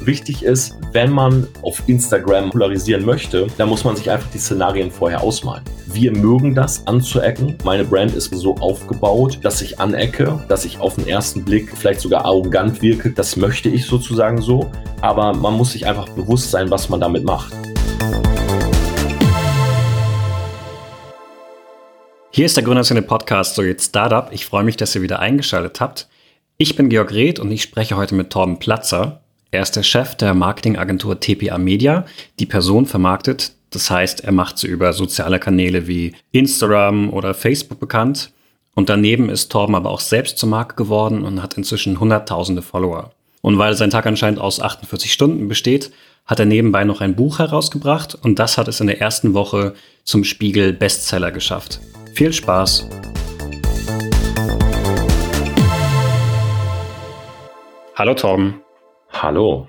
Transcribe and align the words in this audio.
Wichtig 0.00 0.42
ist, 0.44 0.76
wenn 0.92 1.10
man 1.10 1.48
auf 1.62 1.82
Instagram 1.88 2.50
polarisieren 2.50 3.04
möchte, 3.04 3.48
dann 3.58 3.68
muss 3.68 3.82
man 3.82 3.96
sich 3.96 4.10
einfach 4.10 4.30
die 4.30 4.38
Szenarien 4.38 4.90
vorher 4.90 5.20
ausmalen. 5.20 5.64
Wir 5.86 6.12
mögen 6.16 6.54
das 6.54 6.86
anzuecken. 6.86 7.56
Meine 7.64 7.84
Brand 7.84 8.14
ist 8.14 8.32
so 8.34 8.54
aufgebaut, 8.56 9.38
dass 9.42 9.62
ich 9.62 9.80
anecke, 9.80 10.44
dass 10.48 10.64
ich 10.64 10.78
auf 10.78 10.94
den 10.94 11.08
ersten 11.08 11.44
Blick 11.44 11.76
vielleicht 11.76 12.00
sogar 12.00 12.24
arrogant 12.24 12.82
wirke. 12.82 13.10
Das 13.10 13.36
möchte 13.36 13.68
ich 13.68 13.86
sozusagen 13.86 14.40
so. 14.40 14.70
Aber 15.00 15.34
man 15.34 15.54
muss 15.54 15.72
sich 15.72 15.86
einfach 15.86 16.08
bewusst 16.10 16.50
sein, 16.50 16.70
was 16.70 16.88
man 16.88 17.00
damit 17.00 17.24
macht. 17.24 17.52
Hier 22.30 22.46
ist 22.46 22.56
der 22.56 22.64
Gründerszene 22.64 23.02
Podcast, 23.02 23.54
so 23.54 23.62
jetzt 23.62 23.88
Startup. 23.88 24.28
Ich 24.30 24.46
freue 24.46 24.62
mich, 24.62 24.76
dass 24.76 24.94
ihr 24.94 25.02
wieder 25.02 25.20
eingeschaltet 25.20 25.80
habt. 25.80 26.06
Ich 26.58 26.74
bin 26.74 26.88
Georg 26.88 27.12
Reth 27.12 27.38
und 27.38 27.52
ich 27.52 27.60
spreche 27.60 27.98
heute 27.98 28.14
mit 28.14 28.30
Torben 28.30 28.58
Platzer. 28.58 29.20
Er 29.50 29.60
ist 29.60 29.76
der 29.76 29.82
Chef 29.82 30.14
der 30.14 30.32
Marketingagentur 30.32 31.20
TPA 31.20 31.58
Media. 31.58 32.06
Die 32.38 32.46
Person 32.46 32.86
vermarktet, 32.86 33.52
das 33.68 33.90
heißt, 33.90 34.24
er 34.24 34.32
macht 34.32 34.56
sie 34.56 34.66
über 34.66 34.94
soziale 34.94 35.38
Kanäle 35.38 35.86
wie 35.86 36.14
Instagram 36.32 37.12
oder 37.12 37.34
Facebook 37.34 37.78
bekannt. 37.78 38.30
Und 38.74 38.88
daneben 38.88 39.28
ist 39.28 39.52
Torben 39.52 39.74
aber 39.74 39.90
auch 39.90 40.00
selbst 40.00 40.38
zur 40.38 40.48
Marke 40.48 40.76
geworden 40.76 41.24
und 41.24 41.42
hat 41.42 41.54
inzwischen 41.58 42.00
hunderttausende 42.00 42.62
Follower. 42.62 43.12
Und 43.42 43.58
weil 43.58 43.74
sein 43.74 43.90
Tag 43.90 44.06
anscheinend 44.06 44.40
aus 44.40 44.58
48 44.58 45.12
Stunden 45.12 45.48
besteht, 45.48 45.90
hat 46.24 46.40
er 46.40 46.46
nebenbei 46.46 46.84
noch 46.84 47.02
ein 47.02 47.16
Buch 47.16 47.38
herausgebracht 47.38 48.14
und 48.14 48.38
das 48.38 48.56
hat 48.56 48.66
es 48.66 48.80
in 48.80 48.86
der 48.86 49.02
ersten 49.02 49.34
Woche 49.34 49.74
zum 50.04 50.24
Spiegel 50.24 50.72
Bestseller 50.72 51.32
geschafft. 51.32 51.80
Viel 52.14 52.32
Spaß! 52.32 52.88
Hallo 57.98 58.12
Torben. 58.12 58.60
Hallo. 59.08 59.68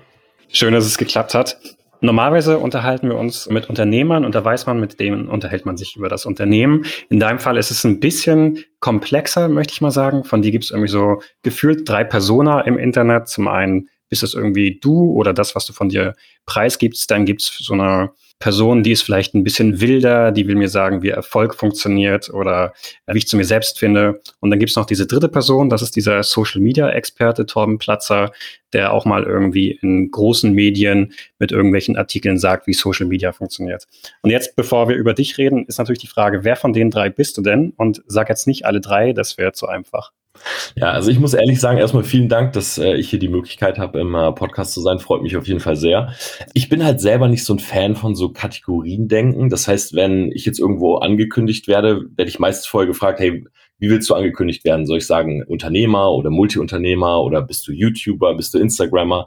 Schön, 0.52 0.74
dass 0.74 0.84
es 0.84 0.98
geklappt 0.98 1.32
hat. 1.32 1.58
Normalerweise 2.02 2.58
unterhalten 2.58 3.08
wir 3.08 3.16
uns 3.16 3.48
mit 3.48 3.70
Unternehmern 3.70 4.26
und 4.26 4.34
da 4.34 4.44
weiß 4.44 4.66
man, 4.66 4.78
mit 4.78 5.00
denen 5.00 5.30
unterhält 5.30 5.64
man 5.64 5.78
sich 5.78 5.96
über 5.96 6.10
das 6.10 6.26
Unternehmen. 6.26 6.84
In 7.08 7.20
deinem 7.20 7.38
Fall 7.38 7.56
ist 7.56 7.70
es 7.70 7.84
ein 7.84 8.00
bisschen 8.00 8.62
komplexer, 8.80 9.48
möchte 9.48 9.72
ich 9.72 9.80
mal 9.80 9.92
sagen. 9.92 10.24
Von 10.24 10.42
dir 10.42 10.50
gibt 10.50 10.64
es 10.64 10.70
irgendwie 10.70 10.90
so 10.90 11.22
gefühlt 11.42 11.88
drei 11.88 12.04
Persona 12.04 12.60
im 12.60 12.76
Internet. 12.76 13.28
Zum 13.28 13.48
einen 13.48 13.88
bist 14.08 14.22
es 14.22 14.34
irgendwie 14.34 14.78
du 14.80 15.12
oder 15.12 15.32
das, 15.32 15.54
was 15.54 15.66
du 15.66 15.72
von 15.72 15.88
dir 15.88 16.14
preisgibst. 16.46 17.10
Dann 17.10 17.26
gibt 17.26 17.42
es 17.42 17.56
so 17.58 17.74
eine 17.74 18.10
Person, 18.40 18.84
die 18.84 18.92
ist 18.92 19.02
vielleicht 19.02 19.34
ein 19.34 19.42
bisschen 19.42 19.80
wilder, 19.80 20.30
die 20.30 20.46
will 20.46 20.54
mir 20.54 20.68
sagen, 20.68 21.02
wie 21.02 21.08
Erfolg 21.08 21.56
funktioniert 21.56 22.30
oder 22.30 22.72
wie 23.08 23.18
ich 23.18 23.26
zu 23.26 23.36
mir 23.36 23.44
selbst 23.44 23.80
finde. 23.80 24.20
Und 24.38 24.50
dann 24.50 24.60
gibt's 24.60 24.76
noch 24.76 24.86
diese 24.86 25.08
dritte 25.08 25.28
Person, 25.28 25.68
das 25.68 25.82
ist 25.82 25.96
dieser 25.96 26.22
Social-Media-Experte 26.22 27.46
Torben 27.46 27.78
Platzer, 27.78 28.30
der 28.72 28.92
auch 28.92 29.04
mal 29.04 29.24
irgendwie 29.24 29.72
in 29.82 30.12
großen 30.12 30.52
Medien 30.52 31.14
mit 31.40 31.50
irgendwelchen 31.50 31.96
Artikeln 31.96 32.38
sagt, 32.38 32.68
wie 32.68 32.74
Social 32.74 33.06
Media 33.06 33.32
funktioniert. 33.32 33.88
Und 34.22 34.30
jetzt, 34.30 34.54
bevor 34.54 34.88
wir 34.88 34.94
über 34.94 35.14
dich 35.14 35.36
reden, 35.36 35.66
ist 35.66 35.78
natürlich 35.78 36.00
die 36.00 36.06
Frage, 36.06 36.44
wer 36.44 36.54
von 36.54 36.72
den 36.72 36.90
drei 36.92 37.10
bist 37.10 37.38
du 37.38 37.42
denn? 37.42 37.72
Und 37.76 38.04
sag 38.06 38.28
jetzt 38.28 38.46
nicht 38.46 38.66
alle 38.66 38.80
drei, 38.80 39.12
das 39.12 39.36
wäre 39.36 39.52
zu 39.52 39.66
einfach. 39.66 40.12
Ja, 40.76 40.90
also 40.90 41.10
ich 41.10 41.18
muss 41.18 41.34
ehrlich 41.34 41.60
sagen, 41.60 41.78
erstmal 41.78 42.04
vielen 42.04 42.28
Dank, 42.28 42.52
dass 42.52 42.78
äh, 42.78 42.94
ich 42.94 43.10
hier 43.10 43.18
die 43.18 43.28
Möglichkeit 43.28 43.78
habe, 43.78 44.00
im 44.00 44.14
äh, 44.14 44.32
Podcast 44.32 44.72
zu 44.72 44.80
sein. 44.80 44.98
Freut 44.98 45.22
mich 45.22 45.36
auf 45.36 45.46
jeden 45.46 45.60
Fall 45.60 45.76
sehr. 45.76 46.12
Ich 46.54 46.68
bin 46.68 46.84
halt 46.84 47.00
selber 47.00 47.28
nicht 47.28 47.44
so 47.44 47.54
ein 47.54 47.58
Fan 47.58 47.96
von 47.96 48.14
so 48.14 48.30
Kategorien 48.30 49.08
denken. 49.08 49.50
Das 49.50 49.68
heißt, 49.68 49.94
wenn 49.94 50.30
ich 50.32 50.44
jetzt 50.44 50.58
irgendwo 50.58 50.96
angekündigt 50.96 51.68
werde, 51.68 52.02
werde 52.16 52.28
ich 52.28 52.38
meistens 52.38 52.66
vorher 52.66 52.86
gefragt, 52.86 53.20
hey, 53.20 53.44
wie 53.78 53.90
willst 53.90 54.10
du 54.10 54.14
angekündigt 54.14 54.64
werden? 54.64 54.86
Soll 54.86 54.98
ich 54.98 55.06
sagen 55.06 55.44
Unternehmer 55.46 56.12
oder 56.12 56.30
Multiunternehmer 56.30 57.22
oder 57.22 57.42
bist 57.42 57.66
du 57.68 57.72
YouTuber, 57.72 58.34
bist 58.34 58.52
du 58.54 58.58
Instagrammer? 58.58 59.26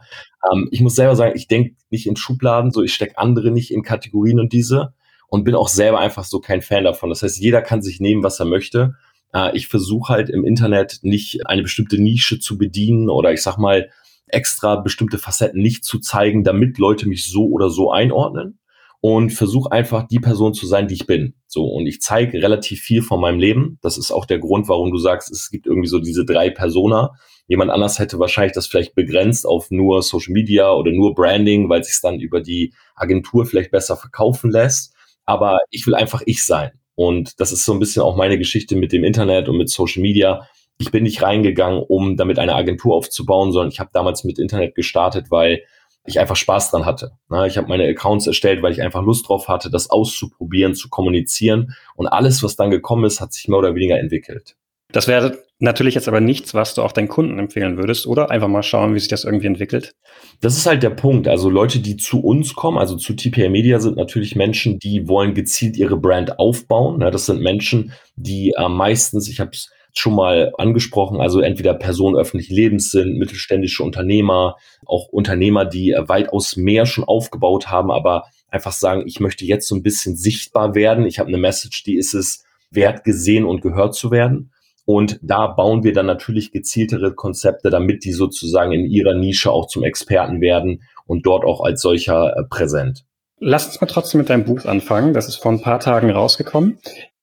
Ähm, 0.52 0.68
ich 0.72 0.82
muss 0.82 0.96
selber 0.96 1.16
sagen, 1.16 1.34
ich 1.36 1.48
denke 1.48 1.76
nicht 1.90 2.08
in 2.08 2.16
Schubladen, 2.16 2.72
so 2.72 2.82
ich 2.84 2.94
stecke 2.94 3.18
andere 3.18 3.52
nicht 3.52 3.72
in 3.72 3.84
Kategorien 3.84 4.40
und 4.40 4.54
diese 4.54 4.94
und 5.32 5.46
bin 5.46 5.56
auch 5.56 5.70
selber 5.70 6.00
einfach 6.00 6.26
so 6.26 6.40
kein 6.40 6.62
Fan 6.62 6.84
davon. 6.84 7.10
Das 7.10 7.24
heißt, 7.24 7.40
jeder 7.40 7.62
kann 7.62 7.82
sich 7.82 8.02
nehmen, 8.02 8.22
was 8.24 8.40
er 8.40 8.46
möchte. 8.46 8.96
Äh, 9.34 9.56
ich 9.56 9.68
versuche 9.68 10.14
halt 10.14 10.30
im 10.30 10.46
Internet 10.46 11.00
nicht 11.02 11.48
eine 11.48 11.64
bestimmte 11.64 12.02
Nische 12.02 12.40
zu 12.40 12.58
bedienen 12.58 13.10
oder 13.10 13.32
ich 13.34 13.42
sag 13.42 13.58
mal 13.58 13.90
extra 14.28 14.78
bestimmte 14.78 15.18
Facetten 15.18 15.62
nicht 15.62 15.84
zu 15.84 16.00
zeigen, 16.00 16.44
damit 16.44 16.78
Leute 16.78 17.08
mich 17.08 17.26
so 17.26 17.48
oder 17.48 17.70
so 17.70 17.92
einordnen 17.92 18.60
und 19.02 19.32
versuche 19.32 19.72
einfach 19.72 20.08
die 20.08 20.20
Person 20.20 20.54
zu 20.54 20.68
sein, 20.68 20.88
die 20.88 20.94
ich 20.94 21.08
bin. 21.08 21.34
So 21.48 21.66
und 21.66 21.88
ich 21.88 22.02
zeige 22.02 22.42
relativ 22.42 22.82
viel 22.82 23.02
von 23.02 23.20
meinem 23.20 23.40
Leben. 23.40 23.80
Das 23.82 23.98
ist 23.98 24.12
auch 24.12 24.26
der 24.26 24.40
Grund, 24.40 24.70
warum 24.70 24.92
du 24.92 24.98
sagst, 25.00 25.32
es 25.32 25.50
gibt 25.50 25.66
irgendwie 25.66 25.88
so 25.88 26.00
diese 26.00 26.24
drei 26.24 26.52
Persona. 26.52 27.12
Jemand 27.48 27.72
anders 27.72 28.00
hätte 28.00 28.20
wahrscheinlich 28.20 28.54
das 28.54 28.68
vielleicht 28.68 28.96
begrenzt 28.96 29.46
auf 29.46 29.72
nur 29.72 30.04
Social 30.04 30.34
Media 30.34 30.72
oder 30.72 30.92
nur 30.92 31.16
Branding, 31.16 31.68
weil 31.68 31.84
sich 31.84 32.00
dann 32.02 32.20
über 32.20 32.42
die 32.42 32.74
Agentur 32.96 33.46
vielleicht 33.46 33.72
besser 33.72 33.98
verkaufen 33.98 34.52
lässt. 34.52 34.94
Aber 35.26 35.60
ich 35.72 35.86
will 35.88 35.96
einfach 35.96 36.22
ich 36.26 36.46
sein. 36.46 36.72
Und 37.02 37.40
das 37.40 37.52
ist 37.52 37.66
so 37.66 37.74
ein 37.74 37.80
bisschen 37.80 38.04
auch 38.04 38.16
meine 38.16 38.38
Geschichte 38.38 38.76
mit 38.76 38.92
dem 38.92 39.04
Internet 39.04 39.50
und 39.50 39.58
mit 39.58 39.72
Social 39.72 40.04
Media. 40.04 40.48
Ich 40.78 40.92
bin 40.92 41.02
nicht 41.02 41.24
reingegangen, 41.24 41.82
um 41.82 42.16
damit 42.16 42.38
eine 42.38 42.54
Agentur 42.54 42.96
aufzubauen, 42.96 43.52
sondern 43.52 43.72
ich 43.72 43.80
habe 43.80 43.90
damals 43.92 44.24
mit 44.24 44.38
Internet 44.38 44.76
gestartet, 44.76 45.32
weil 45.32 45.64
ich 46.06 46.20
einfach 46.20 46.36
Spaß 46.36 46.70
dran 46.70 46.86
hatte. 46.86 47.14
Ich 47.48 47.58
habe 47.58 47.68
meine 47.68 47.88
Accounts 47.88 48.28
erstellt, 48.28 48.62
weil 48.62 48.72
ich 48.72 48.84
einfach 48.84 49.02
Lust 49.02 49.28
drauf 49.28 49.48
hatte, 49.48 49.72
das 49.72 49.90
auszuprobieren, 49.90 50.76
zu 50.76 50.90
kommunizieren. 50.90 51.74
Und 51.96 52.06
alles, 52.06 52.44
was 52.44 52.56
dann 52.56 52.70
gekommen 52.70 53.06
ist, 53.06 53.20
hat 53.20 53.34
sich 53.34 53.48
mehr 53.48 53.58
oder 53.58 53.74
weniger 53.74 53.98
entwickelt. 53.98 54.56
Das 54.92 55.08
wäre 55.08 55.40
natürlich 55.60 55.96
jetzt 55.96 56.08
aber 56.08 56.20
nichts, 56.20 56.54
was 56.54 56.74
du 56.74 56.82
auch 56.82 56.92
deinen 56.92 57.08
Kunden 57.08 57.40
empfehlen 57.40 57.78
würdest, 57.78 58.08
oder? 58.08 58.32
Einfach 58.32 58.48
mal 58.48 58.64
schauen, 58.64 58.94
wie 58.94 59.00
sich 59.00 59.08
das 59.08 59.24
irgendwie 59.24 59.48
entwickelt. 59.48 59.94
Das 60.42 60.58
ist 60.58 60.66
halt 60.66 60.84
der 60.84 60.90
Punkt. 60.90 61.28
Also 61.28 61.50
Leute, 61.50 61.80
die 61.80 61.98
zu 61.98 62.22
uns 62.22 62.54
kommen, 62.56 62.78
also 62.78 62.96
zu 62.96 63.14
TPA 63.14 63.50
Media, 63.50 63.80
sind 63.80 63.96
natürlich 63.96 64.36
Menschen, 64.36 64.80
die 64.80 65.08
wollen 65.08 65.34
gezielt 65.34 65.78
ihre 65.78 65.98
Brand 65.98 66.40
aufbauen. 66.40 67.00
das 67.00 67.28
sind 67.28 67.42
Menschen, 67.42 67.94
die 68.16 68.54
äh, 68.58 68.68
meistens, 68.68 69.30
ich 69.30 69.40
habe 69.40 69.52
es 69.54 69.70
schon 69.94 70.16
mal 70.16 70.54
angesprochen, 70.58 71.20
also 71.20 71.42
entweder 71.42 71.74
Personen 71.74 72.16
öffentlichen 72.16 72.56
Lebens 72.56 72.92
sind, 72.92 73.18
mittelständische 73.18 73.84
Unternehmer, 73.84 74.56
auch 74.86 75.08
Unternehmer, 75.10 75.66
die 75.66 75.92
äh, 75.92 76.08
weitaus 76.08 76.56
mehr 76.56 76.86
schon 76.86 77.04
aufgebaut 77.04 77.68
haben, 77.68 77.92
aber 77.92 78.26
einfach 78.50 78.72
sagen, 78.72 79.04
ich 79.06 79.20
möchte 79.20 79.46
jetzt 79.46 79.68
so 79.68 79.76
ein 79.76 79.84
bisschen 79.84 80.16
sichtbar 80.16 80.76
werden. 80.76 81.06
Ich 81.06 81.20
habe 81.20 81.28
eine 81.28 81.38
Message, 81.38 81.84
die 81.84 81.98
ist 81.98 82.14
es 82.14 82.46
wert, 82.70 83.04
gesehen 83.04 83.46
und 83.46 83.62
gehört 83.62 83.96
zu 83.96 84.12
werden. 84.12 84.52
Und 84.94 85.20
da 85.22 85.48
bauen 85.48 85.86
wir 85.86 85.94
dann 85.94 86.06
natürlich 86.06 86.52
gezieltere 86.52 87.14
Konzepte, 87.14 87.70
damit 87.70 88.04
die 88.04 88.12
sozusagen 88.12 88.74
in 88.74 88.86
ihrer 88.88 89.14
Nische 89.14 89.50
auch 89.50 89.68
zum 89.68 89.86
Experten 89.86 90.42
werden 90.42 90.84
und 91.06 91.26
dort 91.26 91.46
auch 91.46 91.64
als 91.64 91.82
solcher 91.82 92.36
äh, 92.36 92.44
präsent. 92.44 93.06
Lass 93.40 93.68
uns 93.68 93.80
mal 93.80 93.88
trotzdem 93.88 94.20
mit 94.20 94.30
deinem 94.30 94.44
Buch 94.44 94.66
anfangen. 94.66 95.14
Das 95.14 95.30
ist 95.30 95.38
vor 95.38 95.54
ein 95.54 95.62
paar 95.62 95.80
Tagen 95.80 96.12
rausgekommen. 96.12 96.78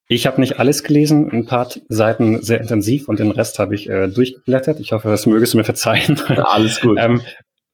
Ich 0.09 0.27
habe 0.27 0.41
nicht 0.41 0.59
alles 0.59 0.83
gelesen, 0.83 1.31
ein 1.31 1.45
paar 1.45 1.69
Seiten 1.91 2.43
sehr 2.43 2.59
intensiv 2.59 3.07
und 3.07 3.19
den 3.19 3.33
Rest 3.33 3.59
habe 3.59 3.75
ich 3.75 3.87
äh, 3.91 4.09
durchgeblättert. 4.09 4.81
Ich 4.81 4.93
hoffe, 4.93 5.11
das 5.11 5.27
mögest 5.27 5.53
du 5.53 5.59
mir 5.59 5.65
verzeihen. 5.65 6.19
Ja, 6.31 6.45
alles 6.45 6.81
gut. 6.81 6.97
ähm, 6.99 7.21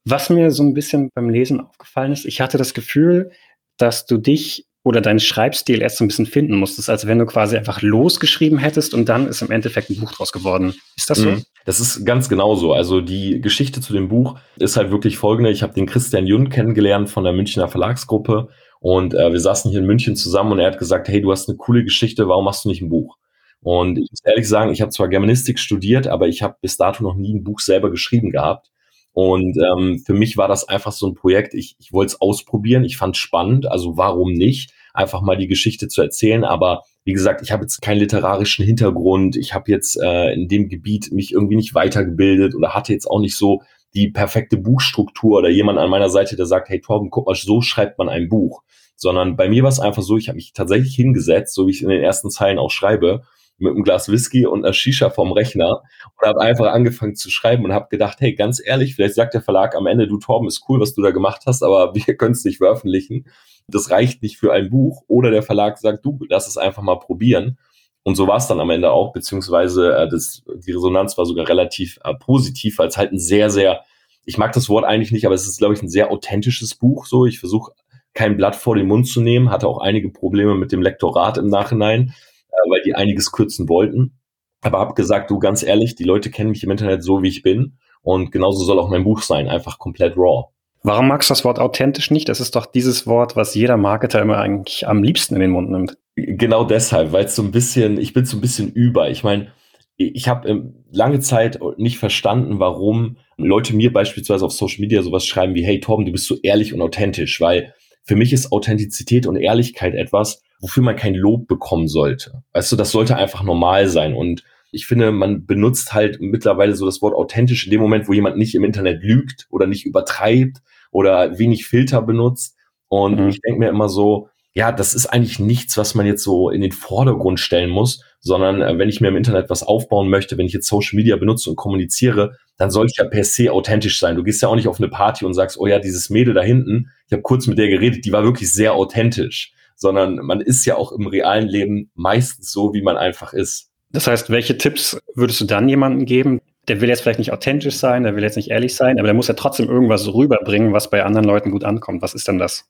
was 0.03 0.29
mir 0.29 0.51
so 0.51 0.63
ein 0.63 0.73
bisschen 0.73 1.09
beim 1.15 1.29
Lesen 1.29 1.61
aufgefallen 1.61 2.11
ist, 2.11 2.25
ich 2.25 2.41
hatte 2.41 2.57
das 2.57 2.73
Gefühl, 2.73 3.31
dass 3.77 4.05
du 4.05 4.17
dich 4.17 4.65
oder 4.85 5.01
deinen 5.01 5.19
Schreibstil 5.19 5.81
erst 5.81 5.97
so 5.97 6.05
ein 6.05 6.07
bisschen 6.07 6.27
finden 6.27 6.55
musstest, 6.57 6.91
als 6.91 7.07
wenn 7.07 7.17
du 7.17 7.25
quasi 7.25 7.57
einfach 7.57 7.81
losgeschrieben 7.81 8.59
hättest 8.59 8.93
und 8.93 9.09
dann 9.09 9.27
ist 9.27 9.41
im 9.41 9.49
Endeffekt 9.49 9.89
ein 9.89 9.99
Buch 9.99 10.11
draus 10.11 10.31
geworden. 10.31 10.75
Ist 10.95 11.09
das 11.09 11.17
so? 11.17 11.31
Mhm. 11.31 11.43
Das 11.65 11.79
ist 11.79 12.05
ganz 12.05 12.29
genau 12.29 12.53
so. 12.53 12.71
Also 12.71 13.01
die 13.01 13.41
Geschichte 13.41 13.81
zu 13.81 13.93
dem 13.93 14.09
Buch 14.09 14.37
ist 14.57 14.77
halt 14.77 14.91
wirklich 14.91 15.17
folgende. 15.17 15.49
Ich 15.49 15.63
habe 15.63 15.73
den 15.73 15.87
Christian 15.87 16.27
Jun 16.27 16.49
kennengelernt 16.49 17.09
von 17.09 17.23
der 17.23 17.33
Münchner 17.33 17.67
Verlagsgruppe 17.67 18.49
und 18.79 19.15
äh, 19.15 19.31
wir 19.31 19.39
saßen 19.39 19.71
hier 19.71 19.79
in 19.79 19.87
München 19.87 20.15
zusammen 20.15 20.51
und 20.51 20.59
er 20.59 20.67
hat 20.67 20.77
gesagt, 20.77 21.07
hey, 21.07 21.19
du 21.19 21.31
hast 21.31 21.49
eine 21.49 21.57
coole 21.57 21.83
Geschichte, 21.83 22.27
warum 22.27 22.45
machst 22.45 22.65
du 22.65 22.69
nicht 22.69 22.83
ein 22.83 22.89
Buch? 22.89 23.17
Und 23.61 23.97
ich 23.97 24.11
muss 24.11 24.23
ehrlich 24.23 24.47
sagen, 24.47 24.71
ich 24.71 24.81
habe 24.81 24.91
zwar 24.91 25.07
Germanistik 25.07 25.57
studiert, 25.57 26.05
aber 26.05 26.27
ich 26.27 26.43
habe 26.43 26.57
bis 26.61 26.77
dato 26.77 27.01
noch 27.01 27.15
nie 27.15 27.33
ein 27.33 27.43
Buch 27.43 27.59
selber 27.59 27.89
geschrieben 27.89 28.29
gehabt. 28.29 28.69
Und 29.15 29.57
ähm, 29.57 30.03
für 30.05 30.13
mich 30.13 30.35
war 30.35 30.49
das 30.49 30.67
einfach 30.67 30.91
so 30.91 31.07
ein 31.07 31.15
Projekt, 31.15 31.53
ich, 31.53 31.77
ich 31.79 31.93
wollte 31.93 32.11
es 32.11 32.21
ausprobieren, 32.21 32.83
ich 32.83 32.97
fand 32.97 33.15
es 33.15 33.21
spannend, 33.21 33.65
also 33.65 33.95
warum 33.95 34.33
nicht, 34.33 34.73
einfach 34.97 35.21
mal 35.21 35.37
die 35.37 35.47
Geschichte 35.47 35.87
zu 35.87 36.01
erzählen. 36.01 36.43
Aber 36.43 36.83
wie 37.03 37.13
gesagt, 37.13 37.41
ich 37.41 37.51
habe 37.51 37.63
jetzt 37.63 37.81
keinen 37.81 37.99
literarischen 37.99 38.65
Hintergrund, 38.65 39.35
ich 39.35 39.53
habe 39.53 39.71
jetzt 39.71 39.99
äh, 40.01 40.33
in 40.33 40.47
dem 40.47 40.69
Gebiet 40.69 41.11
mich 41.11 41.31
irgendwie 41.31 41.55
nicht 41.55 41.75
weitergebildet 41.75 42.55
oder 42.55 42.73
hatte 42.73 42.93
jetzt 42.93 43.05
auch 43.05 43.19
nicht 43.19 43.37
so 43.37 43.61
die 43.93 44.09
perfekte 44.09 44.57
Buchstruktur 44.57 45.37
oder 45.37 45.49
jemand 45.49 45.79
an 45.79 45.89
meiner 45.89 46.09
Seite, 46.09 46.35
der 46.35 46.45
sagt, 46.45 46.69
hey 46.69 46.81
Torben, 46.81 47.09
guck 47.09 47.27
mal, 47.27 47.35
so 47.35 47.61
schreibt 47.61 47.97
man 47.97 48.09
ein 48.09 48.27
Buch. 48.27 48.61
Sondern 48.97 49.35
bei 49.35 49.49
mir 49.49 49.63
war 49.63 49.69
es 49.69 49.79
einfach 49.79 50.03
so, 50.03 50.17
ich 50.17 50.27
habe 50.27 50.37
mich 50.37 50.53
tatsächlich 50.53 50.95
hingesetzt, 50.95 51.53
so 51.53 51.67
wie 51.67 51.71
ich 51.71 51.81
in 51.81 51.89
den 51.89 52.01
ersten 52.01 52.29
Zeilen 52.29 52.59
auch 52.59 52.71
schreibe, 52.71 53.23
mit 53.57 53.71
einem 53.71 53.83
Glas 53.83 54.09
Whisky 54.09 54.45
und 54.45 54.63
einer 54.63 54.73
Shisha 54.73 55.09
vom 55.09 55.31
Rechner 55.31 55.81
und 56.19 56.27
habe 56.27 56.41
einfach 56.41 56.67
angefangen 56.67 57.15
zu 57.15 57.29
schreiben 57.29 57.63
und 57.63 57.73
habe 57.73 57.87
gedacht, 57.89 58.19
hey, 58.19 58.33
ganz 58.35 58.61
ehrlich, 58.63 58.95
vielleicht 58.95 59.15
sagt 59.15 59.33
der 59.33 59.41
Verlag 59.41 59.75
am 59.75 59.87
Ende, 59.87 60.07
du 60.07 60.17
Torben, 60.17 60.47
ist 60.47 60.63
cool, 60.67 60.79
was 60.79 60.93
du 60.93 61.01
da 61.01 61.11
gemacht 61.11 61.43
hast, 61.45 61.63
aber 61.63 61.95
wir 61.95 62.17
können 62.17 62.33
es 62.33 62.43
nicht 62.43 62.57
veröffentlichen. 62.57 63.25
Das 63.67 63.89
reicht 63.89 64.21
nicht 64.21 64.37
für 64.37 64.53
ein 64.53 64.69
Buch. 64.69 65.03
Oder 65.07 65.31
der 65.31 65.41
Verlag 65.41 65.77
sagt, 65.77 66.05
du, 66.05 66.19
lass 66.29 66.47
es 66.47 66.57
einfach 66.57 66.83
mal 66.83 66.99
probieren. 66.99 67.57
Und 68.03 68.15
so 68.15 68.27
war 68.27 68.37
es 68.37 68.45
dann 68.45 68.59
am 68.59 68.69
Ende 68.69 68.91
auch, 68.91 69.13
beziehungsweise 69.13 69.95
äh, 69.95 70.07
das, 70.07 70.43
die 70.63 70.71
Resonanz 70.71 71.17
war 71.17 71.25
sogar 71.25 71.49
relativ 71.49 71.97
äh, 72.03 72.13
positiv, 72.13 72.77
weil 72.77 72.89
es 72.89 72.97
halt 72.97 73.11
ein 73.11 73.17
sehr, 73.17 73.49
sehr 73.49 73.83
ich 74.25 74.37
mag 74.37 74.51
das 74.53 74.69
Wort 74.69 74.85
eigentlich 74.85 75.11
nicht, 75.11 75.25
aber 75.25 75.35
es 75.35 75.47
ist, 75.47 75.59
glaube 75.59 75.75
ich, 75.75 75.81
ein 75.81 75.89
sehr 75.89 76.11
authentisches 76.11 76.75
Buch. 76.75 77.05
So, 77.05 77.25
ich 77.25 77.39
versuche 77.39 77.71
kein 78.13 78.37
Blatt 78.37 78.55
vor 78.55 78.75
den 78.75 78.87
Mund 78.87 79.07
zu 79.07 79.21
nehmen, 79.21 79.51
hatte 79.51 79.67
auch 79.67 79.79
einige 79.79 80.09
Probleme 80.09 80.55
mit 80.55 80.71
dem 80.71 80.81
Lektorat 80.81 81.37
im 81.37 81.47
Nachhinein, 81.47 82.13
äh, 82.55 82.69
weil 82.69 82.81
die 82.83 82.95
einiges 82.95 83.31
kürzen 83.31 83.69
wollten. 83.69 84.19
Aber 84.61 84.79
hab 84.79 84.95
gesagt, 84.95 85.29
du 85.29 85.39
ganz 85.39 85.63
ehrlich, 85.63 85.95
die 85.95 86.03
Leute 86.03 86.31
kennen 86.31 86.49
mich 86.49 86.63
im 86.63 86.71
Internet 86.71 87.03
so, 87.03 87.21
wie 87.21 87.27
ich 87.27 87.43
bin. 87.43 87.77
Und 88.01 88.31
genauso 88.31 88.63
soll 88.63 88.79
auch 88.79 88.89
mein 88.89 89.03
Buch 89.03 89.21
sein, 89.21 89.47
einfach 89.47 89.79
komplett 89.79 90.15
raw. 90.17 90.45
Warum 90.83 91.07
magst 91.07 91.29
du 91.29 91.31
das 91.31 91.43
Wort 91.43 91.57
authentisch 91.57 92.11
nicht? 92.11 92.29
Das 92.29 92.39
ist 92.39 92.55
doch 92.55 92.67
dieses 92.67 93.07
Wort, 93.07 93.35
was 93.35 93.55
jeder 93.55 93.75
Marketer 93.75 94.21
immer 94.21 94.37
eigentlich 94.37 94.87
am 94.87 95.01
liebsten 95.01 95.33
in 95.33 95.41
den 95.41 95.49
Mund 95.49 95.71
nimmt. 95.71 95.97
Genau 96.15 96.63
deshalb, 96.63 97.11
weil 97.11 97.25
es 97.25 97.35
so 97.35 97.41
ein 97.41 97.51
bisschen, 97.51 97.97
ich 97.97 98.13
bin 98.13 98.25
so 98.25 98.37
ein 98.37 98.41
bisschen 98.41 98.71
über. 98.71 99.09
Ich 99.09 99.23
meine, 99.23 99.51
ich 99.97 100.27
habe 100.27 100.47
ähm, 100.47 100.83
lange 100.91 101.19
Zeit 101.21 101.59
nicht 101.77 101.97
verstanden, 101.97 102.59
warum 102.59 103.17
Leute 103.37 103.75
mir 103.75 103.91
beispielsweise 103.91 104.45
auf 104.45 104.51
Social 104.51 104.81
Media 104.81 105.01
sowas 105.01 105.25
schreiben 105.25 105.55
wie, 105.55 105.63
hey 105.63 105.79
Torben, 105.79 106.05
du 106.05 106.11
bist 106.11 106.27
so 106.27 106.37
ehrlich 106.43 106.73
und 106.73 106.81
authentisch, 106.81 107.41
weil 107.41 107.73
für 108.03 108.15
mich 108.15 108.31
ist 108.31 108.51
Authentizität 108.51 109.25
und 109.25 109.35
Ehrlichkeit 109.35 109.95
etwas, 109.95 110.43
wofür 110.59 110.83
man 110.83 110.95
kein 110.95 111.15
Lob 111.15 111.47
bekommen 111.47 111.87
sollte. 111.87 112.43
Weißt 112.53 112.71
du, 112.71 112.75
das 112.75 112.91
sollte 112.91 113.15
einfach 113.15 113.43
normal 113.43 113.87
sein. 113.87 114.13
Und 114.13 114.43
ich 114.71 114.87
finde, 114.87 115.11
man 115.11 115.45
benutzt 115.45 115.93
halt 115.93 116.19
mittlerweile 116.19 116.75
so 116.75 116.85
das 116.85 117.01
Wort 117.01 117.15
authentisch 117.15 117.65
in 117.65 117.71
dem 117.71 117.81
Moment, 117.81 118.07
wo 118.07 118.13
jemand 118.13 118.37
nicht 118.37 118.55
im 118.55 118.63
Internet 118.63 119.03
lügt 119.03 119.47
oder 119.49 119.67
nicht 119.67 119.85
übertreibt 119.85 120.57
oder 120.91 121.37
wenig 121.37 121.65
Filter 121.65 122.01
benutzt. 122.01 122.55
Und 122.87 123.19
mhm. 123.19 123.29
ich 123.29 123.41
denke 123.41 123.59
mir 123.59 123.69
immer 123.69 123.89
so, 123.89 124.29
ja, 124.53 124.71
das 124.71 124.95
ist 124.95 125.07
eigentlich 125.07 125.37
nichts, 125.37 125.77
was 125.77 125.95
man 125.95 126.05
jetzt 126.05 126.23
so 126.23 126.49
in 126.49 126.61
den 126.61 126.71
Vordergrund 126.71 127.41
stellen 127.41 127.69
muss, 127.69 128.01
sondern 128.21 128.61
äh, 128.61 128.77
wenn 128.77 128.87
ich 128.87 129.01
mir 129.01 129.09
im 129.09 129.17
Internet 129.17 129.49
was 129.49 129.63
aufbauen 129.63 130.09
möchte, 130.09 130.37
wenn 130.37 130.45
ich 130.45 130.53
jetzt 130.53 130.67
Social 130.67 130.95
Media 130.95 131.17
benutze 131.17 131.49
und 131.49 131.57
kommuniziere, 131.57 132.37
dann 132.57 132.71
soll 132.71 132.87
ich 132.87 132.95
ja 132.97 133.03
per 133.03 133.25
se 133.25 133.51
authentisch 133.51 133.99
sein. 133.99 134.15
Du 134.15 134.23
gehst 134.23 134.41
ja 134.41 134.47
auch 134.47 134.55
nicht 134.55 134.69
auf 134.69 134.79
eine 134.79 134.87
Party 134.87 135.25
und 135.25 135.33
sagst, 135.33 135.57
oh 135.59 135.67
ja, 135.67 135.79
dieses 135.79 136.09
Mädel 136.09 136.33
da 136.33 136.41
hinten, 136.41 136.89
ich 137.07 137.11
habe 137.11 137.21
kurz 137.21 137.47
mit 137.47 137.57
der 137.57 137.67
geredet, 137.67 138.05
die 138.05 138.13
war 138.13 138.23
wirklich 138.23 138.51
sehr 138.53 138.73
authentisch, 138.73 139.53
sondern 139.85 140.15
man 140.15 140.41
ist 140.41 140.65
ja 140.65 140.77
auch 140.77 140.91
im 140.91 141.05
realen 141.05 141.47
Leben 141.47 141.91
meistens 141.93 142.51
so, 142.51 142.73
wie 142.73 142.81
man 142.81 142.97
einfach 142.97 143.33
ist. 143.33 143.69
Das 143.91 144.07
heißt, 144.07 144.31
welche 144.31 144.57
Tipps 144.57 144.97
würdest 145.13 145.41
du 145.41 145.45
dann 145.45 145.69
jemandem 145.69 146.05
geben, 146.07 146.41
der 146.67 146.81
will 146.81 146.89
jetzt 146.89 147.01
vielleicht 147.01 147.19
nicht 147.19 147.31
authentisch 147.31 147.75
sein, 147.75 148.03
der 148.03 148.15
will 148.15 148.23
jetzt 148.23 148.35
nicht 148.35 148.49
ehrlich 148.49 148.75
sein, 148.75 148.97
aber 148.97 149.05
der 149.05 149.13
muss 149.13 149.27
ja 149.27 149.35
trotzdem 149.35 149.69
irgendwas 149.69 150.11
rüberbringen, 150.11 150.73
was 150.73 150.89
bei 150.89 151.03
anderen 151.03 151.27
Leuten 151.27 151.51
gut 151.51 151.63
ankommt. 151.63 152.01
Was 152.01 152.15
ist 152.15 152.27
denn 152.27 152.39
das? 152.39 152.65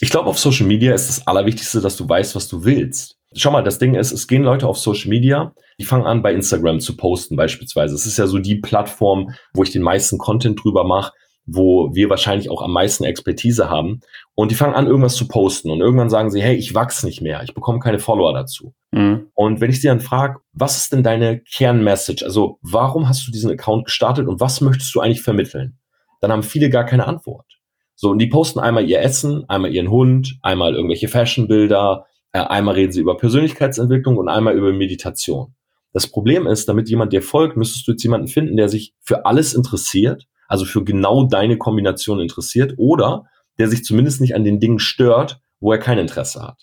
Ich 0.00 0.10
glaube, 0.10 0.28
auf 0.28 0.38
Social 0.38 0.66
Media 0.66 0.94
ist 0.94 1.08
das 1.08 1.26
Allerwichtigste, 1.26 1.80
dass 1.80 1.96
du 1.96 2.08
weißt, 2.08 2.36
was 2.36 2.46
du 2.46 2.64
willst. 2.64 3.16
Schau 3.34 3.50
mal, 3.50 3.64
das 3.64 3.80
Ding 3.80 3.96
ist, 3.96 4.12
es 4.12 4.28
gehen 4.28 4.44
Leute 4.44 4.68
auf 4.68 4.78
Social 4.78 5.08
Media, 5.08 5.52
die 5.80 5.84
fangen 5.84 6.06
an, 6.06 6.22
bei 6.22 6.32
Instagram 6.32 6.78
zu 6.78 6.96
posten 6.96 7.34
beispielsweise. 7.34 7.96
Es 7.96 8.06
ist 8.06 8.18
ja 8.18 8.28
so 8.28 8.38
die 8.38 8.56
Plattform, 8.56 9.34
wo 9.54 9.64
ich 9.64 9.72
den 9.72 9.82
meisten 9.82 10.18
Content 10.18 10.62
drüber 10.62 10.84
mache 10.84 11.12
wo 11.46 11.94
wir 11.94 12.08
wahrscheinlich 12.10 12.50
auch 12.50 12.62
am 12.62 12.72
meisten 12.72 13.04
Expertise 13.04 13.68
haben. 13.68 14.00
Und 14.34 14.50
die 14.50 14.54
fangen 14.54 14.74
an, 14.74 14.86
irgendwas 14.86 15.16
zu 15.16 15.28
posten. 15.28 15.70
Und 15.70 15.80
irgendwann 15.80 16.08
sagen 16.08 16.30
sie, 16.30 16.40
hey, 16.40 16.56
ich 16.56 16.74
wachse 16.74 17.04
nicht 17.04 17.20
mehr, 17.20 17.42
ich 17.42 17.54
bekomme 17.54 17.80
keine 17.80 17.98
Follower 17.98 18.32
dazu. 18.32 18.74
Mhm. 18.90 19.28
Und 19.34 19.60
wenn 19.60 19.70
ich 19.70 19.80
sie 19.80 19.88
dann 19.88 20.00
frage, 20.00 20.40
was 20.52 20.78
ist 20.78 20.92
denn 20.92 21.02
deine 21.02 21.40
Kernmessage? 21.40 22.24
Also 22.24 22.58
warum 22.62 23.08
hast 23.08 23.26
du 23.26 23.30
diesen 23.30 23.50
Account 23.50 23.86
gestartet 23.86 24.26
und 24.26 24.40
was 24.40 24.60
möchtest 24.60 24.94
du 24.94 25.00
eigentlich 25.00 25.22
vermitteln? 25.22 25.78
Dann 26.20 26.32
haben 26.32 26.42
viele 26.42 26.70
gar 26.70 26.84
keine 26.84 27.06
Antwort. 27.06 27.46
So, 27.94 28.10
und 28.10 28.18
die 28.18 28.26
posten 28.26 28.58
einmal 28.58 28.88
ihr 28.88 29.00
Essen, 29.00 29.44
einmal 29.48 29.72
ihren 29.72 29.90
Hund, 29.90 30.38
einmal 30.42 30.74
irgendwelche 30.74 31.08
Fashionbilder, 31.08 32.06
äh, 32.32 32.38
einmal 32.38 32.74
reden 32.74 32.92
sie 32.92 33.00
über 33.00 33.16
Persönlichkeitsentwicklung 33.16 34.16
und 34.16 34.28
einmal 34.28 34.56
über 34.56 34.72
Meditation. 34.72 35.54
Das 35.92 36.06
Problem 36.06 36.46
ist, 36.46 36.68
damit 36.68 36.88
jemand 36.88 37.12
dir 37.12 37.22
folgt, 37.22 37.56
müsstest 37.56 37.86
du 37.86 37.92
jetzt 37.92 38.02
jemanden 38.02 38.28
finden, 38.28 38.56
der 38.56 38.70
sich 38.70 38.94
für 39.02 39.26
alles 39.26 39.52
interessiert 39.52 40.26
also 40.52 40.66
für 40.66 40.84
genau 40.84 41.24
deine 41.24 41.56
Kombination 41.56 42.20
interessiert 42.20 42.74
oder 42.76 43.24
der 43.62 43.68
sich 43.68 43.84
zumindest 43.84 44.20
nicht 44.20 44.34
an 44.34 44.42
den 44.42 44.58
Dingen 44.58 44.80
stört, 44.80 45.40
wo 45.60 45.70
er 45.70 45.78
kein 45.78 45.98
Interesse 45.98 46.42
hat. 46.42 46.58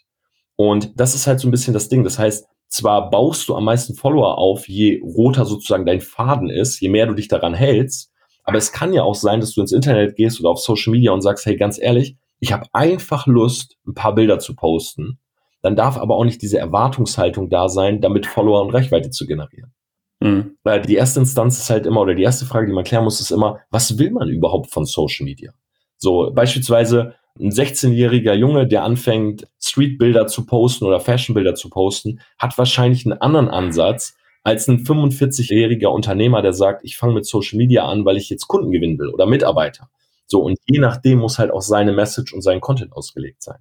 Und 0.57 0.99
das 0.99 1.15
ist 1.15 1.27
halt 1.27 1.39
so 1.39 1.47
ein 1.47 1.51
bisschen 1.51 1.73
das 1.73 1.87
Ding. 1.87 2.03
Das 2.03 2.19
heißt, 2.19 2.45
zwar 2.67 3.09
baust 3.09 3.47
du 3.47 3.55
am 3.55 3.63
meisten 3.63 3.95
Follower 3.95 4.37
auf, 4.37 4.67
je 4.67 5.01
roter 5.01 5.45
sozusagen 5.45 5.85
dein 5.85 6.01
Faden 6.01 6.49
ist, 6.49 6.81
je 6.81 6.89
mehr 6.89 7.05
du 7.05 7.13
dich 7.13 7.29
daran 7.29 7.53
hältst, 7.53 8.11
aber 8.43 8.57
es 8.57 8.73
kann 8.73 8.91
ja 8.91 9.03
auch 9.03 9.15
sein, 9.15 9.39
dass 9.39 9.53
du 9.53 9.61
ins 9.61 9.71
Internet 9.71 10.17
gehst 10.17 10.41
oder 10.41 10.49
auf 10.49 10.59
Social 10.59 10.91
Media 10.91 11.13
und 11.13 11.21
sagst, 11.21 11.45
hey, 11.45 11.55
ganz 11.55 11.79
ehrlich, 11.79 12.17
ich 12.41 12.51
habe 12.51 12.65
einfach 12.73 13.25
Lust, 13.25 13.77
ein 13.87 13.93
paar 13.93 14.13
Bilder 14.13 14.39
zu 14.39 14.53
posten. 14.53 15.19
Dann 15.61 15.77
darf 15.77 15.97
aber 15.97 16.17
auch 16.17 16.25
nicht 16.25 16.41
diese 16.41 16.59
Erwartungshaltung 16.59 17.49
da 17.49 17.69
sein, 17.69 18.01
damit 18.01 18.25
Follower 18.25 18.61
und 18.61 18.73
Reichweite 18.73 19.11
zu 19.11 19.25
generieren. 19.25 19.73
Mhm. 20.19 20.57
Weil 20.63 20.81
die 20.81 20.95
erste 20.95 21.21
Instanz 21.21 21.57
ist 21.59 21.69
halt 21.69 21.85
immer, 21.85 22.01
oder 22.01 22.15
die 22.15 22.23
erste 22.23 22.45
Frage, 22.45 22.67
die 22.67 22.73
man 22.73 22.83
klären 22.83 23.05
muss, 23.05 23.21
ist 23.21 23.31
immer, 23.31 23.59
was 23.69 23.97
will 23.97 24.11
man 24.11 24.27
überhaupt 24.27 24.71
von 24.71 24.85
Social 24.85 25.23
Media? 25.23 25.53
So, 25.99 26.31
beispielsweise 26.33 27.13
ein 27.39 27.51
16-jähriger 27.51 28.33
Junge, 28.33 28.67
der 28.67 28.83
anfängt, 28.83 29.47
Streetbilder 29.61 30.27
zu 30.27 30.45
posten 30.45 30.85
oder 30.85 30.99
Fashionbilder 30.99 31.55
zu 31.55 31.69
posten, 31.69 32.21
hat 32.37 32.57
wahrscheinlich 32.57 33.05
einen 33.05 33.21
anderen 33.21 33.49
Ansatz 33.49 34.15
als 34.43 34.67
ein 34.67 34.85
45-jähriger 34.85 35.87
Unternehmer, 35.87 36.41
der 36.41 36.53
sagt, 36.53 36.83
ich 36.83 36.97
fange 36.97 37.13
mit 37.13 37.25
Social 37.25 37.57
Media 37.57 37.85
an, 37.85 38.05
weil 38.05 38.17
ich 38.17 38.29
jetzt 38.29 38.47
Kunden 38.47 38.71
gewinnen 38.71 38.97
will 38.97 39.09
oder 39.09 39.25
Mitarbeiter. 39.25 39.89
So, 40.25 40.41
und 40.41 40.57
je 40.67 40.79
nachdem 40.79 41.19
muss 41.19 41.39
halt 41.39 41.51
auch 41.51 41.61
seine 41.61 41.91
Message 41.91 42.33
und 42.33 42.41
sein 42.41 42.61
Content 42.61 42.93
ausgelegt 42.93 43.43
sein. 43.43 43.59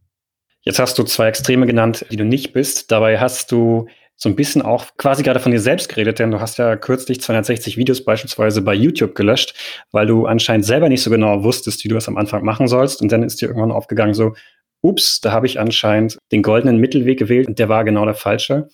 Jetzt 0.63 0.79
hast 0.79 0.99
du 0.99 1.03
zwei 1.05 1.29
Extreme 1.29 1.67
genannt, 1.67 2.07
die 2.11 2.17
du 2.17 2.25
nicht 2.25 2.53
bist. 2.53 2.91
Dabei 2.91 3.19
hast 3.19 3.53
du 3.53 3.87
so 4.21 4.29
ein 4.29 4.35
bisschen 4.35 4.63
auch 4.63 4.85
quasi 4.97 5.23
gerade 5.23 5.39
von 5.39 5.53
dir 5.53 5.61
selbst 5.61 5.89
geredet, 5.89 6.19
denn 6.19 6.33
du 6.33 6.41
hast 6.41 6.59
ja 6.59 6.75
kürzlich 6.77 7.21
260 7.21 7.77
Videos 7.77 8.05
beispielsweise 8.05 8.63
bei 8.63 8.75
YouTube 8.75 9.15
gelöscht, 9.15 9.55
weil 9.93 10.07
du 10.07 10.27
anscheinend 10.27 10.67
selber 10.67 10.89
nicht 10.89 11.03
so 11.03 11.11
genau 11.11 11.45
wusstest, 11.45 11.85
wie 11.85 11.89
du 11.89 11.97
es 11.97 12.09
am 12.09 12.17
Anfang 12.17 12.45
machen 12.45 12.67
sollst. 12.67 13.01
Und 13.01 13.13
dann 13.13 13.23
ist 13.23 13.41
dir 13.41 13.47
irgendwann 13.47 13.71
aufgegangen 13.71 14.15
so, 14.15 14.35
ups, 14.83 15.21
da 15.21 15.31
habe 15.31 15.47
ich 15.47 15.61
anscheinend 15.61 16.19
den 16.33 16.43
goldenen 16.43 16.79
Mittelweg 16.79 17.19
gewählt 17.19 17.47
und 17.47 17.61
der 17.61 17.69
war 17.69 17.85
genau 17.85 18.05
der 18.05 18.15
falsche. 18.15 18.69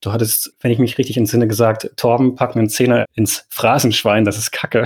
Du 0.00 0.12
hattest, 0.12 0.52
wenn 0.60 0.72
ich 0.72 0.80
mich 0.80 0.98
richtig 0.98 1.16
entsinne, 1.16 1.46
gesagt, 1.46 1.90
Torben, 1.96 2.34
pack 2.34 2.56
einen 2.56 2.68
Zehner 2.68 3.06
ins 3.14 3.46
Phrasenschwein, 3.50 4.24
das 4.24 4.36
ist 4.36 4.50
Kacke. 4.50 4.84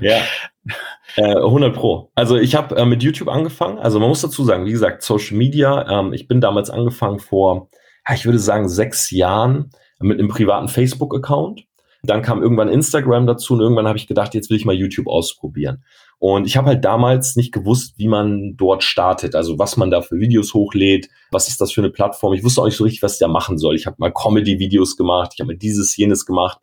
Ja. 0.00 0.20
Äh, 1.14 1.36
100 1.36 1.74
Pro. 1.74 2.10
Also 2.14 2.36
ich 2.36 2.56
habe 2.56 2.76
äh, 2.76 2.84
mit 2.84 3.02
YouTube 3.02 3.28
angefangen. 3.28 3.78
Also 3.78 4.00
man 4.00 4.08
muss 4.08 4.20
dazu 4.20 4.44
sagen, 4.44 4.66
wie 4.66 4.72
gesagt, 4.72 5.02
Social 5.02 5.36
Media. 5.36 6.00
Ähm, 6.00 6.12
ich 6.12 6.28
bin 6.28 6.42
damals 6.42 6.68
angefangen 6.68 7.20
vor 7.20 7.70
ich 8.14 8.24
würde 8.24 8.38
sagen, 8.38 8.68
sechs 8.68 9.10
Jahren 9.10 9.70
mit 10.00 10.18
einem 10.18 10.28
privaten 10.28 10.68
Facebook-Account. 10.68 11.64
Dann 12.02 12.22
kam 12.22 12.42
irgendwann 12.42 12.68
Instagram 12.68 13.26
dazu 13.26 13.54
und 13.54 13.60
irgendwann 13.60 13.88
habe 13.88 13.98
ich 13.98 14.06
gedacht, 14.06 14.34
jetzt 14.34 14.50
will 14.50 14.56
ich 14.56 14.64
mal 14.64 14.74
YouTube 14.74 15.08
ausprobieren. 15.08 15.82
Und 16.18 16.46
ich 16.46 16.56
habe 16.56 16.68
halt 16.68 16.84
damals 16.84 17.36
nicht 17.36 17.52
gewusst, 17.52 17.94
wie 17.98 18.08
man 18.08 18.56
dort 18.56 18.82
startet, 18.82 19.34
also 19.34 19.58
was 19.58 19.76
man 19.76 19.90
da 19.90 20.00
für 20.00 20.18
Videos 20.18 20.54
hochlädt, 20.54 21.08
was 21.30 21.48
ist 21.48 21.60
das 21.60 21.72
für 21.72 21.82
eine 21.82 21.90
Plattform. 21.90 22.32
Ich 22.32 22.42
wusste 22.42 22.62
auch 22.62 22.64
nicht 22.66 22.76
so 22.76 22.84
richtig, 22.84 23.02
was 23.02 23.14
ich 23.14 23.18
da 23.18 23.28
machen 23.28 23.58
soll. 23.58 23.74
Ich 23.74 23.86
habe 23.86 23.96
mal 23.98 24.12
Comedy-Videos 24.12 24.96
gemacht, 24.96 25.32
ich 25.34 25.40
habe 25.40 25.52
mal 25.52 25.58
dieses, 25.58 25.96
jenes 25.96 26.24
gemacht. 26.24 26.58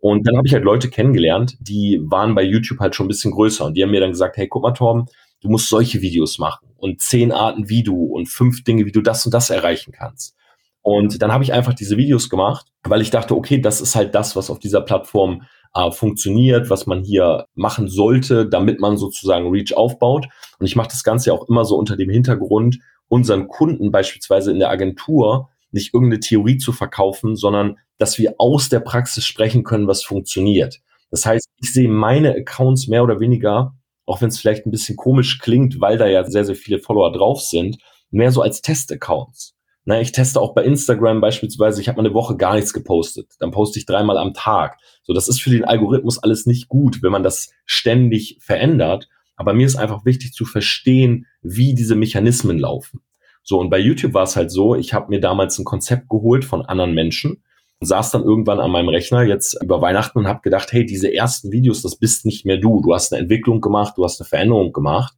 Und 0.00 0.26
dann 0.26 0.36
habe 0.36 0.46
ich 0.46 0.54
halt 0.54 0.64
Leute 0.64 0.90
kennengelernt, 0.90 1.56
die 1.60 2.00
waren 2.02 2.34
bei 2.34 2.42
YouTube 2.42 2.80
halt 2.80 2.94
schon 2.94 3.06
ein 3.06 3.08
bisschen 3.08 3.32
größer 3.32 3.66
und 3.66 3.74
die 3.74 3.82
haben 3.82 3.90
mir 3.90 4.00
dann 4.00 4.10
gesagt, 4.10 4.36
hey, 4.36 4.48
guck 4.48 4.62
mal, 4.62 4.72
Torben, 4.72 5.06
du 5.40 5.48
musst 5.48 5.68
solche 5.68 6.00
Videos 6.00 6.38
machen 6.38 6.68
und 6.76 7.00
zehn 7.00 7.32
Arten, 7.32 7.68
wie 7.68 7.82
du 7.82 8.04
und 8.04 8.26
fünf 8.28 8.64
Dinge, 8.64 8.86
wie 8.86 8.92
du 8.92 9.02
das 9.02 9.24
und 9.26 9.32
das 9.32 9.50
erreichen 9.50 9.92
kannst. 9.92 10.34
Und 10.82 11.20
dann 11.20 11.32
habe 11.32 11.44
ich 11.44 11.52
einfach 11.52 11.74
diese 11.74 11.96
Videos 11.96 12.30
gemacht, 12.30 12.66
weil 12.84 13.02
ich 13.02 13.10
dachte, 13.10 13.36
okay, 13.36 13.60
das 13.60 13.80
ist 13.80 13.94
halt 13.94 14.14
das, 14.14 14.34
was 14.36 14.50
auf 14.50 14.58
dieser 14.58 14.80
Plattform 14.80 15.42
äh, 15.74 15.90
funktioniert, 15.90 16.70
was 16.70 16.86
man 16.86 17.02
hier 17.02 17.46
machen 17.54 17.88
sollte, 17.88 18.48
damit 18.48 18.80
man 18.80 18.96
sozusagen 18.96 19.50
Reach 19.50 19.76
aufbaut. 19.76 20.26
Und 20.58 20.66
ich 20.66 20.76
mache 20.76 20.88
das 20.88 21.04
Ganze 21.04 21.32
auch 21.32 21.48
immer 21.48 21.64
so 21.64 21.76
unter 21.76 21.96
dem 21.96 22.10
Hintergrund, 22.10 22.78
unseren 23.08 23.48
Kunden 23.48 23.90
beispielsweise 23.90 24.50
in 24.50 24.58
der 24.58 24.70
Agentur 24.70 25.50
nicht 25.72 25.94
irgendeine 25.94 26.20
Theorie 26.20 26.58
zu 26.58 26.72
verkaufen, 26.72 27.36
sondern 27.36 27.76
dass 27.98 28.18
wir 28.18 28.34
aus 28.38 28.68
der 28.68 28.80
Praxis 28.80 29.24
sprechen 29.24 29.62
können, 29.62 29.86
was 29.86 30.02
funktioniert. 30.02 30.80
Das 31.10 31.26
heißt, 31.26 31.46
ich 31.60 31.72
sehe 31.72 31.88
meine 31.88 32.34
Accounts 32.34 32.88
mehr 32.88 33.04
oder 33.04 33.20
weniger, 33.20 33.74
auch 34.06 34.20
wenn 34.20 34.28
es 34.28 34.38
vielleicht 34.38 34.66
ein 34.66 34.70
bisschen 34.70 34.96
komisch 34.96 35.38
klingt, 35.38 35.80
weil 35.80 35.98
da 35.98 36.06
ja 36.06 36.24
sehr, 36.24 36.44
sehr 36.44 36.54
viele 36.54 36.78
Follower 36.78 37.12
drauf 37.12 37.40
sind, 37.40 37.78
mehr 38.10 38.32
so 38.32 38.42
als 38.42 38.62
Test-Accounts. 38.62 39.54
Na, 39.84 40.00
ich 40.00 40.12
teste 40.12 40.40
auch 40.40 40.54
bei 40.54 40.64
Instagram 40.64 41.20
beispielsweise, 41.20 41.80
ich 41.80 41.88
habe 41.88 42.00
mal 42.00 42.06
eine 42.06 42.14
Woche 42.14 42.36
gar 42.36 42.54
nichts 42.54 42.72
gepostet. 42.72 43.28
Dann 43.38 43.50
poste 43.50 43.78
ich 43.78 43.86
dreimal 43.86 44.18
am 44.18 44.34
Tag. 44.34 44.78
So, 45.02 45.14
das 45.14 45.28
ist 45.28 45.40
für 45.40 45.50
den 45.50 45.64
Algorithmus 45.64 46.18
alles 46.18 46.46
nicht 46.46 46.68
gut, 46.68 47.02
wenn 47.02 47.12
man 47.12 47.22
das 47.22 47.50
ständig 47.64 48.38
verändert. 48.40 49.08
Aber 49.36 49.54
mir 49.54 49.64
ist 49.64 49.76
einfach 49.76 50.04
wichtig 50.04 50.32
zu 50.32 50.44
verstehen, 50.44 51.26
wie 51.40 51.74
diese 51.74 51.96
Mechanismen 51.96 52.58
laufen. 52.58 53.00
So, 53.42 53.58
und 53.58 53.70
bei 53.70 53.78
YouTube 53.78 54.12
war 54.12 54.24
es 54.24 54.36
halt 54.36 54.50
so, 54.50 54.74
ich 54.74 54.92
habe 54.92 55.08
mir 55.08 55.20
damals 55.20 55.58
ein 55.58 55.64
Konzept 55.64 56.10
geholt 56.10 56.44
von 56.44 56.62
anderen 56.62 56.92
Menschen 56.92 57.42
und 57.80 57.86
saß 57.86 58.10
dann 58.10 58.22
irgendwann 58.22 58.60
an 58.60 58.70
meinem 58.70 58.90
Rechner 58.90 59.22
jetzt 59.22 59.60
über 59.62 59.80
Weihnachten 59.80 60.18
und 60.18 60.28
habe 60.28 60.42
gedacht, 60.42 60.72
hey, 60.72 60.84
diese 60.84 61.12
ersten 61.12 61.50
Videos, 61.50 61.80
das 61.80 61.96
bist 61.96 62.26
nicht 62.26 62.44
mehr 62.44 62.58
du. 62.58 62.82
Du 62.82 62.92
hast 62.92 63.12
eine 63.12 63.22
Entwicklung 63.22 63.62
gemacht, 63.62 63.94
du 63.96 64.04
hast 64.04 64.20
eine 64.20 64.28
Veränderung 64.28 64.72
gemacht. 64.72 65.14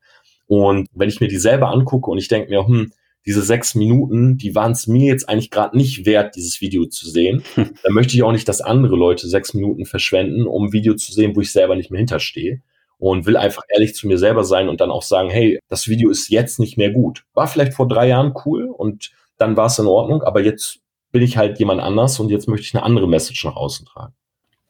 Und 0.46 0.86
wenn 0.94 1.08
ich 1.08 1.20
mir 1.20 1.28
die 1.28 1.38
selber 1.38 1.70
angucke 1.70 2.10
und 2.10 2.18
ich 2.18 2.28
denke 2.28 2.50
mir, 2.50 2.64
hm, 2.64 2.92
diese 3.26 3.42
sechs 3.42 3.74
Minuten, 3.74 4.36
die 4.36 4.54
waren 4.54 4.72
es 4.72 4.86
mir 4.86 5.06
jetzt 5.06 5.28
eigentlich 5.28 5.50
gerade 5.50 5.76
nicht 5.76 6.06
wert, 6.06 6.34
dieses 6.34 6.60
Video 6.60 6.86
zu 6.86 7.08
sehen. 7.08 7.42
Dann 7.56 7.92
möchte 7.92 8.14
ich 8.14 8.22
auch 8.22 8.32
nicht, 8.32 8.48
dass 8.48 8.60
andere 8.60 8.96
Leute 8.96 9.28
sechs 9.28 9.54
Minuten 9.54 9.86
verschwenden, 9.86 10.46
um 10.46 10.66
ein 10.66 10.72
Video 10.72 10.94
zu 10.94 11.12
sehen, 11.12 11.36
wo 11.36 11.40
ich 11.40 11.52
selber 11.52 11.76
nicht 11.76 11.90
mehr 11.90 12.00
hinterstehe. 12.00 12.62
und 12.98 13.26
will 13.26 13.36
einfach 13.36 13.64
ehrlich 13.68 13.94
zu 13.94 14.06
mir 14.06 14.18
selber 14.18 14.44
sein 14.44 14.68
und 14.68 14.80
dann 14.80 14.92
auch 14.92 15.02
sagen, 15.02 15.28
hey, 15.28 15.58
das 15.68 15.88
Video 15.88 16.08
ist 16.10 16.28
jetzt 16.30 16.60
nicht 16.60 16.78
mehr 16.78 16.90
gut. 16.90 17.24
War 17.34 17.48
vielleicht 17.48 17.74
vor 17.74 17.88
drei 17.88 18.08
Jahren 18.08 18.32
cool 18.44 18.66
und 18.66 19.10
dann 19.38 19.56
war 19.56 19.66
es 19.66 19.78
in 19.78 19.86
Ordnung, 19.86 20.22
aber 20.22 20.40
jetzt 20.40 20.78
bin 21.10 21.22
ich 21.22 21.36
halt 21.36 21.58
jemand 21.58 21.80
anders 21.80 22.20
und 22.20 22.30
jetzt 22.30 22.48
möchte 22.48 22.66
ich 22.66 22.74
eine 22.74 22.84
andere 22.84 23.08
Message 23.08 23.44
nach 23.44 23.56
außen 23.56 23.86
tragen. 23.86 24.14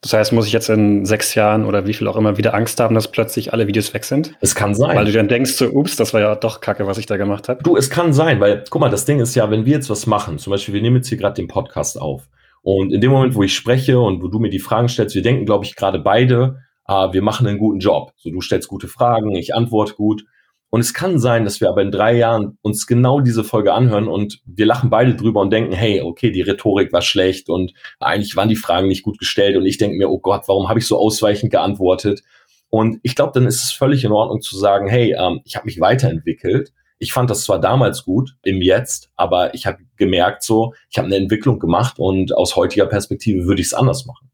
Das 0.03 0.11
heißt, 0.11 0.33
muss 0.33 0.45
ich 0.45 0.51
jetzt 0.51 0.69
in 0.69 1.05
sechs 1.05 1.33
Jahren 1.33 1.65
oder 1.65 1.87
wie 1.87 1.93
viel 1.93 2.09
auch 2.09 2.17
immer 2.17 2.37
wieder 2.37 2.53
Angst 2.53 2.81
haben, 2.81 2.93
dass 2.93 3.09
plötzlich 3.09 3.53
alle 3.53 3.67
Videos 3.67 3.93
weg 3.93 4.03
sind? 4.03 4.35
Es 4.41 4.53
kann 4.53 4.75
sein. 4.75 4.97
Weil 4.97 5.05
du 5.05 5.13
dann 5.13 5.29
denkst 5.29 5.53
so, 5.53 5.67
ups, 5.67 5.95
das 5.95 6.13
war 6.13 6.19
ja 6.19 6.35
doch 6.35 6.59
kacke, 6.59 6.85
was 6.85 6.97
ich 6.97 7.05
da 7.05 7.15
gemacht 7.15 7.47
habe. 7.47 7.63
Du, 7.63 7.77
es 7.77 7.89
kann 7.89 8.11
sein, 8.11 8.41
weil, 8.41 8.65
guck 8.69 8.81
mal, 8.81 8.89
das 8.89 9.05
Ding 9.05 9.21
ist 9.21 9.33
ja, 9.33 9.49
wenn 9.49 9.65
wir 9.65 9.71
jetzt 9.71 9.89
was 9.89 10.05
machen, 10.05 10.39
zum 10.39 10.51
Beispiel, 10.51 10.73
wir 10.73 10.81
nehmen 10.81 10.97
jetzt 10.97 11.07
hier 11.07 11.17
gerade 11.17 11.35
den 11.35 11.47
Podcast 11.47 11.99
auf. 11.99 12.27
Und 12.63 12.91
in 12.91 12.99
dem 12.99 13.11
Moment, 13.11 13.33
wo 13.35 13.43
ich 13.43 13.55
spreche 13.55 13.97
und 13.97 14.21
wo 14.21 14.27
du 14.27 14.39
mir 14.39 14.49
die 14.49 14.59
Fragen 14.59 14.89
stellst, 14.89 15.15
wir 15.15 15.21
denken, 15.21 15.45
glaube 15.45 15.63
ich, 15.63 15.75
gerade 15.77 15.99
beide, 15.99 16.59
äh, 16.87 17.13
wir 17.13 17.21
machen 17.21 17.47
einen 17.47 17.57
guten 17.57 17.79
Job. 17.79 18.11
So, 18.17 18.29
du 18.29 18.41
stellst 18.41 18.67
gute 18.67 18.89
Fragen, 18.89 19.33
ich 19.35 19.55
antworte 19.55 19.93
gut. 19.93 20.25
Und 20.73 20.79
es 20.79 20.95
kann 20.95 21.19
sein, 21.19 21.45
dass 21.45 21.61
wir 21.61 21.69
aber 21.69 21.83
in 21.83 21.91
drei 21.91 22.17
Jahren 22.17 22.57
uns 22.63 22.87
genau 22.87 23.19
diese 23.19 23.43
Folge 23.43 23.73
anhören 23.73 24.07
und 24.07 24.41
wir 24.43 24.65
lachen 24.65 24.89
beide 24.89 25.13
drüber 25.13 25.39
und 25.39 25.51
denken, 25.53 25.71
hey, 25.71 26.01
okay, 26.01 26.31
die 26.31 26.41
Rhetorik 26.41 26.91
war 26.91 27.03
schlecht 27.03 27.47
und 27.47 27.75
eigentlich 27.99 28.35
waren 28.35 28.49
die 28.49 28.55
Fragen 28.55 28.87
nicht 28.87 29.03
gut 29.03 29.19
gestellt 29.19 29.55
und 29.55 29.67
ich 29.67 29.77
denke 29.77 29.97
mir, 29.97 30.09
oh 30.09 30.17
Gott, 30.17 30.47
warum 30.47 30.69
habe 30.69 30.79
ich 30.79 30.87
so 30.87 30.97
ausweichend 30.97 31.51
geantwortet? 31.51 32.23
Und 32.71 32.99
ich 33.03 33.13
glaube, 33.13 33.33
dann 33.35 33.45
ist 33.45 33.63
es 33.63 33.71
völlig 33.71 34.03
in 34.03 34.11
Ordnung 34.11 34.41
zu 34.41 34.57
sagen, 34.57 34.87
hey, 34.87 35.15
ähm, 35.15 35.41
ich 35.45 35.55
habe 35.55 35.67
mich 35.67 35.79
weiterentwickelt. 35.79 36.73
Ich 36.97 37.13
fand 37.13 37.29
das 37.29 37.43
zwar 37.43 37.61
damals 37.61 38.03
gut 38.03 38.35
im 38.41 38.59
Jetzt, 38.63 39.11
aber 39.15 39.53
ich 39.53 39.67
habe 39.67 39.77
gemerkt, 39.97 40.41
so, 40.41 40.73
ich 40.89 40.97
habe 40.97 41.05
eine 41.05 41.17
Entwicklung 41.17 41.59
gemacht 41.59 41.99
und 41.99 42.35
aus 42.35 42.55
heutiger 42.55 42.87
Perspektive 42.87 43.45
würde 43.45 43.61
ich 43.61 43.67
es 43.67 43.73
anders 43.75 44.07
machen. 44.07 44.31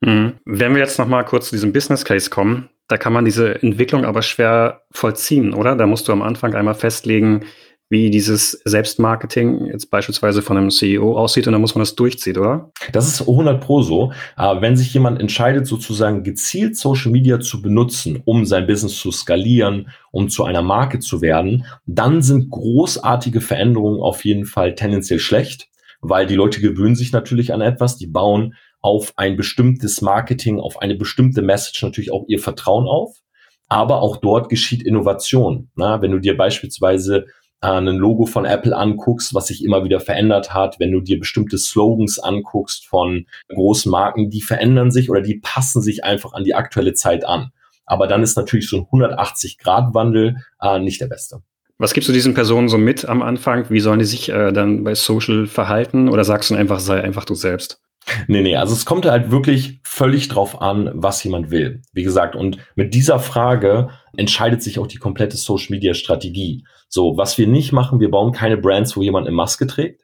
Mhm. 0.00 0.40
Wenn 0.46 0.74
wir 0.74 0.80
jetzt 0.80 0.98
noch 0.98 1.06
mal 1.06 1.22
kurz 1.22 1.50
zu 1.50 1.54
diesem 1.54 1.72
Business 1.72 2.04
Case 2.04 2.28
kommen, 2.28 2.70
da 2.88 2.96
kann 2.96 3.12
man 3.12 3.24
diese 3.24 3.62
Entwicklung 3.62 4.04
aber 4.04 4.22
schwer 4.22 4.82
vollziehen, 4.92 5.54
oder? 5.54 5.74
Da 5.76 5.86
musst 5.86 6.08
du 6.08 6.12
am 6.12 6.22
Anfang 6.22 6.54
einmal 6.54 6.74
festlegen, 6.74 7.44
wie 7.88 8.10
dieses 8.10 8.60
Selbstmarketing 8.64 9.66
jetzt 9.66 9.90
beispielsweise 9.90 10.42
von 10.42 10.56
einem 10.56 10.70
CEO 10.70 11.16
aussieht 11.16 11.46
und 11.46 11.52
dann 11.52 11.60
muss 11.60 11.76
man 11.76 11.82
das 11.82 11.94
durchziehen, 11.94 12.36
oder? 12.36 12.72
Das 12.92 13.06
ist 13.06 13.20
100 13.20 13.60
pro 13.60 13.80
so. 13.82 14.12
Aber 14.34 14.60
wenn 14.60 14.76
sich 14.76 14.92
jemand 14.92 15.20
entscheidet, 15.20 15.66
sozusagen 15.66 16.24
gezielt 16.24 16.76
Social 16.76 17.12
Media 17.12 17.38
zu 17.38 17.62
benutzen, 17.62 18.22
um 18.24 18.44
sein 18.44 18.66
Business 18.66 18.98
zu 18.98 19.12
skalieren, 19.12 19.88
um 20.10 20.28
zu 20.28 20.44
einer 20.44 20.62
Marke 20.62 20.98
zu 20.98 21.20
werden, 21.20 21.64
dann 21.86 22.22
sind 22.22 22.50
großartige 22.50 23.40
Veränderungen 23.40 24.00
auf 24.00 24.24
jeden 24.24 24.46
Fall 24.46 24.74
tendenziell 24.74 25.20
schlecht, 25.20 25.68
weil 26.00 26.26
die 26.26 26.34
Leute 26.34 26.60
gewöhnen 26.60 26.96
sich 26.96 27.12
natürlich 27.12 27.52
an 27.52 27.60
etwas, 27.60 27.98
die 27.98 28.08
bauen 28.08 28.54
auf 28.86 29.14
ein 29.16 29.36
bestimmtes 29.36 30.00
Marketing, 30.00 30.60
auf 30.60 30.80
eine 30.80 30.94
bestimmte 30.94 31.42
Message 31.42 31.82
natürlich 31.82 32.12
auch 32.12 32.24
ihr 32.28 32.38
Vertrauen 32.38 32.86
auf. 32.86 33.16
Aber 33.66 34.00
auch 34.00 34.18
dort 34.18 34.48
geschieht 34.48 34.80
Innovation. 34.80 35.70
Na, 35.74 36.00
wenn 36.02 36.12
du 36.12 36.20
dir 36.20 36.36
beispielsweise 36.36 37.26
äh, 37.62 37.66
ein 37.66 37.88
Logo 37.88 38.26
von 38.26 38.44
Apple 38.44 38.76
anguckst, 38.76 39.34
was 39.34 39.48
sich 39.48 39.64
immer 39.64 39.82
wieder 39.82 39.98
verändert 39.98 40.54
hat, 40.54 40.78
wenn 40.78 40.92
du 40.92 41.00
dir 41.00 41.18
bestimmte 41.18 41.58
Slogans 41.58 42.20
anguckst 42.20 42.86
von 42.86 43.26
großen 43.48 43.90
Marken, 43.90 44.30
die 44.30 44.40
verändern 44.40 44.92
sich 44.92 45.10
oder 45.10 45.20
die 45.20 45.40
passen 45.40 45.82
sich 45.82 46.04
einfach 46.04 46.32
an 46.32 46.44
die 46.44 46.54
aktuelle 46.54 46.94
Zeit 46.94 47.26
an. 47.26 47.50
Aber 47.86 48.06
dann 48.06 48.22
ist 48.22 48.36
natürlich 48.36 48.68
so 48.68 48.76
ein 48.76 48.84
180-Grad-Wandel 48.84 50.36
äh, 50.62 50.78
nicht 50.78 51.00
der 51.00 51.08
beste. 51.08 51.42
Was 51.78 51.92
gibst 51.92 52.08
du 52.08 52.12
diesen 52.12 52.34
Personen 52.34 52.68
so 52.68 52.78
mit 52.78 53.04
am 53.04 53.20
Anfang? 53.20 53.68
Wie 53.68 53.80
sollen 53.80 53.98
die 53.98 54.04
sich 54.04 54.28
äh, 54.28 54.52
dann 54.52 54.84
bei 54.84 54.94
Social 54.94 55.48
verhalten? 55.48 56.08
Oder 56.08 56.22
sagst 56.22 56.50
du 56.50 56.54
einfach, 56.54 56.78
sei 56.78 57.02
einfach 57.02 57.24
du 57.24 57.34
selbst? 57.34 57.80
Nee, 58.28 58.42
nee, 58.42 58.56
also 58.56 58.72
es 58.72 58.86
kommt 58.86 59.04
halt 59.06 59.30
wirklich 59.30 59.80
völlig 59.82 60.28
drauf 60.28 60.60
an, 60.62 60.90
was 60.94 61.22
jemand 61.24 61.50
will. 61.50 61.82
Wie 61.92 62.04
gesagt, 62.04 62.36
und 62.36 62.58
mit 62.76 62.94
dieser 62.94 63.18
Frage 63.18 63.88
entscheidet 64.16 64.62
sich 64.62 64.78
auch 64.78 64.86
die 64.86 64.98
komplette 64.98 65.36
Social 65.36 65.68
Media 65.70 65.92
Strategie. 65.94 66.64
So, 66.88 67.16
was 67.16 67.36
wir 67.36 67.46
nicht 67.46 67.72
machen, 67.72 68.00
wir 68.00 68.10
bauen 68.10 68.32
keine 68.32 68.56
Brands, 68.56 68.96
wo 68.96 69.02
jemand 69.02 69.26
eine 69.26 69.34
Maske 69.34 69.66
trägt. 69.66 70.02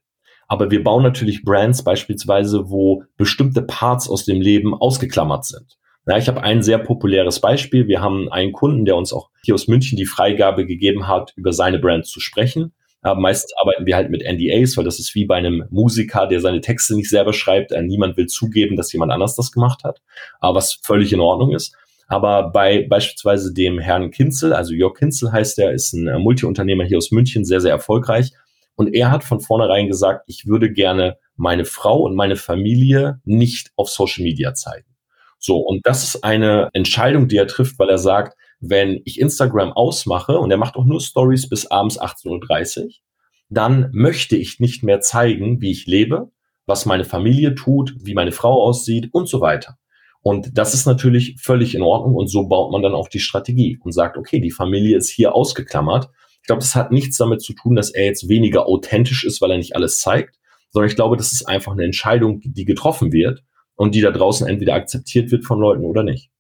Aber 0.49 0.71
wir 0.71 0.83
bauen 0.83 1.03
natürlich 1.03 1.45
Brands 1.45 1.85
beispielsweise, 1.85 2.69
wo 2.69 3.05
bestimmte 3.17 3.63
Parts 3.63 4.11
aus 4.11 4.25
dem 4.25 4.41
Leben 4.41 4.75
ausgeklammert 4.75 5.45
sind. 5.45 5.79
Ja, 6.07 6.19
ich 6.19 6.27
habe 6.27 6.43
ein 6.43 6.63
sehr 6.63 6.79
populäres 6.79 7.41
Beispiel. 7.41 7.87
Wir 7.87 8.01
haben 8.01 8.31
einen 8.31 8.53
Kunden, 8.53 8.85
der 8.85 8.97
uns 8.97 9.13
auch 9.13 9.31
hier 9.45 9.55
aus 9.55 9.69
München 9.69 9.97
die 9.97 10.07
Freigabe 10.07 10.67
gegeben 10.67 11.07
hat, 11.07 11.33
über 11.37 11.53
seine 11.53 11.79
Brand 11.79 12.07
zu 12.07 12.19
sprechen. 12.19 12.73
Aber 13.03 13.21
meistens 13.21 13.53
arbeiten 13.61 13.85
wir 13.85 13.97
halt 13.97 14.11
mit 14.11 14.23
NDAs, 14.23 14.77
weil 14.77 14.85
das 14.85 15.01
ist 15.01 15.15
wie 15.15 15.27
bei 15.27 15.37
einem 15.37 15.65
Musiker, 15.71 16.27
der 16.29 16.41
seine 16.41 16.61
Texte 16.61 16.95
nicht 16.95 17.11
selber 17.11 17.33
schreibt. 17.33 17.73
Äh, 17.73 17.83
niemand 17.83 18.17
will 18.17 18.27
zugeben, 18.27 18.77
dass 18.77 18.93
jemand 18.93 19.13
anders 19.13 19.35
das 19.35 19.53
gemacht 19.53 19.85
hat, 19.85 20.01
aber 20.41 20.57
was 20.57 20.75
völlig 20.83 21.13
in 21.13 21.21
Ordnung 21.21 21.53
ist. 21.53 21.77
Aber 22.07 22.51
bei 22.51 22.87
beispielsweise 22.89 23.53
dem 23.53 23.79
Herrn 23.79 24.11
Kinzel, 24.11 24.53
also 24.53 24.73
Jörg 24.73 24.95
Kinzel 24.95 25.33
heißt 25.33 25.59
er, 25.59 25.73
ist 25.73 25.93
ein 25.93 26.07
äh, 26.07 26.19
Multiunternehmer 26.19 26.85
hier 26.85 26.99
aus 26.99 27.11
München, 27.11 27.45
sehr, 27.45 27.61
sehr 27.61 27.73
erfolgreich. 27.73 28.33
Und 28.75 28.95
er 28.95 29.11
hat 29.11 29.25
von 29.25 29.41
vornherein 29.41 29.89
gesagt, 29.89 30.25
ich 30.27 30.47
würde 30.47 30.73
gerne 30.73 31.19
meine 31.37 31.65
Frau 31.65 32.01
und 32.03 32.15
meine 32.15 32.37
Familie 32.37 33.21
nicht 33.25 33.73
auf 33.77 33.89
Social 33.89 34.23
Media 34.23 34.55
zeigen. 34.55 34.87
So, 35.39 35.59
und 35.59 35.85
das 35.87 36.05
ist 36.05 36.23
eine 36.23 36.69
Entscheidung, 36.73 37.29
die 37.29 37.37
er 37.37 37.49
trifft, 37.49 37.79
weil 37.79 37.89
er 37.89 37.99
sagt, 37.99 38.37
wenn 38.62 39.02
ich 39.04 39.21
Instagram 39.21 39.73
ausmache 39.73 40.38
und 40.38 40.50
er 40.52 40.57
macht 40.57 40.76
auch 40.76 40.85
nur 40.85 41.00
Stories 41.00 41.49
bis 41.49 41.66
abends 41.66 42.00
18.30 42.00 42.85
Uhr, 42.85 42.90
dann 43.50 43.90
möchte 43.92 44.37
ich 44.37 44.61
nicht 44.61 44.85
mehr 44.85 45.00
zeigen, 45.00 45.61
wie 45.61 45.73
ich 45.73 45.87
lebe, 45.87 46.31
was 46.64 46.87
meine 46.87 47.04
Familie 47.04 47.57
tut, 47.57 47.92
wie 47.99 48.14
meine 48.14 48.31
Frau 48.31 48.62
aussieht 48.62 49.11
und 49.12 49.28
so 49.28 49.40
weiter. 49.40 49.78
Und 50.23 50.57
das 50.57 50.75
ist 50.75 50.87
natürlich 50.87 51.37
völlig 51.40 51.75
in 51.75 51.83
Ordnung 51.83 52.14
und 52.14 52.28
so 52.28 52.47
baut 52.47 52.71
man 52.71 52.83
dann 52.83 52.95
auch 52.95 53.09
die 53.09 53.19
Strategie 53.19 53.78
und 53.83 53.90
sagt, 53.90 54.16
okay, 54.16 54.38
die 54.38 54.52
Familie 54.52 54.97
ist 54.97 55.11
hier 55.11 55.35
ausgeklammert. 55.35 56.09
Ich 56.40 56.47
glaube, 56.47 56.61
das 56.61 56.76
hat 56.76 56.92
nichts 56.92 57.16
damit 57.16 57.42
zu 57.42 57.54
tun, 57.54 57.75
dass 57.75 57.90
er 57.90 58.04
jetzt 58.04 58.28
weniger 58.28 58.66
authentisch 58.66 59.25
ist, 59.25 59.40
weil 59.40 59.50
er 59.50 59.59
nicht 59.59 59.75
alles 59.75 59.99
zeigt, 59.99 60.38
sondern 60.71 60.88
ich 60.88 60.95
glaube, 60.95 61.16
das 61.16 61.33
ist 61.33 61.49
einfach 61.49 61.73
eine 61.73 61.85
Entscheidung, 61.85 62.40
die 62.45 62.64
getroffen 62.64 63.12
wird 63.12 63.42
und 63.75 63.97
die 63.97 64.00
da 64.00 64.12
draußen 64.12 64.47
entweder 64.47 64.75
akzeptiert 64.75 65.33
wird 65.33 65.45
von 65.45 65.59
Leuten 65.59 65.85
oder 65.85 66.04
nicht. 66.04 66.32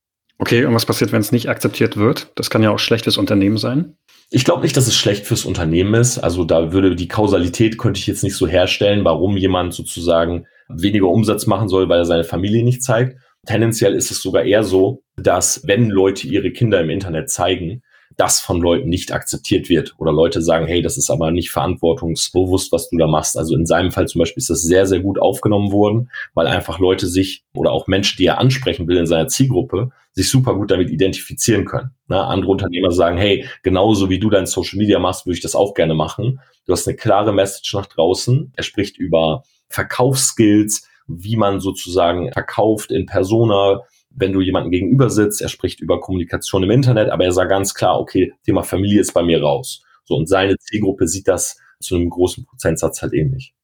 Okay, 0.42 0.64
und 0.64 0.74
was 0.74 0.86
passiert, 0.86 1.12
wenn 1.12 1.20
es 1.20 1.30
nicht 1.30 1.48
akzeptiert 1.48 1.96
wird? 1.96 2.32
Das 2.34 2.50
kann 2.50 2.64
ja 2.64 2.72
auch 2.72 2.80
schlecht 2.80 3.04
fürs 3.04 3.16
Unternehmen 3.16 3.58
sein. 3.58 3.94
Ich 4.28 4.44
glaube 4.44 4.62
nicht, 4.62 4.76
dass 4.76 4.88
es 4.88 4.96
schlecht 4.96 5.24
fürs 5.24 5.44
Unternehmen 5.44 5.94
ist. 5.94 6.18
Also 6.18 6.44
da 6.44 6.72
würde 6.72 6.96
die 6.96 7.06
Kausalität 7.06 7.78
könnte 7.78 8.00
ich 8.00 8.08
jetzt 8.08 8.24
nicht 8.24 8.34
so 8.34 8.48
herstellen, 8.48 9.04
warum 9.04 9.36
jemand 9.36 9.72
sozusagen 9.72 10.46
weniger 10.68 11.06
Umsatz 11.06 11.46
machen 11.46 11.68
soll, 11.68 11.88
weil 11.88 12.00
er 12.00 12.06
seine 12.06 12.24
Familie 12.24 12.64
nicht 12.64 12.82
zeigt. 12.82 13.20
Tendenziell 13.46 13.94
ist 13.94 14.10
es 14.10 14.20
sogar 14.20 14.42
eher 14.42 14.64
so, 14.64 15.04
dass 15.16 15.62
wenn 15.64 15.90
Leute 15.90 16.26
ihre 16.26 16.50
Kinder 16.50 16.80
im 16.80 16.90
Internet 16.90 17.30
zeigen, 17.30 17.84
das 18.16 18.40
von 18.40 18.60
Leuten 18.60 18.88
nicht 18.88 19.12
akzeptiert 19.12 19.68
wird. 19.68 19.94
Oder 19.98 20.10
Leute 20.10 20.42
sagen, 20.42 20.66
hey, 20.66 20.82
das 20.82 20.98
ist 20.98 21.08
aber 21.08 21.30
nicht 21.30 21.52
verantwortungsbewusst, 21.52 22.72
was 22.72 22.90
du 22.90 22.98
da 22.98 23.06
machst. 23.06 23.38
Also 23.38 23.54
in 23.54 23.64
seinem 23.64 23.92
Fall 23.92 24.08
zum 24.08 24.18
Beispiel 24.18 24.40
ist 24.40 24.50
das 24.50 24.62
sehr, 24.62 24.86
sehr 24.86 25.00
gut 25.00 25.20
aufgenommen 25.20 25.70
worden, 25.70 26.10
weil 26.34 26.48
einfach 26.48 26.80
Leute 26.80 27.06
sich 27.06 27.44
oder 27.54 27.70
auch 27.70 27.86
Menschen, 27.86 28.16
die 28.18 28.26
er 28.26 28.38
ansprechen 28.38 28.88
will 28.88 28.96
in 28.96 29.06
seiner 29.06 29.28
Zielgruppe, 29.28 29.92
sich 30.12 30.28
super 30.28 30.54
gut 30.54 30.70
damit 30.70 30.90
identifizieren 30.90 31.64
können. 31.64 31.90
Na, 32.06 32.26
andere 32.26 32.50
Unternehmer 32.50 32.90
sagen, 32.90 33.16
hey, 33.16 33.46
genauso 33.62 34.10
wie 34.10 34.18
du 34.18 34.30
dein 34.30 34.46
Social 34.46 34.78
Media 34.78 34.98
machst, 34.98 35.26
würde 35.26 35.36
ich 35.36 35.42
das 35.42 35.54
auch 35.54 35.74
gerne 35.74 35.94
machen. 35.94 36.40
Du 36.66 36.72
hast 36.72 36.86
eine 36.86 36.96
klare 36.96 37.32
Message 37.32 37.74
nach 37.74 37.86
draußen. 37.86 38.52
Er 38.54 38.62
spricht 38.62 38.98
über 38.98 39.42
Verkaufsskills, 39.68 40.86
wie 41.06 41.36
man 41.36 41.60
sozusagen 41.60 42.30
verkauft 42.32 42.92
in 42.92 43.06
Persona, 43.06 43.80
wenn 44.14 44.32
du 44.32 44.40
jemanden 44.40 44.70
gegenüber 44.70 45.10
sitzt, 45.10 45.40
er 45.40 45.48
spricht 45.48 45.80
über 45.80 46.00
Kommunikation 46.00 46.62
im 46.62 46.70
Internet, 46.70 47.10
aber 47.10 47.24
er 47.24 47.32
sagt 47.32 47.50
ganz 47.50 47.74
klar, 47.74 47.98
okay, 47.98 48.32
Thema 48.44 48.62
Familie 48.62 49.00
ist 49.00 49.14
bei 49.14 49.22
mir 49.22 49.42
raus. 49.42 49.82
So, 50.04 50.16
und 50.16 50.28
seine 50.28 50.56
Zielgruppe 50.58 51.08
sieht 51.08 51.28
das 51.28 51.58
zu 51.80 51.96
einem 51.96 52.10
großen 52.10 52.44
Prozentsatz 52.44 53.02
halt 53.02 53.14
ähnlich. 53.14 53.54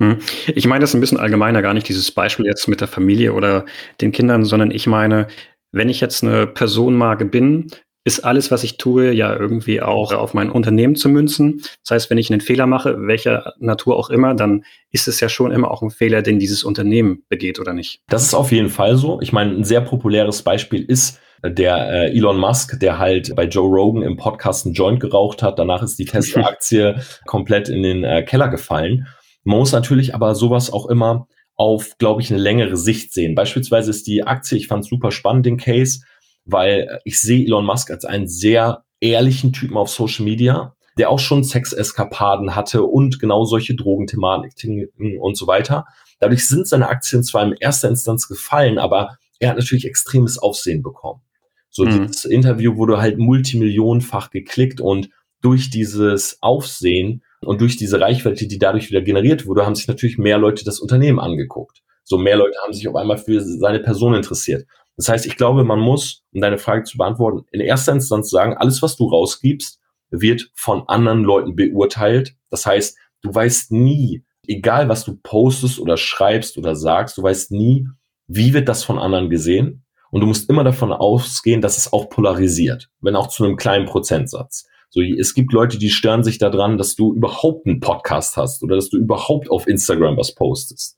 Hm. 0.00 0.18
Ich 0.54 0.66
meine 0.66 0.80
das 0.80 0.94
ein 0.94 1.00
bisschen 1.00 1.18
allgemeiner, 1.18 1.62
gar 1.62 1.74
nicht 1.74 1.88
dieses 1.88 2.10
Beispiel 2.10 2.46
jetzt 2.46 2.66
mit 2.68 2.80
der 2.80 2.88
Familie 2.88 3.34
oder 3.34 3.66
den 4.00 4.12
Kindern, 4.12 4.44
sondern 4.44 4.70
ich 4.70 4.86
meine, 4.86 5.28
wenn 5.72 5.88
ich 5.88 6.00
jetzt 6.00 6.22
eine 6.22 6.46
Personenmarke 6.46 7.24
bin, 7.24 7.70
ist 8.04 8.24
alles, 8.24 8.50
was 8.50 8.64
ich 8.64 8.78
tue, 8.78 9.12
ja 9.12 9.36
irgendwie 9.36 9.82
auch 9.82 10.12
auf 10.12 10.32
mein 10.32 10.50
Unternehmen 10.50 10.96
zu 10.96 11.08
münzen. 11.08 11.62
Das 11.84 11.90
heißt, 11.90 12.10
wenn 12.10 12.18
ich 12.18 12.30
einen 12.30 12.40
Fehler 12.40 12.66
mache, 12.66 12.96
welcher 13.06 13.52
Natur 13.58 13.96
auch 13.96 14.08
immer, 14.08 14.34
dann 14.34 14.64
ist 14.90 15.06
es 15.06 15.20
ja 15.20 15.28
schon 15.28 15.52
immer 15.52 15.70
auch 15.70 15.82
ein 15.82 15.90
Fehler, 15.90 16.22
den 16.22 16.38
dieses 16.38 16.64
Unternehmen 16.64 17.24
begeht, 17.28 17.60
oder 17.60 17.74
nicht? 17.74 18.00
Das 18.08 18.22
ist 18.22 18.34
auf 18.34 18.52
jeden 18.52 18.70
Fall 18.70 18.96
so. 18.96 19.20
Ich 19.20 19.32
meine, 19.32 19.52
ein 19.52 19.64
sehr 19.64 19.82
populäres 19.82 20.42
Beispiel 20.42 20.82
ist 20.82 21.20
der 21.44 21.90
äh, 21.90 22.16
Elon 22.16 22.38
Musk, 22.38 22.78
der 22.80 22.98
halt 22.98 23.34
bei 23.36 23.44
Joe 23.44 23.68
Rogan 23.68 24.02
im 24.02 24.16
Podcast 24.16 24.66
einen 24.66 24.74
Joint 24.74 25.00
geraucht 25.00 25.42
hat. 25.42 25.58
Danach 25.58 25.82
ist 25.82 25.98
die 25.98 26.04
Tesla-Aktie 26.04 27.00
komplett 27.26 27.68
in 27.68 27.82
den 27.82 28.04
äh, 28.04 28.22
Keller 28.22 28.48
gefallen. 28.48 29.06
Man 29.44 29.58
muss 29.58 29.72
natürlich 29.72 30.14
aber 30.14 30.34
sowas 30.34 30.72
auch 30.72 30.86
immer 30.86 31.28
auf, 31.60 31.98
glaube 31.98 32.22
ich, 32.22 32.30
eine 32.30 32.40
längere 32.40 32.78
Sicht 32.78 33.12
sehen. 33.12 33.34
Beispielsweise 33.34 33.90
ist 33.90 34.06
die 34.06 34.22
Aktie, 34.22 34.56
ich 34.56 34.66
fand 34.66 34.82
super 34.82 35.10
spannend 35.10 35.44
den 35.44 35.58
Case, 35.58 36.00
weil 36.46 37.00
ich 37.04 37.20
sehe 37.20 37.44
Elon 37.44 37.66
Musk 37.66 37.90
als 37.90 38.06
einen 38.06 38.28
sehr 38.28 38.84
ehrlichen 38.98 39.52
Typen 39.52 39.76
auf 39.76 39.90
Social 39.90 40.24
Media, 40.24 40.74
der 40.96 41.10
auch 41.10 41.18
schon 41.18 41.44
Sexeskapaden 41.44 42.56
hatte 42.56 42.84
und 42.84 43.20
genau 43.20 43.44
solche 43.44 43.74
Drogenthematiken 43.74 44.88
und 45.20 45.36
so 45.36 45.46
weiter. 45.46 45.84
Dadurch 46.18 46.48
sind 46.48 46.66
seine 46.66 46.88
Aktien 46.88 47.22
zwar 47.22 47.44
in 47.44 47.52
erster 47.52 47.90
Instanz 47.90 48.26
gefallen, 48.26 48.78
aber 48.78 49.18
er 49.38 49.50
hat 49.50 49.58
natürlich 49.58 49.84
extremes 49.84 50.38
Aufsehen 50.38 50.82
bekommen. 50.82 51.20
So 51.68 51.84
mhm. 51.84 52.06
das 52.06 52.24
Interview 52.24 52.78
wurde 52.78 53.02
halt 53.02 53.18
multimillionenfach 53.18 54.30
geklickt 54.30 54.80
und 54.80 55.10
durch 55.42 55.68
dieses 55.68 56.38
Aufsehen 56.40 57.22
und 57.44 57.60
durch 57.60 57.76
diese 57.76 58.00
Reichweite, 58.00 58.46
die 58.46 58.58
dadurch 58.58 58.90
wieder 58.90 59.00
generiert 59.00 59.46
wurde, 59.46 59.64
haben 59.64 59.74
sich 59.74 59.88
natürlich 59.88 60.18
mehr 60.18 60.38
Leute 60.38 60.64
das 60.64 60.80
Unternehmen 60.80 61.18
angeguckt. 61.18 61.82
So 62.04 62.18
mehr 62.18 62.36
Leute 62.36 62.58
haben 62.62 62.72
sich 62.72 62.86
auf 62.88 62.96
einmal 62.96 63.18
für 63.18 63.40
seine 63.40 63.80
Person 63.80 64.14
interessiert. 64.14 64.66
Das 64.96 65.08
heißt, 65.08 65.26
ich 65.26 65.36
glaube, 65.36 65.64
man 65.64 65.80
muss, 65.80 66.24
um 66.34 66.40
deine 66.40 66.58
Frage 66.58 66.84
zu 66.84 66.98
beantworten, 66.98 67.46
in 67.52 67.60
erster 67.60 67.92
Instanz 67.92 68.30
sagen, 68.30 68.56
alles, 68.56 68.82
was 68.82 68.96
du 68.96 69.06
rausgibst, 69.08 69.80
wird 70.10 70.50
von 70.54 70.82
anderen 70.88 71.22
Leuten 71.22 71.56
beurteilt. 71.56 72.34
Das 72.50 72.66
heißt, 72.66 72.98
du 73.22 73.34
weißt 73.34 73.72
nie, 73.72 74.24
egal 74.46 74.88
was 74.88 75.04
du 75.04 75.16
postest 75.22 75.78
oder 75.78 75.96
schreibst 75.96 76.58
oder 76.58 76.74
sagst, 76.74 77.16
du 77.16 77.22
weißt 77.22 77.52
nie, 77.52 77.86
wie 78.26 78.52
wird 78.52 78.68
das 78.68 78.84
von 78.84 78.98
anderen 78.98 79.30
gesehen. 79.30 79.84
Und 80.10 80.22
du 80.22 80.26
musst 80.26 80.50
immer 80.50 80.64
davon 80.64 80.92
ausgehen, 80.92 81.60
dass 81.60 81.78
es 81.78 81.92
auch 81.92 82.08
polarisiert, 82.08 82.90
wenn 83.00 83.16
auch 83.16 83.28
zu 83.28 83.44
einem 83.44 83.56
kleinen 83.56 83.86
Prozentsatz. 83.86 84.68
So, 84.90 85.00
es 85.00 85.34
gibt 85.34 85.52
Leute, 85.52 85.78
die 85.78 85.88
stören 85.88 86.24
sich 86.24 86.38
daran, 86.38 86.76
dass 86.76 86.96
du 86.96 87.14
überhaupt 87.14 87.66
einen 87.66 87.78
Podcast 87.78 88.36
hast 88.36 88.62
oder 88.62 88.74
dass 88.74 88.90
du 88.90 88.98
überhaupt 88.98 89.50
auf 89.50 89.68
Instagram 89.68 90.16
was 90.16 90.34
postest. 90.34 90.96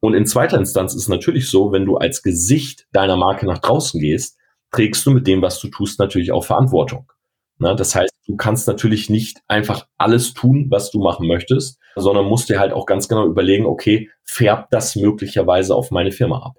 Und 0.00 0.14
in 0.14 0.26
zweiter 0.26 0.58
Instanz 0.58 0.94
ist 0.94 1.08
natürlich 1.08 1.48
so, 1.48 1.72
wenn 1.72 1.86
du 1.86 1.96
als 1.96 2.22
Gesicht 2.22 2.86
deiner 2.92 3.16
Marke 3.16 3.46
nach 3.46 3.58
draußen 3.58 4.00
gehst, 4.00 4.36
trägst 4.70 5.04
du 5.06 5.10
mit 5.10 5.26
dem, 5.26 5.42
was 5.42 5.58
du 5.58 5.68
tust, 5.68 5.98
natürlich 5.98 6.32
auch 6.32 6.44
Verantwortung. 6.44 7.10
Na, 7.58 7.74
das 7.74 7.94
heißt, 7.94 8.12
du 8.26 8.36
kannst 8.36 8.66
natürlich 8.68 9.10
nicht 9.10 9.40
einfach 9.48 9.86
alles 9.98 10.32
tun, 10.32 10.66
was 10.70 10.90
du 10.90 11.00
machen 11.00 11.26
möchtest, 11.26 11.78
sondern 11.96 12.26
musst 12.26 12.48
dir 12.48 12.58
halt 12.58 12.72
auch 12.72 12.86
ganz 12.86 13.08
genau 13.08 13.26
überlegen, 13.26 13.66
okay, 13.66 14.08
färbt 14.24 14.72
das 14.72 14.96
möglicherweise 14.96 15.74
auf 15.74 15.90
meine 15.90 16.12
Firma 16.12 16.38
ab? 16.38 16.54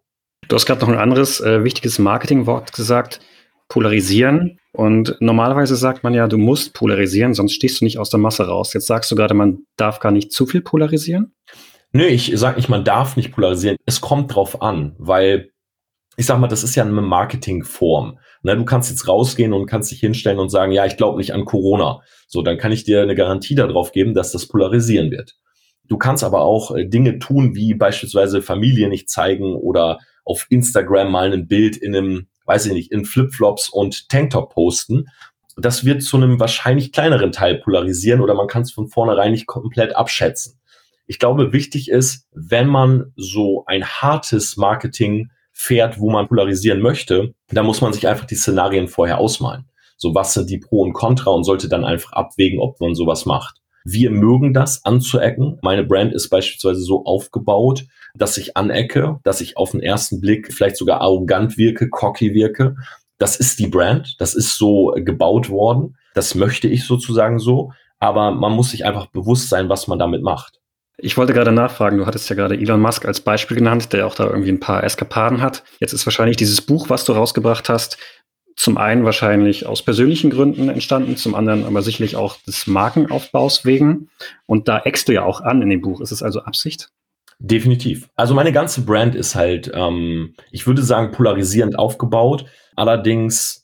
Du 0.47 0.55
hast 0.55 0.65
gerade 0.65 0.81
noch 0.81 0.89
ein 0.89 0.99
anderes 0.99 1.39
äh, 1.41 1.63
wichtiges 1.63 1.97
Marketingwort 1.97 2.73
gesagt, 2.73 3.19
polarisieren. 3.67 4.59
Und 4.73 5.17
normalerweise 5.19 5.75
sagt 5.75 6.03
man 6.03 6.13
ja, 6.13 6.27
du 6.27 6.37
musst 6.37 6.73
polarisieren, 6.73 7.33
sonst 7.33 7.53
stehst 7.53 7.81
du 7.81 7.85
nicht 7.85 7.99
aus 7.99 8.09
der 8.09 8.19
Masse 8.19 8.47
raus. 8.47 8.73
Jetzt 8.73 8.87
sagst 8.87 9.11
du 9.11 9.15
gerade, 9.15 9.33
man 9.33 9.65
darf 9.75 9.99
gar 9.99 10.11
nicht 10.11 10.31
zu 10.31 10.45
viel 10.45 10.61
polarisieren? 10.61 11.33
Nö, 11.91 12.05
ich 12.05 12.31
sage 12.35 12.55
nicht, 12.55 12.69
man 12.69 12.85
darf 12.85 13.17
nicht 13.17 13.33
polarisieren. 13.33 13.75
Es 13.85 13.99
kommt 13.99 14.33
drauf 14.33 14.61
an, 14.61 14.95
weil 14.97 15.51
ich 16.17 16.25
sag 16.25 16.39
mal, 16.39 16.47
das 16.47 16.63
ist 16.63 16.75
ja 16.75 16.83
eine 16.83 16.93
Marketingform. 16.93 18.19
Ne, 18.43 18.55
du 18.55 18.65
kannst 18.65 18.89
jetzt 18.89 19.07
rausgehen 19.07 19.53
und 19.53 19.65
kannst 19.65 19.91
dich 19.91 19.99
hinstellen 19.99 20.39
und 20.39 20.49
sagen, 20.49 20.71
ja, 20.71 20.85
ich 20.85 20.97
glaube 20.97 21.17
nicht 21.17 21.33
an 21.33 21.45
Corona. 21.45 22.01
So, 22.27 22.41
dann 22.41 22.57
kann 22.57 22.71
ich 22.71 22.83
dir 22.83 23.01
eine 23.01 23.15
Garantie 23.15 23.55
darauf 23.55 23.91
geben, 23.91 24.13
dass 24.13 24.31
das 24.31 24.47
polarisieren 24.47 25.11
wird. 25.11 25.35
Du 25.87 25.97
kannst 25.97 26.23
aber 26.23 26.41
auch 26.41 26.75
äh, 26.75 26.85
Dinge 26.85 27.19
tun, 27.19 27.55
wie 27.55 27.73
beispielsweise 27.73 28.41
Familie 28.41 28.87
nicht 28.87 29.09
zeigen 29.09 29.55
oder 29.55 29.99
auf 30.23 30.47
Instagram 30.49 31.11
mal 31.11 31.33
ein 31.33 31.47
Bild 31.47 31.75
in 31.77 31.95
einem 31.95 32.27
weiß 32.51 32.65
ich 32.65 32.73
nicht, 32.73 32.91
in 32.91 33.05
Flipflops 33.05 33.69
und 33.69 34.09
Tanktop 34.09 34.53
posten. 34.53 35.05
Das 35.55 35.85
wird 35.85 36.03
zu 36.03 36.17
einem 36.17 36.37
wahrscheinlich 36.37 36.91
kleineren 36.91 37.31
Teil 37.31 37.55
polarisieren 37.55 38.19
oder 38.19 38.33
man 38.33 38.47
kann 38.47 38.63
es 38.63 38.73
von 38.73 38.89
vornherein 38.89 39.31
nicht 39.31 39.47
komplett 39.47 39.95
abschätzen. 39.95 40.59
Ich 41.07 41.17
glaube, 41.17 41.53
wichtig 41.53 41.89
ist, 41.89 42.27
wenn 42.33 42.67
man 42.67 43.13
so 43.15 43.63
ein 43.67 43.85
hartes 43.85 44.57
Marketing 44.57 45.29
fährt, 45.53 45.97
wo 45.99 46.11
man 46.11 46.27
polarisieren 46.27 46.81
möchte, 46.81 47.33
dann 47.49 47.65
muss 47.65 47.79
man 47.79 47.93
sich 47.93 48.07
einfach 48.07 48.25
die 48.25 48.35
Szenarien 48.35 48.89
vorher 48.89 49.17
ausmalen. 49.17 49.69
So, 49.95 50.13
was 50.13 50.33
sind 50.33 50.49
die 50.49 50.57
Pro 50.57 50.81
und 50.81 50.91
Contra 50.91 51.31
und 51.31 51.45
sollte 51.45 51.69
dann 51.69 51.85
einfach 51.85 52.11
abwägen, 52.11 52.59
ob 52.59 52.81
man 52.81 52.95
sowas 52.95 53.25
macht. 53.25 53.60
Wir 53.83 54.11
mögen 54.11 54.53
das 54.53 54.85
anzuecken. 54.85 55.59
Meine 55.61 55.83
Brand 55.83 56.13
ist 56.13 56.29
beispielsweise 56.29 56.81
so 56.81 57.05
aufgebaut, 57.05 57.85
dass 58.13 58.37
ich 58.37 58.57
anecke, 58.57 59.19
dass 59.23 59.41
ich 59.41 59.57
auf 59.57 59.71
den 59.71 59.81
ersten 59.81 60.19
Blick 60.19 60.53
vielleicht 60.53 60.77
sogar 60.77 61.01
arrogant 61.01 61.57
wirke, 61.57 61.89
cocky 61.89 62.33
wirke. 62.33 62.75
Das 63.17 63.37
ist 63.37 63.59
die 63.59 63.67
Brand, 63.67 64.15
das 64.19 64.33
ist 64.33 64.57
so 64.57 64.93
gebaut 64.97 65.49
worden. 65.49 65.95
Das 66.13 66.35
möchte 66.35 66.67
ich 66.67 66.85
sozusagen 66.85 67.39
so. 67.39 67.71
Aber 67.99 68.31
man 68.31 68.51
muss 68.53 68.71
sich 68.71 68.85
einfach 68.85 69.07
bewusst 69.07 69.49
sein, 69.49 69.69
was 69.69 69.87
man 69.87 69.99
damit 69.99 70.23
macht. 70.23 70.59
Ich 71.03 71.17
wollte 71.17 71.33
gerade 71.33 71.51
nachfragen, 71.51 71.97
du 71.97 72.05
hattest 72.05 72.29
ja 72.29 72.35
gerade 72.35 72.55
Elon 72.55 72.79
Musk 72.79 73.05
als 73.05 73.21
Beispiel 73.21 73.57
genannt, 73.57 73.91
der 73.91 74.05
auch 74.05 74.13
da 74.13 74.25
irgendwie 74.27 74.51
ein 74.51 74.59
paar 74.59 74.83
Eskapaden 74.83 75.41
hat. 75.41 75.63
Jetzt 75.79 75.93
ist 75.93 76.05
wahrscheinlich 76.05 76.37
dieses 76.37 76.61
Buch, 76.61 76.89
was 76.89 77.05
du 77.05 77.13
rausgebracht 77.13 77.69
hast, 77.69 77.97
zum 78.55 78.77
einen 78.77 79.05
wahrscheinlich 79.05 79.65
aus 79.65 79.81
persönlichen 79.81 80.29
Gründen 80.29 80.69
entstanden, 80.69 81.17
zum 81.17 81.35
anderen 81.35 81.65
aber 81.65 81.81
sicherlich 81.81 82.15
auch 82.15 82.37
des 82.41 82.67
Markenaufbaus 82.67 83.65
wegen. 83.65 84.09
Und 84.45 84.67
da 84.67 84.79
eckst 84.79 85.07
du 85.07 85.13
ja 85.13 85.23
auch 85.23 85.41
an 85.41 85.61
in 85.61 85.69
dem 85.69 85.81
Buch. 85.81 86.01
Ist 86.01 86.11
es 86.11 86.23
also 86.23 86.41
Absicht? 86.41 86.89
Definitiv. 87.39 88.07
Also 88.15 88.35
meine 88.35 88.51
ganze 88.51 88.81
Brand 88.81 89.15
ist 89.15 89.35
halt, 89.35 89.71
ähm, 89.73 90.35
ich 90.51 90.67
würde 90.67 90.83
sagen, 90.83 91.11
polarisierend 91.11 91.77
aufgebaut. 91.77 92.45
Allerdings 92.75 93.61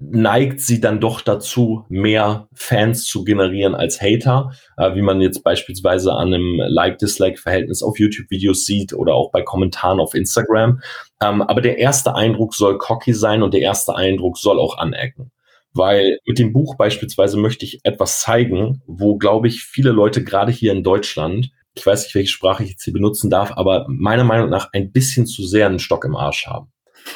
neigt 0.00 0.60
sie 0.60 0.80
dann 0.80 1.00
doch 1.00 1.20
dazu, 1.20 1.84
mehr 1.88 2.48
Fans 2.54 3.04
zu 3.04 3.22
generieren 3.22 3.74
als 3.74 4.00
Hater, 4.00 4.52
äh, 4.78 4.94
wie 4.94 5.02
man 5.02 5.20
jetzt 5.20 5.44
beispielsweise 5.44 6.12
an 6.12 6.28
einem 6.28 6.56
Like-Dislike-Verhältnis 6.66 7.82
auf 7.82 7.98
YouTube-Videos 7.98 8.64
sieht 8.64 8.94
oder 8.94 9.14
auch 9.14 9.30
bei 9.30 9.42
Kommentaren 9.42 10.00
auf 10.00 10.14
Instagram. 10.14 10.80
Ähm, 11.22 11.42
aber 11.42 11.60
der 11.60 11.78
erste 11.78 12.14
Eindruck 12.14 12.54
soll 12.54 12.78
cocky 12.78 13.12
sein 13.12 13.42
und 13.42 13.54
der 13.54 13.60
erste 13.60 13.94
Eindruck 13.94 14.38
soll 14.38 14.58
auch 14.58 14.78
anecken. 14.78 15.32
Weil 15.72 16.18
mit 16.26 16.38
dem 16.38 16.52
Buch 16.52 16.76
beispielsweise 16.76 17.36
möchte 17.36 17.64
ich 17.64 17.80
etwas 17.84 18.20
zeigen, 18.20 18.82
wo, 18.86 19.16
glaube 19.16 19.46
ich, 19.48 19.62
viele 19.62 19.90
Leute 19.90 20.24
gerade 20.24 20.50
hier 20.50 20.72
in 20.72 20.82
Deutschland 20.82 21.50
ich 21.74 21.86
weiß 21.86 22.04
nicht, 22.04 22.14
welche 22.14 22.32
Sprache 22.32 22.64
ich 22.64 22.70
jetzt 22.70 22.84
hier 22.84 22.92
benutzen 22.92 23.30
darf, 23.30 23.52
aber 23.52 23.86
meiner 23.88 24.24
Meinung 24.24 24.50
nach 24.50 24.70
ein 24.72 24.92
bisschen 24.92 25.26
zu 25.26 25.44
sehr 25.44 25.66
einen 25.66 25.78
Stock 25.78 26.04
im 26.04 26.16
Arsch 26.16 26.46
haben. 26.46 26.72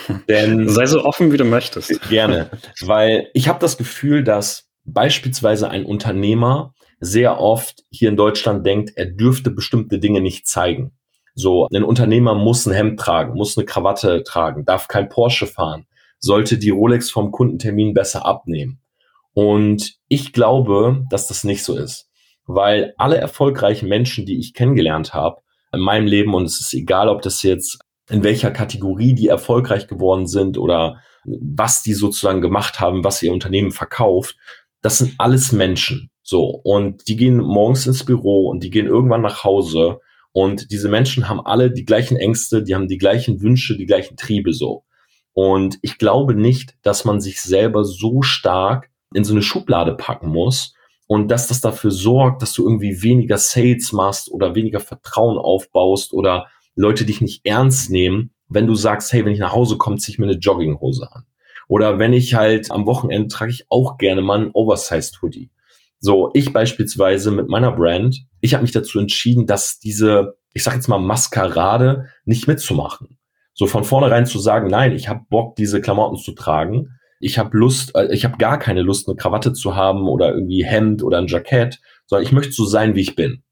Denn, 0.29 0.69
Sei 0.69 0.87
so 0.87 1.05
offen, 1.05 1.33
wie 1.33 1.37
du 1.37 1.45
möchtest. 1.45 2.01
Gerne, 2.09 2.51
weil 2.81 3.29
ich 3.35 3.49
habe 3.49 3.59
das 3.59 3.77
Gefühl, 3.77 4.25
dass 4.25 4.71
beispielsweise 4.85 5.69
ein 5.69 5.85
Unternehmer 5.85 6.75
sehr 7.01 7.41
oft 7.41 7.83
hier 7.91 8.09
in 8.09 8.17
Deutschland 8.17 8.65
denkt, 8.65 8.93
er 8.97 9.07
dürfte 9.07 9.51
bestimmte 9.51 9.99
Dinge 9.99 10.21
nicht 10.21 10.47
zeigen. 10.47 10.93
So, 11.35 11.69
ein 11.73 11.85
Unternehmer 11.85 12.35
muss 12.35 12.67
ein 12.67 12.73
Hemd 12.73 13.01
tragen, 13.01 13.35
muss 13.35 13.59
eine 13.59 13.67
Krawatte 13.67 14.23
tragen, 14.23 14.65
darf 14.65 14.89
kein 14.89 15.09
Porsche 15.09 15.47
fahren, 15.47 15.87
sollte 16.19 16.59
die 16.59 16.71
Rolex 16.71 17.11
vom 17.11 17.33
Kundentermin 17.33 17.93
besser 17.93 18.25
abnehmen. 18.25 18.81
Und 19.33 19.97
ich 20.09 20.33
glaube, 20.33 21.05
dass 21.11 21.27
das 21.27 21.45
nicht 21.45 21.65
so 21.65 21.77
ist 21.77 22.09
weil 22.47 22.95
alle 22.97 23.17
erfolgreichen 23.17 23.89
Menschen, 23.89 24.27
die 24.27 24.39
ich 24.39 24.55
kennengelernt 24.55 25.15
habe 25.15 25.41
in 25.73 25.81
meinem 25.81 26.07
Leben, 26.07 26.35
und 26.35 26.45
es 26.45 26.61
ist 26.61 26.75
egal, 26.75 27.09
ob 27.09 27.23
das 27.23 27.43
jetzt 27.43 27.79
in 28.11 28.23
welcher 28.23 28.51
Kategorie 28.51 29.15
die 29.15 29.29
erfolgreich 29.29 29.87
geworden 29.87 30.27
sind 30.27 30.59
oder 30.59 31.01
was 31.25 31.83
die 31.83 31.95
sozusagen 31.95 32.43
gemacht 32.43 32.81
haben, 32.81 33.03
was 33.03 33.23
ihr 33.23 33.33
Unternehmen 33.33 33.71
verkauft, 33.71 34.37
das 34.83 34.99
sind 34.99 35.15
alles 35.17 35.53
Menschen. 35.53 36.11
So. 36.23 36.45
Und 36.63 37.09
die 37.09 37.17
gehen 37.17 37.39
morgens 37.39 37.87
ins 37.87 38.05
Büro 38.05 38.49
und 38.49 38.63
die 38.63 38.71
gehen 38.71 38.87
irgendwann 38.87 39.23
nach 39.23 39.43
Hause. 39.43 40.01
Und 40.35 40.71
diese 40.71 40.91
Menschen 40.91 41.31
haben 41.31 41.41
alle 41.41 41.71
die 41.71 41.87
gleichen 41.87 42.19
Ängste, 42.19 42.63
die 42.63 42.75
haben 42.75 42.89
die 42.89 42.99
gleichen 42.99 43.41
Wünsche, 43.41 43.79
die 43.79 43.87
gleichen 43.87 44.19
Triebe 44.19 44.53
so. 44.53 44.85
Und 45.33 45.79
ich 45.81 45.97
glaube 45.97 46.35
nicht, 46.35 46.77
dass 46.83 47.07
man 47.07 47.23
sich 47.23 47.41
selber 47.41 47.85
so 47.85 48.21
stark 48.21 48.91
in 49.15 49.25
so 49.25 49.33
eine 49.33 49.43
Schublade 49.43 49.95
packen 49.95 50.29
muss, 50.29 50.75
und 51.07 51.29
dass 51.29 51.49
das 51.49 51.61
dafür 51.61 51.91
sorgt, 51.91 52.43
dass 52.43 52.53
du 52.55 52.65
irgendwie 52.65 53.03
weniger 53.03 53.39
Sales 53.39 53.93
machst 53.93 54.31
oder 54.31 54.55
weniger 54.55 54.81
Vertrauen 54.81 55.39
aufbaust 55.39 56.13
oder 56.13 56.49
Leute 56.77 57.05
dich 57.05 57.21
nicht 57.21 57.45
ernst 57.45 57.91
nehmen, 57.91 58.31
wenn 58.49 58.67
du 58.67 58.75
sagst, 58.75 59.13
hey, 59.13 59.25
wenn 59.25 59.33
ich 59.33 59.39
nach 59.39 59.53
Hause 59.53 59.77
komme, 59.77 59.99
ziehe 59.99 60.15
ich 60.15 60.19
mir 60.19 60.27
eine 60.27 60.39
Jogginghose 60.39 61.11
an. 61.13 61.25
Oder 61.69 61.99
wenn 61.99 62.13
ich 62.13 62.35
halt 62.35 62.71
am 62.71 62.87
Wochenende 62.87 63.29
trage 63.29 63.51
ich 63.51 63.67
auch 63.71 63.97
gerne 63.97 64.23
mal 64.23 64.41
einen 64.41 64.51
Oversized 64.53 65.21
Hoodie. 65.23 65.51
So, 66.01 66.31
ich 66.35 66.53
beispielsweise 66.53 67.31
mit 67.31 67.49
meiner 67.49 67.73
Brand, 67.73 68.27
ich 68.41 68.55
habe 68.55 68.63
mich 68.63 68.73
dazu 68.73 68.99
entschieden, 68.99 69.47
dass 69.47 69.79
diese, 69.79 70.37
ich 70.53 70.63
sag 70.63 70.75
jetzt 70.75 70.89
mal, 70.89 70.99
Maskerade 70.99 72.07
nicht 72.25 72.47
mitzumachen. 72.47 73.19
So 73.55 73.67
von 73.67 73.85
vornherein 73.85 74.27
zu 74.27 74.39
sagen, 74.39 74.69
nein, 74.69 74.93
ich 74.93 75.09
habe 75.09 75.25
Bock, 75.31 75.57
diese 75.57 75.81
Klamotten 75.81 76.17
zu 76.17 76.33
tragen 76.33 76.91
ich 77.25 77.39
habe 77.39 77.57
Lust, 77.57 77.95
äh, 77.95 78.13
ich 78.13 78.25
habe 78.25 78.37
gar 78.37 78.59
keine 78.59 78.83
Lust, 78.83 79.09
eine 79.09 79.17
Krawatte 79.17 79.55
zu 79.55 79.75
haben 79.75 80.09
oder 80.09 80.35
irgendwie 80.35 80.65
Hemd 80.65 81.03
oder 81.03 81.19
ein 81.19 81.27
Jackett, 81.27 81.81
sondern 82.07 82.27
ich 82.27 82.33
möchte 82.33 82.53
so 82.53 82.67
sein, 82.67 82.95
wie 82.95 83.01
ich 83.01 83.17
bin. 83.17 83.43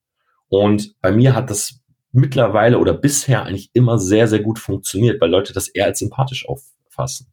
Und 0.48 0.94
bei 1.00 1.10
mir 1.10 1.34
hat 1.34 1.48
das 1.48 1.80
mittlerweile 2.12 2.78
oder 2.78 2.92
bisher 2.92 3.44
eigentlich 3.44 3.70
immer 3.72 3.98
sehr, 3.98 4.28
sehr 4.28 4.40
gut 4.40 4.58
funktioniert, 4.58 5.20
weil 5.22 5.30
Leute 5.30 5.54
das 5.54 5.68
eher 5.68 5.86
als 5.86 6.00
sympathisch 6.00 6.46
auffassen. 6.46 7.31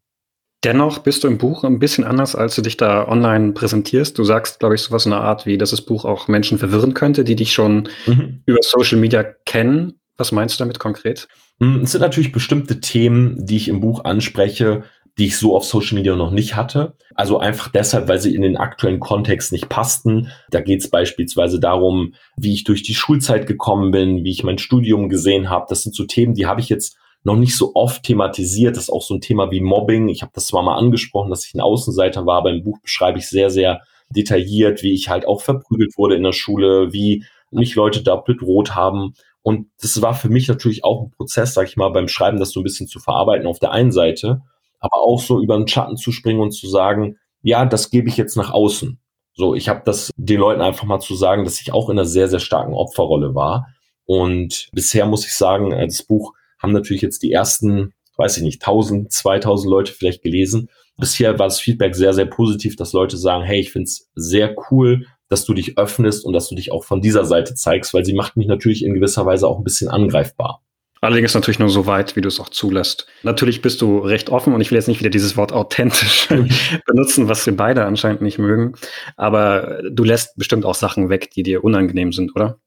Dennoch 0.65 0.99
bist 0.99 1.23
du 1.23 1.29
im 1.29 1.37
Buch 1.37 1.63
ein 1.63 1.79
bisschen 1.79 2.03
anders, 2.03 2.35
als 2.35 2.55
du 2.55 2.61
dich 2.61 2.75
da 2.75 3.07
online 3.07 3.53
präsentierst. 3.53 4.17
Du 4.17 4.25
sagst, 4.25 4.59
glaube 4.59 4.75
ich, 4.75 4.81
sowas 4.81 5.05
in 5.05 5.11
der 5.11 5.21
Art 5.21 5.45
wie, 5.45 5.57
dass 5.57 5.71
das 5.71 5.81
Buch 5.81 6.03
auch 6.03 6.27
Menschen 6.27 6.57
verwirren 6.57 6.93
könnte, 6.93 7.23
die 7.23 7.37
dich 7.37 7.53
schon 7.53 7.87
mhm. 8.05 8.43
über 8.45 8.59
Social 8.61 8.99
Media 8.99 9.23
kennen. 9.45 9.99
Was 10.17 10.33
meinst 10.33 10.59
du 10.59 10.63
damit 10.63 10.77
konkret? 10.79 11.29
Hm, 11.61 11.83
es 11.83 11.93
sind 11.93 12.01
natürlich 12.01 12.33
bestimmte 12.33 12.81
Themen, 12.81 13.45
die 13.45 13.55
ich 13.55 13.69
im 13.69 13.79
Buch 13.79 14.03
anspreche, 14.03 14.83
die 15.17 15.27
ich 15.27 15.37
so 15.37 15.55
auf 15.55 15.63
Social 15.63 15.95
Media 15.95 16.15
noch 16.17 16.31
nicht 16.31 16.57
hatte. 16.57 16.95
Also 17.15 17.39
einfach 17.39 17.69
deshalb, 17.69 18.09
weil 18.09 18.19
sie 18.19 18.35
in 18.35 18.41
den 18.41 18.57
aktuellen 18.57 18.99
Kontext 18.99 19.53
nicht 19.53 19.69
passten. 19.69 20.29
Da 20.49 20.59
geht 20.59 20.81
es 20.81 20.89
beispielsweise 20.89 21.61
darum, 21.61 22.15
wie 22.35 22.53
ich 22.53 22.65
durch 22.65 22.83
die 22.83 22.95
Schulzeit 22.95 23.47
gekommen 23.47 23.91
bin, 23.91 24.25
wie 24.25 24.31
ich 24.31 24.43
mein 24.43 24.57
Studium 24.57 25.07
gesehen 25.07 25.49
habe. 25.49 25.67
Das 25.69 25.83
sind 25.83 25.95
so 25.95 26.05
Themen, 26.05 26.33
die 26.33 26.47
habe 26.47 26.59
ich 26.59 26.67
jetzt 26.67 26.97
noch 27.23 27.35
nicht 27.35 27.55
so 27.55 27.71
oft 27.75 28.03
thematisiert. 28.03 28.75
Das 28.75 28.83
ist 28.83 28.89
auch 28.89 29.01
so 29.01 29.15
ein 29.15 29.21
Thema 29.21 29.51
wie 29.51 29.61
Mobbing. 29.61 30.07
Ich 30.09 30.21
habe 30.21 30.31
das 30.33 30.47
zwar 30.47 30.63
mal 30.63 30.77
angesprochen, 30.77 31.29
dass 31.29 31.45
ich 31.45 31.53
ein 31.53 31.61
Außenseiter 31.61 32.25
war, 32.25 32.37
aber 32.37 32.51
im 32.51 32.63
Buch 32.63 32.79
beschreibe 32.81 33.19
ich 33.19 33.27
sehr, 33.27 33.49
sehr 33.49 33.81
detailliert, 34.09 34.81
wie 34.83 34.93
ich 34.93 35.09
halt 35.09 35.27
auch 35.27 35.41
verprügelt 35.41 35.97
wurde 35.97 36.15
in 36.15 36.23
der 36.23 36.33
Schule, 36.33 36.93
wie 36.93 37.25
mich 37.51 37.75
Leute 37.75 38.03
da 38.03 38.15
bedroht 38.15 38.75
haben. 38.75 39.13
Und 39.41 39.67
das 39.81 40.01
war 40.01 40.13
für 40.13 40.29
mich 40.29 40.47
natürlich 40.47 40.83
auch 40.83 41.03
ein 41.03 41.11
Prozess, 41.11 41.53
sag 41.53 41.67
ich 41.67 41.77
mal, 41.77 41.89
beim 41.89 42.07
Schreiben, 42.07 42.39
das 42.39 42.51
so 42.51 42.59
ein 42.59 42.63
bisschen 42.63 42.87
zu 42.87 42.99
verarbeiten 42.99 43.47
auf 43.47 43.59
der 43.59 43.71
einen 43.71 43.91
Seite, 43.91 44.41
aber 44.79 44.97
auch 44.97 45.19
so 45.19 45.41
über 45.41 45.57
den 45.57 45.67
Schatten 45.67 45.97
zu 45.97 46.11
springen 46.11 46.41
und 46.41 46.51
zu 46.51 46.67
sagen, 46.67 47.17
ja, 47.41 47.65
das 47.65 47.89
gebe 47.89 48.09
ich 48.09 48.17
jetzt 48.17 48.35
nach 48.35 48.51
außen. 48.51 48.99
So, 49.33 49.55
ich 49.55 49.69
habe 49.69 49.81
das 49.85 50.11
den 50.17 50.39
Leuten 50.39 50.61
einfach 50.61 50.83
mal 50.83 50.99
zu 50.99 51.15
sagen, 51.15 51.45
dass 51.45 51.61
ich 51.61 51.71
auch 51.71 51.89
in 51.89 51.97
einer 51.97 52.05
sehr, 52.05 52.27
sehr 52.27 52.39
starken 52.39 52.73
Opferrolle 52.73 53.35
war. 53.35 53.67
Und 54.05 54.69
bisher 54.73 55.05
muss 55.05 55.25
ich 55.25 55.33
sagen, 55.33 55.71
äh, 55.71 55.85
das 55.85 56.03
Buch 56.03 56.33
haben 56.59 56.73
natürlich 56.73 57.01
jetzt 57.01 57.23
die 57.23 57.31
ersten, 57.31 57.93
weiß 58.17 58.37
ich 58.37 58.43
nicht, 58.43 58.61
1000, 58.61 59.11
2000 59.11 59.69
Leute 59.69 59.93
vielleicht 59.93 60.21
gelesen. 60.21 60.69
Bisher 60.97 61.39
war 61.39 61.47
das 61.47 61.59
Feedback 61.59 61.95
sehr, 61.95 62.13
sehr 62.13 62.25
positiv, 62.25 62.75
dass 62.75 62.93
Leute 62.93 63.17
sagen, 63.17 63.43
hey, 63.43 63.59
ich 63.59 63.71
finde 63.71 63.85
es 63.85 64.09
sehr 64.15 64.55
cool, 64.69 65.05
dass 65.29 65.45
du 65.45 65.53
dich 65.53 65.77
öffnest 65.77 66.25
und 66.25 66.33
dass 66.33 66.49
du 66.49 66.55
dich 66.55 66.71
auch 66.71 66.83
von 66.83 67.01
dieser 67.01 67.23
Seite 67.23 67.55
zeigst, 67.55 67.93
weil 67.93 68.03
sie 68.03 68.13
macht 68.13 68.35
mich 68.35 68.47
natürlich 68.47 68.83
in 68.83 68.93
gewisser 68.93 69.25
Weise 69.25 69.47
auch 69.47 69.57
ein 69.57 69.63
bisschen 69.63 69.87
angreifbar. 69.87 70.61
Allerdings 71.01 71.33
natürlich 71.33 71.59
nur 71.59 71.69
so 71.69 71.85
weit, 71.85 72.17
wie 72.17 72.21
du 72.21 72.27
es 72.27 72.41
auch 72.41 72.49
zulässt. 72.49 73.07
Natürlich 73.23 73.61
bist 73.61 73.81
du 73.81 73.99
recht 73.99 74.29
offen 74.29 74.53
und 74.53 74.59
ich 74.59 74.69
will 74.69 74.77
jetzt 74.77 74.87
nicht 74.87 74.99
wieder 74.99 75.09
dieses 75.09 75.37
Wort 75.37 75.53
authentisch 75.53 76.27
benutzen, 76.85 77.29
was 77.29 77.45
wir 77.45 77.55
beide 77.55 77.85
anscheinend 77.85 78.21
nicht 78.21 78.37
mögen. 78.37 78.73
Aber 79.15 79.81
du 79.89 80.03
lässt 80.03 80.35
bestimmt 80.35 80.65
auch 80.65 80.75
Sachen 80.75 81.09
weg, 81.09 81.31
die 81.31 81.43
dir 81.43 81.63
unangenehm 81.63 82.11
sind, 82.11 82.35
oder? 82.35 82.59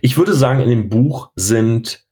Ich 0.00 0.16
würde 0.16 0.32
sagen, 0.32 0.60
in 0.60 0.70
dem 0.70 0.88
Buch 0.88 1.30
sind 1.36 2.06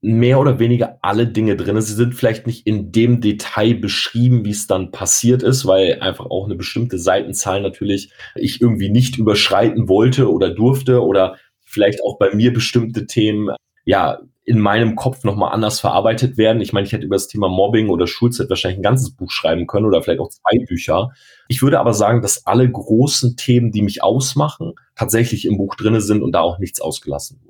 mehr 0.00 0.38
oder 0.38 0.58
weniger 0.58 0.98
alle 1.02 1.26
Dinge 1.26 1.56
drin. 1.56 1.80
Sie 1.80 1.94
sind 1.94 2.14
vielleicht 2.14 2.46
nicht 2.46 2.66
in 2.66 2.92
dem 2.92 3.20
Detail 3.20 3.74
beschrieben, 3.74 4.44
wie 4.44 4.50
es 4.50 4.66
dann 4.66 4.92
passiert 4.92 5.42
ist, 5.42 5.66
weil 5.66 5.98
einfach 6.00 6.26
auch 6.26 6.44
eine 6.44 6.54
bestimmte 6.54 6.98
Seitenzahl 6.98 7.60
natürlich 7.60 8.12
ich 8.36 8.60
irgendwie 8.60 8.90
nicht 8.90 9.18
überschreiten 9.18 9.88
wollte 9.88 10.30
oder 10.30 10.50
durfte 10.50 11.02
oder 11.02 11.36
vielleicht 11.64 12.02
auch 12.04 12.18
bei 12.18 12.34
mir 12.34 12.52
bestimmte 12.52 13.06
Themen 13.06 13.50
ja 13.84 14.20
in 14.44 14.60
meinem 14.60 14.96
Kopf 14.96 15.24
nochmal 15.24 15.52
anders 15.52 15.78
verarbeitet 15.80 16.38
werden. 16.38 16.62
Ich 16.62 16.72
meine, 16.72 16.86
ich 16.86 16.92
hätte 16.92 17.04
über 17.04 17.16
das 17.16 17.28
Thema 17.28 17.48
Mobbing 17.48 17.90
oder 17.90 18.06
Schulzeit 18.06 18.48
wahrscheinlich 18.48 18.78
ein 18.78 18.82
ganzes 18.82 19.10
Buch 19.10 19.30
schreiben 19.30 19.66
können 19.66 19.84
oder 19.84 20.00
vielleicht 20.00 20.20
auch 20.20 20.30
zwei 20.30 20.64
Bücher. 20.64 21.10
Ich 21.48 21.60
würde 21.60 21.78
aber 21.78 21.92
sagen, 21.92 22.22
dass 22.22 22.46
alle 22.46 22.70
großen 22.70 23.36
Themen, 23.36 23.72
die 23.72 23.82
mich 23.82 24.02
ausmachen, 24.02 24.72
tatsächlich 24.94 25.44
im 25.44 25.58
Buch 25.58 25.74
drinne 25.74 26.00
sind 26.00 26.22
und 26.22 26.32
da 26.32 26.40
auch 26.40 26.58
nichts 26.58 26.80
ausgelassen 26.80 27.40
wurde. 27.44 27.47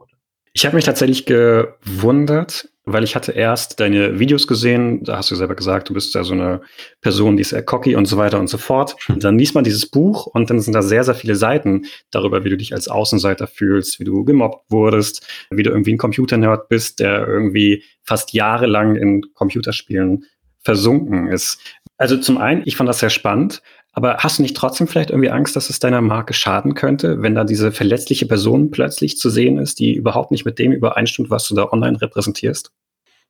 Ich 0.58 0.66
habe 0.66 0.74
mich 0.74 0.86
tatsächlich 0.86 1.24
gewundert, 1.24 2.68
weil 2.84 3.04
ich 3.04 3.14
hatte 3.14 3.30
erst 3.30 3.78
deine 3.78 4.18
Videos 4.18 4.48
gesehen, 4.48 5.04
da 5.04 5.18
hast 5.18 5.30
du 5.30 5.36
selber 5.36 5.54
gesagt, 5.54 5.88
du 5.88 5.94
bist 5.94 6.16
ja 6.16 6.24
so 6.24 6.34
eine 6.34 6.62
Person, 7.00 7.36
die 7.36 7.42
ist 7.42 7.50
sehr 7.50 7.62
cocky 7.62 7.94
und 7.94 8.06
so 8.06 8.16
weiter 8.16 8.40
und 8.40 8.48
so 8.48 8.58
fort. 8.58 8.96
Und 9.08 9.14
hm. 9.14 9.20
dann 9.20 9.38
liest 9.38 9.54
man 9.54 9.62
dieses 9.62 9.88
Buch 9.88 10.26
und 10.26 10.50
dann 10.50 10.58
sind 10.58 10.72
da 10.72 10.82
sehr, 10.82 11.04
sehr 11.04 11.14
viele 11.14 11.36
Seiten 11.36 11.86
darüber, 12.10 12.42
wie 12.42 12.50
du 12.50 12.56
dich 12.56 12.74
als 12.74 12.88
Außenseiter 12.88 13.46
fühlst, 13.46 14.00
wie 14.00 14.04
du 14.04 14.24
gemobbt 14.24 14.68
wurdest, 14.68 15.24
wie 15.50 15.62
du 15.62 15.70
irgendwie 15.70 15.92
ein 15.92 15.98
Computernerd 15.98 16.68
bist, 16.68 16.98
der 16.98 17.24
irgendwie 17.24 17.84
fast 18.02 18.32
jahrelang 18.32 18.96
in 18.96 19.32
Computerspielen 19.34 20.24
versunken 20.58 21.28
ist. 21.28 21.60
Also 21.98 22.16
zum 22.16 22.36
einen, 22.36 22.62
ich 22.64 22.74
fand 22.74 22.88
das 22.88 22.98
sehr 22.98 23.10
spannend, 23.10 23.62
aber 23.98 24.18
hast 24.18 24.38
du 24.38 24.42
nicht 24.42 24.56
trotzdem 24.56 24.86
vielleicht 24.86 25.10
irgendwie 25.10 25.30
Angst, 25.30 25.56
dass 25.56 25.70
es 25.70 25.80
deiner 25.80 26.00
Marke 26.00 26.32
schaden 26.32 26.74
könnte, 26.74 27.20
wenn 27.20 27.34
da 27.34 27.42
diese 27.42 27.72
verletzliche 27.72 28.26
Person 28.26 28.70
plötzlich 28.70 29.18
zu 29.18 29.28
sehen 29.28 29.58
ist, 29.58 29.80
die 29.80 29.92
überhaupt 29.92 30.30
nicht 30.30 30.44
mit 30.44 30.60
dem 30.60 30.70
übereinstimmt, 30.70 31.30
was 31.30 31.48
du 31.48 31.56
da 31.56 31.68
online 31.72 32.00
repräsentierst? 32.00 32.70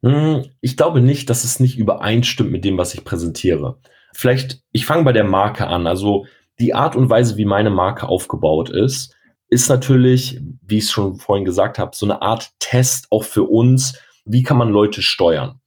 Hm, 0.03 0.45
ich 0.61 0.77
glaube 0.77 1.01
nicht, 1.01 1.31
dass 1.31 1.45
es 1.45 1.59
nicht 1.59 1.79
übereinstimmt 1.79 2.51
mit 2.51 2.67
dem, 2.67 2.77
was 2.77 2.93
ich 2.93 3.03
präsentiere. 3.03 3.79
Vielleicht, 4.13 4.61
ich 4.71 4.85
fange 4.85 5.05
bei 5.05 5.15
der 5.15 5.25
Marke 5.25 5.69
an. 5.69 5.87
Also 5.87 6.27
die 6.61 6.75
Art 6.75 6.97
und 6.97 7.09
Weise, 7.09 7.39
wie 7.39 7.47
meine 7.47 7.71
Marke 7.71 8.07
aufgebaut 8.07 8.69
ist, 8.69 9.17
ist 9.49 9.71
natürlich, 9.71 10.39
wie 10.67 10.77
ich 10.77 10.85
es 10.85 10.91
schon 10.91 11.17
vorhin 11.17 11.47
gesagt 11.47 11.79
habe, 11.79 11.97
so 11.97 12.05
eine 12.05 12.21
Art 12.21 12.51
Test 12.59 13.07
auch 13.09 13.25
für 13.25 13.45
uns. 13.45 13.99
Wie 14.27 14.43
kann 14.43 14.59
man 14.59 14.69
Leute 14.69 15.01
steuern? 15.01 15.58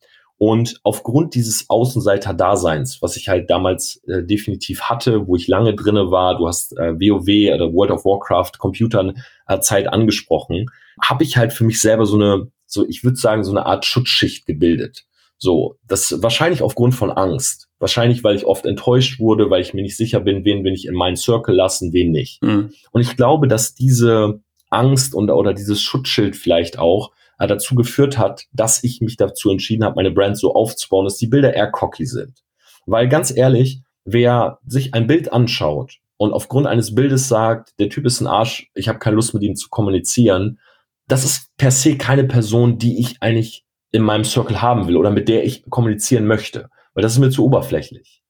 Und 0.42 0.80
aufgrund 0.82 1.36
dieses 1.36 1.70
Außenseiter-Daseins, 1.70 3.04
was 3.04 3.16
ich 3.16 3.30
halt 3.30 3.52
damals 3.52 4.02
äh, 4.08 4.24
definitiv 4.24 4.82
hatte, 4.82 5.28
wo 5.28 5.36
ich 5.36 5.48
lange 5.48 5.76
drinne 5.76 6.10
war, 6.10 6.36
du 6.36 6.48
hast 6.48 6.76
äh, 6.80 6.96
WoW 6.96 7.54
oder 7.54 7.72
World 7.72 7.92
of 7.92 8.06
Warcraft 8.06 8.54
Computern 8.58 9.22
äh, 9.48 9.60
Zeit 9.60 9.88
angesprochen, 9.88 10.66
habe 11.00 11.24
ich 11.24 11.38
halt 11.38 11.54
für 11.54 11.64
mich 11.64 11.80
selber 11.80 12.08
so 12.08 12.16
eine, 12.16 12.48
so 12.66 12.88
ich 12.90 13.04
würde 13.04 13.18
sagen, 13.18 13.44
so 13.44 13.52
eine 13.52 13.68
Art 13.68 13.86
Schutzschicht 13.86 14.48
gebildet. 14.48 15.04
So, 15.38 15.76
das 15.88 16.24
wahrscheinlich 16.24 16.64
aufgrund 16.64 16.96
von 16.96 17.12
Angst. 17.12 17.68
Wahrscheinlich, 17.78 18.24
weil 18.24 18.36
ich 18.36 18.48
oft 18.48 18.66
enttäuscht 18.66 19.20
wurde, 19.20 19.52
weil 19.52 19.62
ich 19.62 19.76
mir 19.76 19.84
nicht 19.84 19.96
sicher 19.96 20.22
bin, 20.22 20.44
wen 20.44 20.64
will 20.64 20.74
ich 20.74 20.88
in 20.88 20.96
meinen 20.96 21.18
Circle 21.18 21.54
lassen, 21.54 21.94
wen 21.94 22.10
nicht. 22.10 22.42
Mhm. 22.42 22.74
Und 22.90 23.02
ich 23.02 23.16
glaube, 23.16 23.48
dass 23.48 23.76
diese 23.76 24.42
Angst 24.72 25.14
und 25.14 25.30
oder 25.30 25.54
dieses 25.54 25.84
Schutzschild 25.84 26.36
vielleicht 26.36 26.80
auch 26.80 27.12
äh, 27.42 27.48
dazu 27.48 27.74
geführt 27.74 28.20
hat, 28.20 28.46
dass 28.54 28.84
ich 28.84 29.02
mich 29.02 29.18
dazu 29.18 29.50
entschieden 29.50 29.84
habe, 29.84 29.96
meine 29.96 30.12
Brand 30.12 30.38
so 30.38 30.54
aufzubauen, 30.54 31.06
dass 31.06 31.18
die 31.18 31.28
Bilder 31.28 31.56
eher 31.56 31.72
cocky 31.72 32.06
sind. 32.06 32.44
Weil 32.86 33.10
ganz 33.10 33.36
ehrlich, 33.36 33.82
wer 34.06 34.60
sich 34.66 34.94
ein 34.94 35.08
Bild 35.08 35.34
anschaut 35.34 35.98
und 36.18 36.34
aufgrund 36.34 36.68
eines 36.68 36.94
Bildes 36.94 37.28
sagt, 37.28 37.74
der 37.80 37.90
Typ 37.90 38.06
ist 38.06 38.22
ein 38.22 38.28
Arsch, 38.28 38.70
ich 38.76 38.88
habe 38.88 39.00
keine 39.00 39.16
Lust 39.16 39.34
mit 39.34 39.42
ihm 39.42 39.56
zu 39.56 39.70
kommunizieren, 39.70 40.60
das 41.08 41.26
ist 41.26 41.48
per 41.58 41.72
se 41.72 41.98
keine 41.98 42.26
Person, 42.26 42.78
die 42.78 43.00
ich 43.00 43.16
eigentlich 43.22 43.66
in 43.92 44.04
meinem 44.04 44.24
Circle 44.24 44.62
haben 44.62 44.88
will 44.88 44.96
oder 44.96 45.10
mit 45.10 45.28
der 45.28 45.44
ich 45.44 45.68
kommunizieren 45.68 46.28
möchte, 46.28 46.70
weil 46.94 47.02
das 47.02 47.14
ist 47.14 47.20
mir 47.20 47.32
zu 47.32 47.44
oberflächlich. 47.44 48.22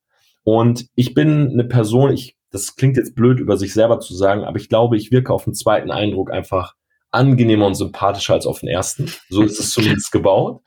Und 0.43 0.87
ich 0.95 1.13
bin 1.13 1.49
eine 1.49 1.65
Person, 1.65 2.13
ich, 2.13 2.37
das 2.49 2.77
klingt 2.77 2.95
jetzt 2.95 3.13
blöd 3.13 3.41
über 3.41 3.57
sich 3.57 3.73
selber 3.73 3.99
zu 3.99 4.15
sagen, 4.15 4.45
aber 4.45 4.57
ich 4.57 4.69
glaube, 4.69 4.95
ich 4.95 5.11
wirke 5.11 5.33
auf 5.33 5.43
den 5.43 5.53
zweiten 5.53 5.91
Eindruck 5.91 6.31
einfach 6.31 6.75
angenehmer 7.11 7.67
und 7.67 7.75
sympathischer 7.75 8.33
als 8.33 8.45
auf 8.45 8.59
den 8.59 8.69
ersten. 8.69 9.11
So 9.29 9.43
ist 9.43 9.59
es 9.59 9.69
zumindest 9.71 10.11
gebaut. 10.11 10.61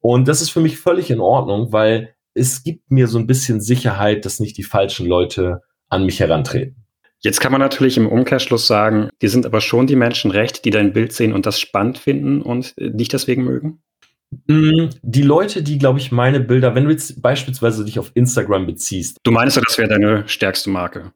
Und 0.00 0.28
das 0.28 0.42
ist 0.42 0.50
für 0.50 0.60
mich 0.60 0.78
völlig 0.78 1.10
in 1.10 1.20
Ordnung, 1.20 1.72
weil 1.72 2.14
es 2.34 2.62
gibt 2.62 2.90
mir 2.90 3.06
so 3.06 3.18
ein 3.18 3.26
bisschen 3.26 3.60
Sicherheit, 3.60 4.24
dass 4.24 4.40
nicht 4.40 4.58
die 4.58 4.64
falschen 4.64 5.06
Leute 5.06 5.62
an 5.88 6.04
mich 6.04 6.20
herantreten. 6.20 6.84
Jetzt 7.20 7.40
kann 7.40 7.52
man 7.52 7.60
natürlich 7.60 7.96
im 7.96 8.06
Umkehrschluss 8.06 8.66
sagen, 8.66 9.08
dir 9.22 9.30
sind 9.30 9.46
aber 9.46 9.62
schon 9.62 9.86
die 9.86 9.96
Menschen 9.96 10.30
recht, 10.30 10.66
die 10.66 10.70
dein 10.70 10.92
Bild 10.92 11.14
sehen 11.14 11.32
und 11.32 11.46
das 11.46 11.58
spannend 11.58 11.96
finden 11.96 12.42
und 12.42 12.74
äh, 12.76 12.90
dich 12.90 13.08
deswegen 13.08 13.44
mögen? 13.44 13.82
Mm, 14.46 14.90
die 15.02 15.22
Leute, 15.22 15.62
die, 15.62 15.78
glaube 15.78 16.00
ich, 16.00 16.12
meine 16.12 16.40
Bilder, 16.40 16.74
wenn 16.74 16.84
du 16.84 16.90
jetzt 16.90 17.22
beispielsweise 17.22 17.84
dich 17.84 17.98
auf 17.98 18.10
Instagram 18.14 18.66
beziehst. 18.66 19.16
Du 19.22 19.30
meinst 19.30 19.56
ja, 19.56 19.62
das 19.66 19.78
wäre 19.78 19.88
deine 19.88 20.28
stärkste 20.28 20.68
Marke. 20.68 21.12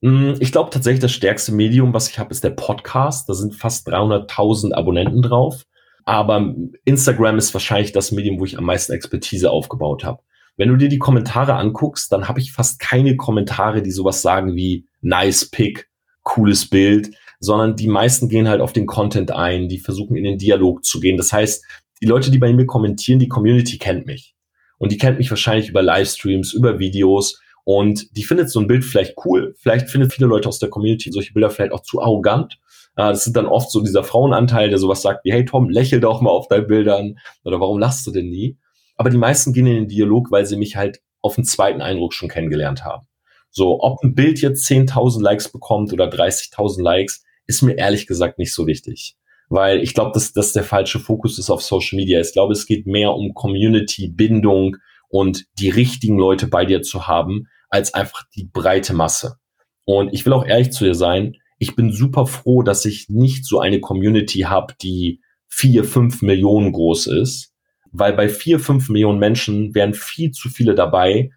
Mm, 0.00 0.34
ich 0.40 0.52
glaube 0.52 0.70
tatsächlich, 0.70 1.00
das 1.00 1.12
stärkste 1.12 1.52
Medium, 1.52 1.92
was 1.92 2.08
ich 2.08 2.18
habe, 2.18 2.30
ist 2.30 2.44
der 2.44 2.50
Podcast. 2.50 3.28
Da 3.28 3.34
sind 3.34 3.54
fast 3.54 3.88
300.000 3.88 4.72
Abonnenten 4.74 5.22
drauf. 5.22 5.64
Aber 6.04 6.54
Instagram 6.84 7.36
ist 7.38 7.52
wahrscheinlich 7.52 7.92
das 7.92 8.12
Medium, 8.12 8.40
wo 8.40 8.44
ich 8.44 8.56
am 8.56 8.64
meisten 8.64 8.92
Expertise 8.92 9.50
aufgebaut 9.50 10.04
habe. 10.04 10.22
Wenn 10.56 10.70
du 10.70 10.76
dir 10.76 10.88
die 10.88 10.98
Kommentare 10.98 11.54
anguckst, 11.54 12.10
dann 12.10 12.28
habe 12.28 12.40
ich 12.40 12.52
fast 12.52 12.80
keine 12.80 13.16
Kommentare, 13.16 13.82
die 13.82 13.90
sowas 13.90 14.22
sagen 14.22 14.56
wie 14.56 14.86
nice 15.02 15.50
pick, 15.50 15.88
cooles 16.22 16.68
Bild, 16.68 17.14
sondern 17.40 17.76
die 17.76 17.88
meisten 17.88 18.28
gehen 18.28 18.48
halt 18.48 18.60
auf 18.60 18.72
den 18.72 18.86
Content 18.86 19.30
ein, 19.30 19.68
die 19.68 19.78
versuchen 19.78 20.16
in 20.16 20.24
den 20.24 20.38
Dialog 20.38 20.84
zu 20.84 20.98
gehen. 20.98 21.16
Das 21.16 21.32
heißt, 21.32 21.64
die 22.00 22.06
Leute, 22.06 22.30
die 22.30 22.38
bei 22.38 22.52
mir 22.52 22.66
kommentieren, 22.66 23.18
die 23.18 23.28
Community 23.28 23.78
kennt 23.78 24.06
mich. 24.06 24.34
Und 24.78 24.92
die 24.92 24.98
kennt 24.98 25.18
mich 25.18 25.30
wahrscheinlich 25.30 25.68
über 25.68 25.82
Livestreams, 25.82 26.52
über 26.54 26.78
Videos 26.78 27.40
und 27.68 28.16
die 28.16 28.24
findet 28.24 28.48
so 28.48 28.60
ein 28.60 28.66
Bild 28.66 28.82
vielleicht 28.82 29.14
cool. 29.26 29.54
Vielleicht 29.58 29.90
findet 29.90 30.14
viele 30.14 30.26
Leute 30.26 30.48
aus 30.48 30.58
der 30.58 30.70
Community 30.70 31.12
solche 31.12 31.34
Bilder 31.34 31.50
vielleicht 31.50 31.72
auch 31.72 31.82
zu 31.82 32.00
arrogant. 32.00 32.58
Äh, 32.96 33.10
das 33.10 33.24
sind 33.24 33.36
dann 33.36 33.44
oft 33.44 33.70
so 33.70 33.82
dieser 33.82 34.02
Frauenanteil, 34.04 34.70
der 34.70 34.78
sowas 34.78 35.02
sagt 35.02 35.22
wie, 35.26 35.32
hey 35.32 35.44
Tom, 35.44 35.68
lächel 35.68 36.00
doch 36.00 36.22
mal 36.22 36.30
auf 36.30 36.48
deinen 36.48 36.66
Bildern. 36.66 37.18
Oder 37.44 37.60
warum 37.60 37.78
lachst 37.78 38.06
du 38.06 38.10
denn 38.10 38.30
nie? 38.30 38.56
Aber 38.96 39.10
die 39.10 39.18
meisten 39.18 39.52
gehen 39.52 39.66
in 39.66 39.74
den 39.74 39.88
Dialog, 39.88 40.30
weil 40.30 40.46
sie 40.46 40.56
mich 40.56 40.76
halt 40.76 41.02
auf 41.20 41.34
den 41.34 41.44
zweiten 41.44 41.82
Eindruck 41.82 42.14
schon 42.14 42.30
kennengelernt 42.30 42.86
haben. 42.86 43.06
So, 43.50 43.82
ob 43.82 44.02
ein 44.02 44.14
Bild 44.14 44.40
jetzt 44.40 44.66
10.000 44.66 45.20
Likes 45.20 45.52
bekommt 45.52 45.92
oder 45.92 46.08
30.000 46.08 46.82
Likes, 46.82 47.22
ist 47.46 47.60
mir 47.60 47.74
ehrlich 47.74 48.06
gesagt 48.06 48.38
nicht 48.38 48.54
so 48.54 48.66
wichtig. 48.66 49.18
Weil 49.50 49.82
ich 49.82 49.92
glaube, 49.92 50.12
dass 50.14 50.32
das 50.32 50.54
der 50.54 50.64
falsche 50.64 51.00
Fokus 51.00 51.38
ist 51.38 51.50
auf 51.50 51.60
Social 51.60 51.96
Media. 51.96 52.18
Ich 52.18 52.32
glaube, 52.32 52.54
es 52.54 52.64
geht 52.64 52.86
mehr 52.86 53.12
um 53.12 53.34
Community, 53.34 54.08
Bindung 54.08 54.78
und 55.10 55.44
die 55.58 55.68
richtigen 55.68 56.16
Leute 56.16 56.46
bei 56.46 56.64
dir 56.64 56.80
zu 56.80 57.06
haben, 57.06 57.48
als 57.68 57.94
einfach 57.94 58.24
die 58.34 58.44
breite 58.44 58.94
Masse. 58.94 59.36
Und 59.84 60.12
ich 60.12 60.24
will 60.26 60.32
auch 60.32 60.44
ehrlich 60.44 60.70
zu 60.70 60.84
dir 60.84 60.94
sein, 60.94 61.36
ich 61.58 61.74
bin 61.74 61.92
super 61.92 62.26
froh, 62.26 62.62
dass 62.62 62.84
ich 62.84 63.08
nicht 63.08 63.44
so 63.44 63.60
eine 63.60 63.80
Community 63.80 64.40
habe, 64.40 64.74
die 64.80 65.20
vier, 65.48 65.84
fünf 65.84 66.22
Millionen 66.22 66.72
groß 66.72 67.08
ist, 67.08 67.52
weil 67.90 68.12
bei 68.12 68.28
vier, 68.28 68.60
fünf 68.60 68.88
Millionen 68.88 69.18
Menschen 69.18 69.74
wären 69.74 69.94
viel 69.94 70.30
zu 70.30 70.48
viele 70.48 70.74
dabei, 70.74 71.30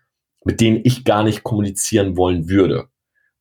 mit 0.43 0.59
denen 0.61 0.81
ich 0.83 1.05
gar 1.05 1.23
nicht 1.23 1.43
kommunizieren 1.43 2.17
wollen 2.17 2.49
würde. 2.49 2.87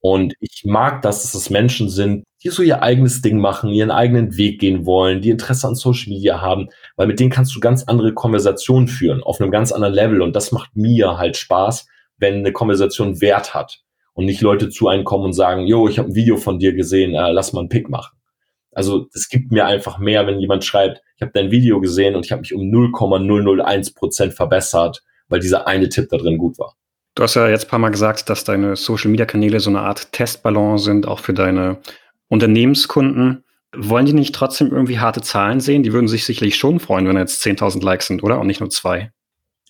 Und 0.01 0.35
ich 0.41 0.63
mag 0.65 1.03
das, 1.03 1.23
dass 1.23 1.35
es 1.35 1.51
Menschen 1.51 1.91
sind, 1.91 2.25
die 2.43 2.49
so 2.49 2.63
ihr 2.63 2.83
eigenes 2.83 3.21
Ding 3.21 3.39
machen, 3.39 3.71
ihren 3.71 3.91
eigenen 3.91 4.37
Weg 4.39 4.59
gehen 4.59 4.87
wollen, 4.87 5.21
die 5.21 5.29
Interesse 5.29 5.69
an 5.69 5.75
Social 5.75 6.09
Media 6.09 6.41
haben, 6.41 6.69
weil 6.97 7.07
mit 7.07 7.21
denen 7.21 7.31
kannst 7.31 7.55
du 7.55 7.61
ganz 7.61 7.85
andere 7.85 8.15
Konversationen 8.15 8.89
führen, 8.89 9.23
auf 9.23 9.41
einem 9.41 9.51
ganz 9.51 9.73
anderen 9.73 9.95
Level. 9.95 10.23
Und 10.23 10.35
das 10.35 10.53
macht 10.53 10.75
mir 10.75 11.19
halt 11.19 11.37
Spaß, 11.37 11.87
wenn 12.21 12.37
eine 12.37 12.53
Konversation 12.53 13.21
Wert 13.21 13.55
hat 13.55 13.83
und 14.13 14.27
nicht 14.27 14.41
Leute 14.41 14.69
zu 14.69 14.89
einem 14.89 15.05
kommen 15.05 15.25
und 15.25 15.33
sagen, 15.33 15.67
jo, 15.67 15.89
ich 15.89 15.99
habe 15.99 16.11
ein 16.11 16.15
Video 16.15 16.37
von 16.37 16.59
dir 16.59 16.75
gesehen, 16.75 17.15
äh, 17.15 17.33
lass 17.33 17.53
mal 17.53 17.61
einen 17.61 17.69
Pick 17.69 17.89
machen. 17.89 18.17
Also 18.73 19.09
es 19.15 19.29
gibt 19.29 19.51
mir 19.51 19.67
einfach 19.67 19.99
mehr, 19.99 20.27
wenn 20.27 20.39
jemand 20.39 20.65
schreibt, 20.65 21.03
ich 21.17 21.23
habe 21.23 21.33
dein 21.35 21.51
Video 21.51 21.81
gesehen 21.81 22.15
und 22.15 22.25
ich 22.25 22.33
habe 22.33 22.41
mich 22.41 22.55
um 22.55 22.71
0,001 22.71 23.95
Prozent 23.95 24.35
verbessert, 24.35 25.03
weil 25.29 25.41
dieser 25.41 25.67
eine 25.67 25.89
Tipp 25.89 26.09
da 26.11 26.19
drin 26.19 26.39
gut 26.39 26.59
war. 26.59 26.77
Du 27.15 27.25
hast 27.25 27.35
ja 27.35 27.49
jetzt 27.49 27.67
ein 27.67 27.71
paar 27.71 27.79
Mal 27.79 27.91
gesagt, 27.91 28.31
dass 28.31 28.45
deine 28.45 28.77
Social-Media-Kanäle 28.77 29.59
so 29.59 29.71
eine 29.71 29.81
Art 29.81 30.13
Testballon 30.13 30.79
sind, 30.79 31.09
auch 31.09 31.19
für 31.19 31.35
deine 31.35 31.79
Unternehmenskunden. 32.29 33.45
Wollen 33.77 34.07
die 34.07 34.13
nicht 34.13 34.35
trotzdem 34.35 34.71
irgendwie 34.71 34.99
harte 34.99 35.21
Zahlen 35.21 35.61
sehen? 35.61 35.83
Die 35.83 35.93
würden 35.93 36.09
sich 36.09 36.25
sicherlich 36.25 36.57
schon 36.57 36.79
freuen, 36.79 37.07
wenn 37.09 37.17
jetzt 37.17 37.45
10.000 37.45 37.85
Likes 37.85 38.07
sind, 38.07 38.23
oder? 38.23 38.39
Und 38.41 38.47
nicht 38.47 38.61
nur 38.61 38.71
zwei. 38.71 39.13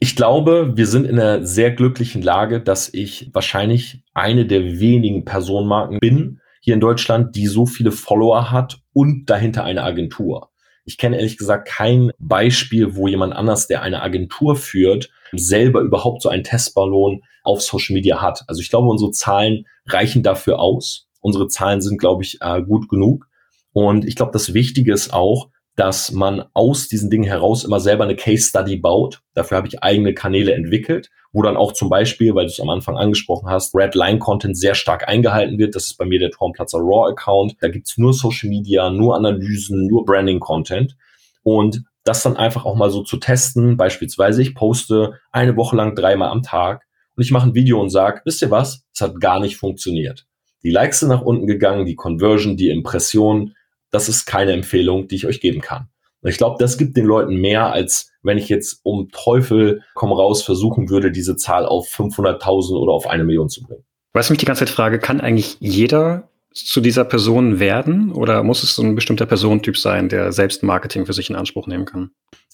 Ich 0.03 0.17
glaube, 0.17 0.73
wir 0.77 0.87
sind 0.87 1.05
in 1.05 1.21
einer 1.21 1.45
sehr 1.45 1.73
glücklichen 1.73 2.23
Lage, 2.23 2.63
dass 2.63 2.89
ich 2.93 3.29
wahrscheinlich 3.35 4.03
eine 4.15 4.47
der 4.47 4.81
wenigen 4.81 5.27
Personenmarken 5.27 5.99
bin 5.99 6.41
hier 6.63 6.73
in 6.73 6.81
Deutschland, 6.81 7.37
die 7.37 7.47
so 7.47 7.67
viele 7.67 7.93
Follower 7.93 8.51
hat 8.51 8.81
und 8.95 9.29
dahinter 9.29 9.63
eine 9.63 9.83
Agentur. 9.83 10.49
Ich 10.87 10.97
kenne 10.97 11.19
ehrlich 11.19 11.37
gesagt 11.37 11.69
kein 11.69 12.13
Beispiel, 12.19 12.97
wo 12.97 13.09
jemand 13.09 13.35
anders, 13.35 13.67
der 13.67 13.83
eine 13.83 14.01
Agentur 14.01 14.57
führt, 14.57 15.11
selber 15.33 15.83
überhaupt 15.83 16.23
so 16.23 16.31
einen 16.31 16.45
Testballon 16.45 17.21
auf 17.43 17.61
Social 17.61 17.93
Media 17.93 18.23
hat. 18.23 18.45
Also 18.47 18.63
ich 18.63 18.71
glaube, 18.71 18.89
unsere 18.89 19.11
Zahlen 19.11 19.67
reichen 19.85 20.23
dafür 20.23 20.61
aus. 20.61 21.09
Unsere 21.21 21.49
Zahlen 21.49 21.83
sind, 21.83 21.99
glaube 21.99 22.23
ich, 22.23 22.39
äh, 22.41 22.63
gut 22.63 22.89
genug. 22.89 23.29
Und 23.73 24.07
ich 24.07 24.17
glaube, 24.17 24.33
das 24.33 24.55
Wichtige 24.55 24.95
ist 24.95 25.13
auch, 25.13 25.51
dass 25.81 26.13
man 26.13 26.45
aus 26.53 26.89
diesen 26.89 27.09
Dingen 27.09 27.25
heraus 27.25 27.65
immer 27.65 27.81
selber 27.81 28.05
eine 28.05 28.15
Case 28.15 28.51
Study 28.51 28.77
baut. 28.77 29.23
Dafür 29.33 29.57
habe 29.57 29.67
ich 29.67 29.83
eigene 29.83 30.13
Kanäle 30.13 30.53
entwickelt, 30.53 31.09
wo 31.33 31.41
dann 31.41 31.57
auch 31.57 31.73
zum 31.73 31.89
Beispiel, 31.89 32.35
weil 32.35 32.45
du 32.45 32.53
es 32.53 32.61
am 32.61 32.69
Anfang 32.69 32.99
angesprochen 32.99 33.49
hast, 33.49 33.75
Red 33.75 33.95
Line 33.95 34.19
Content 34.19 34.59
sehr 34.59 34.75
stark 34.75 35.09
eingehalten 35.09 35.57
wird. 35.57 35.75
Das 35.75 35.87
ist 35.87 35.97
bei 35.97 36.05
mir 36.05 36.19
der 36.19 36.33
Turmplatzer 36.33 36.81
Raw 36.81 37.11
Account. 37.11 37.57
Da 37.61 37.69
gibt's 37.69 37.97
nur 37.97 38.13
Social 38.13 38.51
Media, 38.51 38.91
nur 38.91 39.17
Analysen, 39.17 39.87
nur 39.87 40.05
Branding 40.05 40.39
Content. 40.39 40.99
Und 41.45 41.83
das 42.05 42.23
dann 42.23 42.37
einfach 42.37 42.67
auch 42.67 42.77
mal 42.77 42.91
so 42.91 43.03
zu 43.03 43.17
testen. 43.17 43.79
Beispielsweise, 43.79 44.43
ich 44.43 44.55
poste 44.55 45.15
eine 45.33 45.57
Woche 45.57 45.77
lang 45.77 45.95
dreimal 45.95 46.29
am 46.29 46.43
Tag 46.43 46.87
und 47.17 47.23
ich 47.23 47.31
mache 47.31 47.49
ein 47.49 47.55
Video 47.55 47.81
und 47.81 47.89
sage, 47.89 48.21
wisst 48.27 48.43
ihr 48.43 48.51
was? 48.51 48.85
Es 48.93 49.01
hat 49.01 49.19
gar 49.19 49.41
nicht 49.41 49.57
funktioniert. 49.57 50.27
Die 50.63 50.71
Likes 50.71 51.01
sind 51.01 51.09
nach 51.09 51.23
unten 51.23 51.47
gegangen, 51.47 51.87
die 51.87 51.95
Conversion, 51.95 52.59
die 52.59 52.69
Impression. 52.69 53.55
Das 53.91 54.09
ist 54.09 54.27
keine 54.27 54.53
Empfehlung, 54.53 55.09
die 55.09 55.17
ich 55.17 55.27
euch 55.27 55.41
geben 55.41 55.61
kann. 55.61 55.89
Und 56.23 56.31
ich 56.31 56.37
glaube, 56.37 56.57
das 56.59 56.77
gibt 56.77 56.97
den 56.97 57.07
Leuten 57.07 57.37
mehr, 57.37 57.73
als 57.73 58.11
wenn 58.23 58.39
ich 58.39 58.49
jetzt 58.49 58.81
um 58.83 59.09
Teufel 59.11 59.83
komm 59.95 60.13
raus 60.13 60.43
versuchen 60.43 60.91
würde, 60.91 61.11
diese 61.11 61.37
Zahl 61.37 61.65
auf 61.65 61.89
500.000 61.89 62.79
oder 62.79 62.93
auf 62.93 63.07
eine 63.07 63.25
Million 63.25 63.49
zu 63.49 63.63
bringen. 63.63 63.85
Was 64.13 64.27
ich 64.27 64.31
mich 64.31 64.39
die 64.39 64.47
ganze 64.47 64.67
Zeit 64.67 64.75
frage, 64.75 64.99
kann 64.99 65.21
eigentlich 65.21 65.57
jeder 65.61 66.29
zu 66.53 66.81
dieser 66.81 67.05
Person 67.05 67.61
werden 67.61 68.13
oder 68.13 68.43
muss 68.43 68.63
es 68.63 68.75
so 68.75 68.83
ein 68.83 68.95
bestimmter 68.95 69.27
Personentyp 69.27 69.79
sein, 69.79 70.09
der 70.09 70.33
selbst 70.33 70.63
Marketing 70.63 71.07
für 71.07 71.13
sich 71.13 71.31
in 71.31 71.37
Anspruch 71.37 71.67
nehmen 71.67 71.85
kann? 71.85 72.11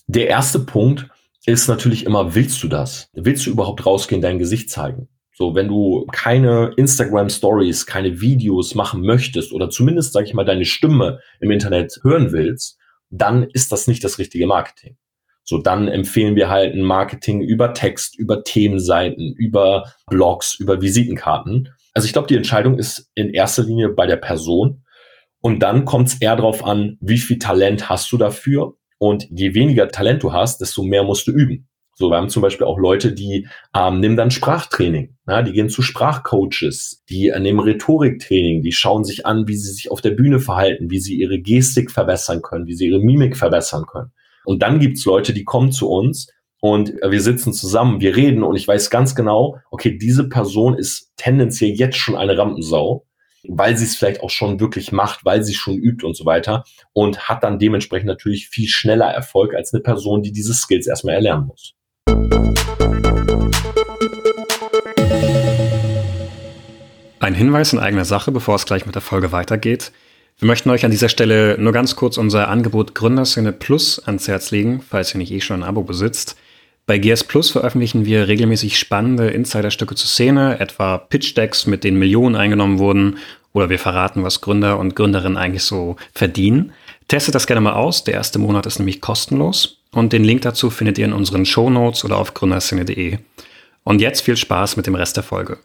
Der 0.07 0.29
erste 0.29 0.61
Punkt 0.61 1.09
ist 1.47 1.69
natürlich 1.69 2.05
immer, 2.05 2.35
willst 2.35 2.63
du 2.63 2.69
das? 2.69 3.09
Willst 3.15 3.47
du 3.47 3.51
überhaupt 3.51 3.87
rausgehen, 3.87 4.21
dein 4.21 4.39
Gesicht 4.39 4.71
zeigen? 4.71 5.09
So, 5.39 5.55
wenn 5.55 5.69
du 5.69 6.07
keine 6.13 6.73
Instagram 6.79 7.29
Stories, 7.29 7.85
keine 7.85 8.23
Videos 8.23 8.75
machen 8.75 9.03
möchtest 9.03 9.53
oder 9.53 9.69
zumindest, 9.69 10.15
sag 10.15 10.25
ich 10.25 10.33
mal, 10.33 10.47
deine 10.47 10.65
Stimme 10.65 11.21
im 11.41 11.51
Internet 11.51 12.01
hören 12.03 12.33
willst, 12.33 12.79
dann 13.11 13.43
ist 13.43 13.71
das 13.71 13.87
nicht 13.87 14.03
das 14.03 14.19
richtige 14.19 14.47
Marketing. 14.47 14.97
So, 15.45 15.59
dann 15.59 15.89
empfehlen 15.89 16.37
wir 16.37 16.49
halt 16.49 16.75
ein 16.75 16.81
Marketing 16.81 17.43
über 17.43 17.75
Text, 17.75 18.19
über 18.19 18.45
Themenseiten, 18.45 19.35
über 19.37 19.93
Blogs, 20.07 20.59
über 20.59 20.81
Visitenkarten. 20.81 21.69
Also 21.93 22.07
ich 22.07 22.15
glaube, 22.15 22.29
die 22.29 22.37
Entscheidung 22.37 22.79
ist 22.79 23.11
in 23.15 23.29
erster 23.29 23.63
Linie 23.63 23.91
bei 23.91 24.07
der 24.07 24.17
Person. 24.17 24.85
Und 25.43 25.61
dann 25.61 25.85
kommt 25.85 26.09
es 26.09 26.15
eher 26.19 26.37
darauf 26.37 26.65
an, 26.65 26.97
wie 27.03 27.19
viel 27.19 27.39
Talent 27.39 27.91
hast 27.91 28.11
du 28.11 28.17
dafür 28.17 28.79
und 28.97 29.29
je 29.29 29.53
weniger 29.53 29.89
Talent 29.89 30.23
du 30.23 30.33
hast, 30.33 30.63
desto 30.63 30.83
mehr 30.83 31.05
musst 31.05 31.27
du 31.27 31.33
üben. 31.33 31.69
So, 31.99 32.11
wir 32.11 32.19
haben 32.19 32.29
zum 32.29 32.43
Beispiel 32.43 32.67
auch 32.67 32.79
Leute, 32.79 33.15
die 33.15 33.49
ähm, 33.75 34.01
nehmen 34.01 34.17
dann 34.17 34.31
Sprachtraining. 34.31 35.17
Ja, 35.27 35.41
die 35.41 35.53
gehen 35.53 35.71
zu 35.71 35.81
Sprachcoaches, 35.81 37.03
die 37.09 37.29
äh, 37.29 37.41
nehmen 37.41 37.59
Rhetoriktraining, 37.59 38.61
die 38.61 38.73
schauen 38.73 39.03
sich 39.03 39.25
an, 39.25 39.49
wie 39.49 39.57
sie 39.57 39.73
sich 39.73 39.91
auf 39.91 40.03
der 40.03 40.11
Bühne 40.11 40.39
verhalten, 40.39 40.91
wie 40.91 41.01
sie 41.01 41.17
ihre 41.17 41.39
Gestik 41.39 41.91
verbessern 41.91 42.43
können, 42.43 42.67
wie 42.67 42.75
sie 42.75 42.89
ihre 42.89 43.01
Mimik 43.01 43.35
verbessern 43.39 43.87
können. 43.87 44.13
Und 44.45 44.63
dann 44.63 44.79
gibt's 44.79 45.07
Leute, 45.07 45.33
die 45.33 45.45
kommen 45.45 45.73
zu 45.73 45.89
uns 45.89 46.29
und 46.61 47.03
äh, 47.03 47.11
wir 47.11 47.23
sitzen 47.23 47.55
zusammen, 47.55 47.99
wir 48.03 48.15
reden 48.15 48.43
und 48.43 48.57
ich 48.57 48.69
weiß 48.69 48.91
ganz 48.91 49.15
genau, 49.15 49.57
okay, 49.71 49.97
diese 49.97 50.29
Person 50.29 50.75
ist 50.75 51.15
tendenziell 51.17 51.71
jetzt 51.71 51.97
schon 51.97 52.15
eine 52.15 52.37
Rampensau 52.37 53.07
weil 53.49 53.77
sie 53.77 53.85
es 53.85 53.97
vielleicht 53.97 54.23
auch 54.23 54.31
schon 54.31 54.59
wirklich 54.59 54.91
macht, 54.91 55.25
weil 55.25 55.45
sie 55.45 55.55
schon 55.55 55.77
übt 55.77 56.05
und 56.05 56.17
so 56.17 56.25
weiter 56.25 56.65
und 56.93 57.29
hat 57.29 57.45
dann 57.45 57.61
dementsprechend 57.61 58.09
natürlich 58.09 58.49
viel 58.49 58.67
schneller 58.69 59.07
Erfolg 59.07 59.55
als 59.55 59.73
eine 59.73 59.83
Person, 59.83 60.23
die 60.23 60.33
diese 60.33 60.53
Skills 60.53 60.89
erstmal 60.89 61.15
erlernen 61.15 61.47
muss. 61.47 61.77
Ein 67.27 67.35
Hinweis 67.35 67.73
in 67.73 67.81
eigener 67.81 68.05
Sache, 68.05 68.31
bevor 68.31 68.55
es 68.55 68.67
gleich 68.67 68.87
mit 68.87 68.95
der 68.95 69.03
Folge 69.03 69.33
weitergeht. 69.33 69.91
Wir 70.39 70.47
möchten 70.47 70.71
euch 70.71 70.85
an 70.85 70.93
dieser 70.93 71.09
Stelle 71.09 71.57
nur 71.59 71.73
ganz 71.73 71.97
kurz 71.97 72.19
unser 72.19 72.49
Angebot 72.49 72.95
Gründerszene 72.95 73.53
Plus 73.53 73.99
ans 74.07 74.29
Herz 74.29 74.53
legen, 74.53 74.81
falls 74.89 75.13
ihr 75.13 75.19
nicht 75.19 75.33
eh 75.33 75.41
schon 75.41 75.65
ein 75.65 75.69
Abo 75.69 75.83
besitzt. 75.83 76.37
Bei 76.87 76.99
GS 76.99 77.25
Plus 77.25 77.51
veröffentlichen 77.51 78.05
wir 78.05 78.29
regelmäßig 78.29 78.79
spannende 78.79 79.27
Insiderstücke 79.27 79.97
zur 79.97 80.07
Szene, 80.07 80.61
etwa 80.61 80.99
Pitch-Decks, 80.99 81.67
mit 81.67 81.83
denen 81.83 81.99
Millionen 81.99 82.37
eingenommen 82.37 82.79
wurden, 82.79 83.19
oder 83.53 83.71
wir 83.71 83.81
verraten, 83.81 84.23
was 84.23 84.41
Gründer 84.41 84.79
und 84.79 84.95
Gründerinnen 84.95 85.37
eigentlich 85.37 85.65
so 85.65 85.97
verdienen. 86.15 86.73
Testet 87.09 87.35
das 87.35 87.49
gerne 87.49 87.61
mal 87.61 87.73
aus. 87.73 88.05
Der 88.05 88.15
erste 88.15 88.39
Monat 88.39 88.67
ist 88.67 88.79
nämlich 88.79 89.01
kostenlos. 89.01 89.79
Und 89.97 90.13
den 90.13 90.25
Link 90.25 90.43
dazu 90.43 90.69
findet 90.69 90.99
ihr 90.99 91.07
in 91.07 91.15
unseren 91.15 91.47
Show 91.47 91.71
Notes 91.71 92.05
oder 92.05 92.19
auf 92.19 92.35
gründerszene.de. 92.35 93.17
Und 93.83 94.03
jetzt 94.03 94.21
viel 94.21 94.37
Spaß 94.37 94.77
mit 94.77 94.87
dem 94.87 94.95
Rest 94.95 95.17
der 95.17 95.23
Folge. 95.23 95.57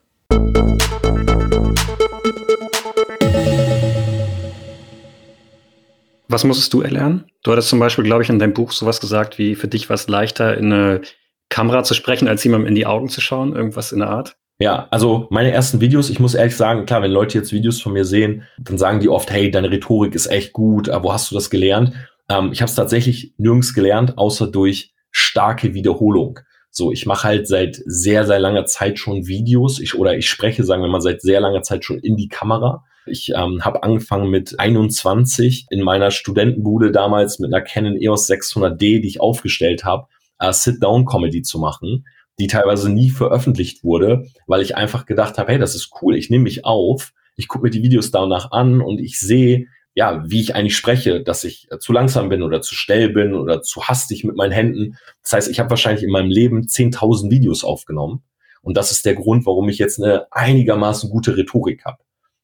Was 6.29 6.45
musstest 6.45 6.71
du 6.71 6.81
erlernen? 6.81 7.25
Du 7.43 7.51
hattest 7.51 7.67
zum 7.67 7.79
Beispiel, 7.79 8.05
glaube 8.05 8.23
ich, 8.23 8.29
in 8.29 8.39
deinem 8.39 8.53
Buch 8.53 8.71
sowas 8.71 9.01
gesagt, 9.01 9.37
wie 9.37 9.55
für 9.55 9.67
dich 9.67 9.89
war 9.89 9.95
es 9.95 10.07
leichter, 10.07 10.57
in 10.57 10.71
eine 10.71 11.01
Kamera 11.49 11.83
zu 11.83 11.93
sprechen, 11.93 12.29
als 12.29 12.41
jemandem 12.45 12.69
in 12.69 12.75
die 12.75 12.85
Augen 12.85 13.09
zu 13.09 13.19
schauen, 13.19 13.53
irgendwas 13.53 13.91
in 13.91 13.99
der 13.99 14.11
Art? 14.11 14.37
Ja, 14.59 14.87
also 14.91 15.27
meine 15.29 15.51
ersten 15.51 15.81
Videos, 15.81 16.09
ich 16.09 16.21
muss 16.21 16.35
ehrlich 16.35 16.55
sagen, 16.55 16.85
klar, 16.85 17.01
wenn 17.01 17.11
Leute 17.11 17.37
jetzt 17.37 17.51
Videos 17.51 17.81
von 17.81 17.91
mir 17.93 18.05
sehen, 18.05 18.43
dann 18.59 18.77
sagen 18.77 19.01
die 19.01 19.09
oft, 19.09 19.29
hey, 19.29 19.51
deine 19.51 19.71
Rhetorik 19.71 20.15
ist 20.15 20.27
echt 20.27 20.53
gut, 20.53 20.87
aber 20.87 21.05
wo 21.05 21.13
hast 21.13 21.31
du 21.31 21.35
das 21.35 21.49
gelernt? 21.49 21.93
Ähm, 22.31 22.51
ich 22.51 22.61
habe 22.61 22.69
es 22.69 22.75
tatsächlich 22.75 23.33
nirgends 23.37 23.73
gelernt, 23.73 24.17
außer 24.17 24.47
durch 24.47 24.93
starke 25.11 25.73
Wiederholung. 25.73 26.39
So, 26.69 26.91
ich 26.91 27.05
mache 27.05 27.27
halt 27.27 27.47
seit 27.47 27.81
sehr, 27.85 28.25
sehr 28.25 28.39
langer 28.39 28.65
Zeit 28.65 28.97
schon 28.97 29.27
Videos, 29.27 29.79
ich, 29.79 29.95
oder 29.95 30.15
ich 30.15 30.29
spreche, 30.29 30.63
sagen 30.63 30.81
wir 30.81 30.89
mal, 30.89 31.01
seit 31.01 31.21
sehr 31.21 31.41
langer 31.41 31.63
Zeit 31.63 31.83
schon 31.83 31.99
in 31.99 32.15
die 32.15 32.29
Kamera. 32.29 32.85
Ich 33.05 33.33
ähm, 33.35 33.65
habe 33.65 33.83
angefangen 33.83 34.29
mit 34.29 34.57
21 34.59 35.65
in 35.69 35.81
meiner 35.81 36.11
Studentenbude 36.11 36.91
damals 36.91 37.39
mit 37.39 37.53
einer 37.53 37.63
Canon 37.63 37.97
EOS 37.99 38.29
600D, 38.29 39.01
die 39.01 39.07
ich 39.07 39.19
aufgestellt 39.19 39.83
habe, 39.83 40.07
äh, 40.39 40.53
Sit-Down-Comedy 40.53 41.41
zu 41.41 41.59
machen, 41.59 42.05
die 42.39 42.47
teilweise 42.47 42.89
nie 42.89 43.09
veröffentlicht 43.09 43.83
wurde, 43.83 44.27
weil 44.47 44.61
ich 44.61 44.77
einfach 44.77 45.05
gedacht 45.05 45.37
habe, 45.37 45.51
hey, 45.51 45.59
das 45.59 45.75
ist 45.75 45.91
cool, 46.01 46.15
ich 46.15 46.29
nehme 46.29 46.43
mich 46.43 46.63
auf, 46.63 47.11
ich 47.35 47.49
gucke 47.49 47.65
mir 47.65 47.71
die 47.71 47.83
Videos 47.83 48.11
danach 48.11 48.51
an 48.51 48.81
und 48.81 49.01
ich 49.01 49.19
sehe, 49.19 49.65
ja, 49.93 50.23
wie 50.25 50.41
ich 50.41 50.55
eigentlich 50.55 50.75
spreche, 50.75 51.21
dass 51.21 51.43
ich 51.43 51.67
äh, 51.71 51.79
zu 51.79 51.91
langsam 51.91 52.29
bin 52.29 52.43
oder 52.43 52.61
zu 52.61 52.75
schnell 52.75 53.09
bin 53.09 53.33
oder 53.33 53.61
zu 53.61 53.83
hastig 53.83 54.23
mit 54.23 54.35
meinen 54.35 54.51
Händen. 54.51 54.97
Das 55.23 55.33
heißt, 55.33 55.49
ich 55.49 55.59
habe 55.59 55.69
wahrscheinlich 55.69 56.03
in 56.03 56.11
meinem 56.11 56.29
Leben 56.29 56.61
10.000 56.61 57.29
Videos 57.29 57.63
aufgenommen. 57.63 58.23
Und 58.61 58.77
das 58.77 58.91
ist 58.91 59.05
der 59.05 59.15
Grund, 59.15 59.45
warum 59.45 59.67
ich 59.69 59.79
jetzt 59.79 60.01
eine 60.01 60.27
einigermaßen 60.31 61.09
gute 61.09 61.35
Rhetorik 61.35 61.83
habe. 61.83 61.97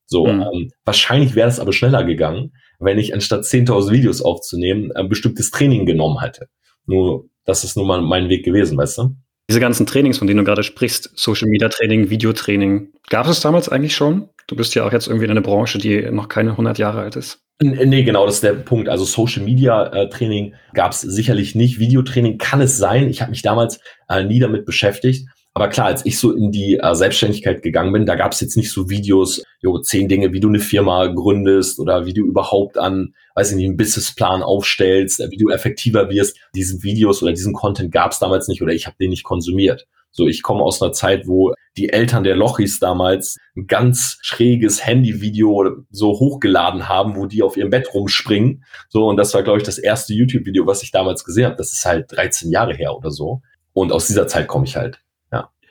So, 0.06 0.26
mhm. 0.26 0.42
ähm, 0.42 0.72
wahrscheinlich 0.84 1.36
wäre 1.36 1.50
es 1.50 1.60
aber 1.60 1.74
schneller 1.74 2.04
gegangen, 2.04 2.54
wenn 2.80 2.98
ich 2.98 3.14
anstatt 3.14 3.44
10.000 3.44 3.92
Videos 3.92 4.22
aufzunehmen, 4.22 4.92
ein 4.94 5.10
bestimmtes 5.10 5.52
Training 5.52 5.86
genommen 5.86 6.22
hätte. 6.22 6.48
Nur, 6.86 7.26
das 7.46 7.64
ist 7.64 7.78
nun 7.78 7.88
mal 7.88 8.02
mein 8.02 8.30
Weg 8.30 8.44
gewesen, 8.46 8.78
weißt 8.78 8.98
du? 9.00 9.16
Diese 9.50 9.60
ganzen 9.60 9.86
Trainings, 9.86 10.18
von 10.18 10.28
denen 10.28 10.40
du 10.40 10.44
gerade 10.44 10.64
sprichst, 10.64 11.12
Social 11.16 11.48
Media 11.48 11.70
Training, 11.70 12.10
Videotraining, 12.10 12.90
gab 13.10 13.28
es 13.28 13.40
damals 13.40 13.70
eigentlich 13.70 13.96
schon? 13.96 14.30
Du 14.48 14.56
bist 14.56 14.74
ja 14.76 14.86
auch 14.86 14.94
jetzt 14.94 15.08
irgendwie 15.08 15.26
in 15.26 15.32
einer 15.32 15.42
Branche, 15.42 15.78
die 15.78 16.10
noch 16.10 16.30
keine 16.30 16.52
100 16.52 16.78
Jahre 16.78 17.02
alt 17.02 17.16
ist. 17.18 17.42
Nee, 17.60 18.04
genau, 18.04 18.26
das 18.26 18.36
ist 18.36 18.44
der 18.44 18.54
Punkt. 18.54 18.88
Also 18.88 19.04
Social 19.04 19.44
Media 19.44 19.88
äh, 19.88 20.10
Training 20.10 20.54
gab 20.74 20.92
es 20.92 21.02
sicherlich 21.02 21.56
nicht. 21.56 21.80
Videotraining 21.80 22.38
kann 22.38 22.62
es 22.62 22.78
sein. 22.78 23.10
Ich 23.10 23.22
habe 23.22 23.32
mich 23.32 23.42
damals 23.42 23.80
äh, 24.10 24.24
nie 24.24 24.40
damit 24.40 24.66
beschäftigt. 24.66 25.28
Aber 25.56 25.70
klar, 25.70 25.88
als 25.88 26.06
ich 26.06 26.20
so 26.20 26.34
in 26.34 26.52
die 26.52 26.78
äh, 26.78 26.94
Selbstständigkeit 26.94 27.64
gegangen 27.64 27.92
bin, 27.92 28.06
da 28.06 28.14
gab 28.14 28.32
es 28.32 28.42
jetzt 28.42 28.58
nicht 28.58 28.72
so 28.72 28.92
Videos, 28.92 29.42
jo, 29.60 29.80
zehn 29.80 30.08
Dinge, 30.08 30.32
wie 30.32 30.40
du 30.40 30.50
eine 30.50 30.60
Firma 30.60 31.08
gründest 31.08 31.80
oder 31.80 32.06
wie 32.06 32.14
du 32.14 32.28
überhaupt 32.28 32.78
an, 32.78 33.16
weiß 33.34 33.50
ich 33.50 33.58
nicht, 33.58 33.66
einen 33.66 33.76
Businessplan 33.76 34.44
aufstellst, 34.44 35.20
äh, 35.20 35.32
wie 35.32 35.38
du 35.38 35.50
effektiver 35.50 36.12
wirst. 36.12 36.38
Diese 36.54 36.84
Videos 36.84 37.24
oder 37.24 37.34
diesen 37.34 37.54
Content 37.54 37.92
gab 37.92 38.12
es 38.12 38.20
damals 38.20 38.48
nicht 38.48 38.62
oder 38.62 38.72
ich 38.72 38.86
habe 38.86 38.98
den 39.00 39.10
nicht 39.10 39.24
konsumiert. 39.24 39.88
So, 40.12 40.28
ich 40.28 40.44
komme 40.44 40.62
aus 40.62 40.80
einer 40.80 40.94
Zeit, 40.94 41.28
wo 41.28 41.56
die 41.78 41.90
Eltern 41.90 42.24
der 42.24 42.36
Lochis 42.36 42.80
damals 42.80 43.38
ein 43.56 43.68
ganz 43.68 44.18
schräges 44.22 44.86
Handyvideo 44.86 45.86
so 45.92 46.10
hochgeladen 46.20 46.90
haben, 46.90 47.16
wo 47.16 47.26
die 47.26 47.44
auf 47.44 47.56
ihrem 47.56 47.70
Bett 47.70 47.94
rumspringen. 47.94 48.64
So, 48.90 49.08
und 49.08 49.18
das 49.18 49.34
war, 49.34 49.44
glaube 49.44 49.60
ich, 49.60 49.64
das 49.64 49.78
erste 49.78 50.14
YouTube-Video, 50.14 50.66
was 50.66 50.84
ich 50.84 50.92
damals 50.92 51.24
gesehen 51.24 51.46
habe. 51.46 51.56
Das 51.56 51.72
ist 51.72 51.86
halt 51.86 52.12
13 52.12 52.52
Jahre 52.52 52.74
her 52.74 52.96
oder 52.96 53.12
so. 53.12 53.42
Und 53.74 53.92
aus 53.92 54.08
dieser 54.08 54.28
Zeit 54.28 54.48
komme 54.48 54.66
ich 54.66 54.76
halt. 54.76 55.02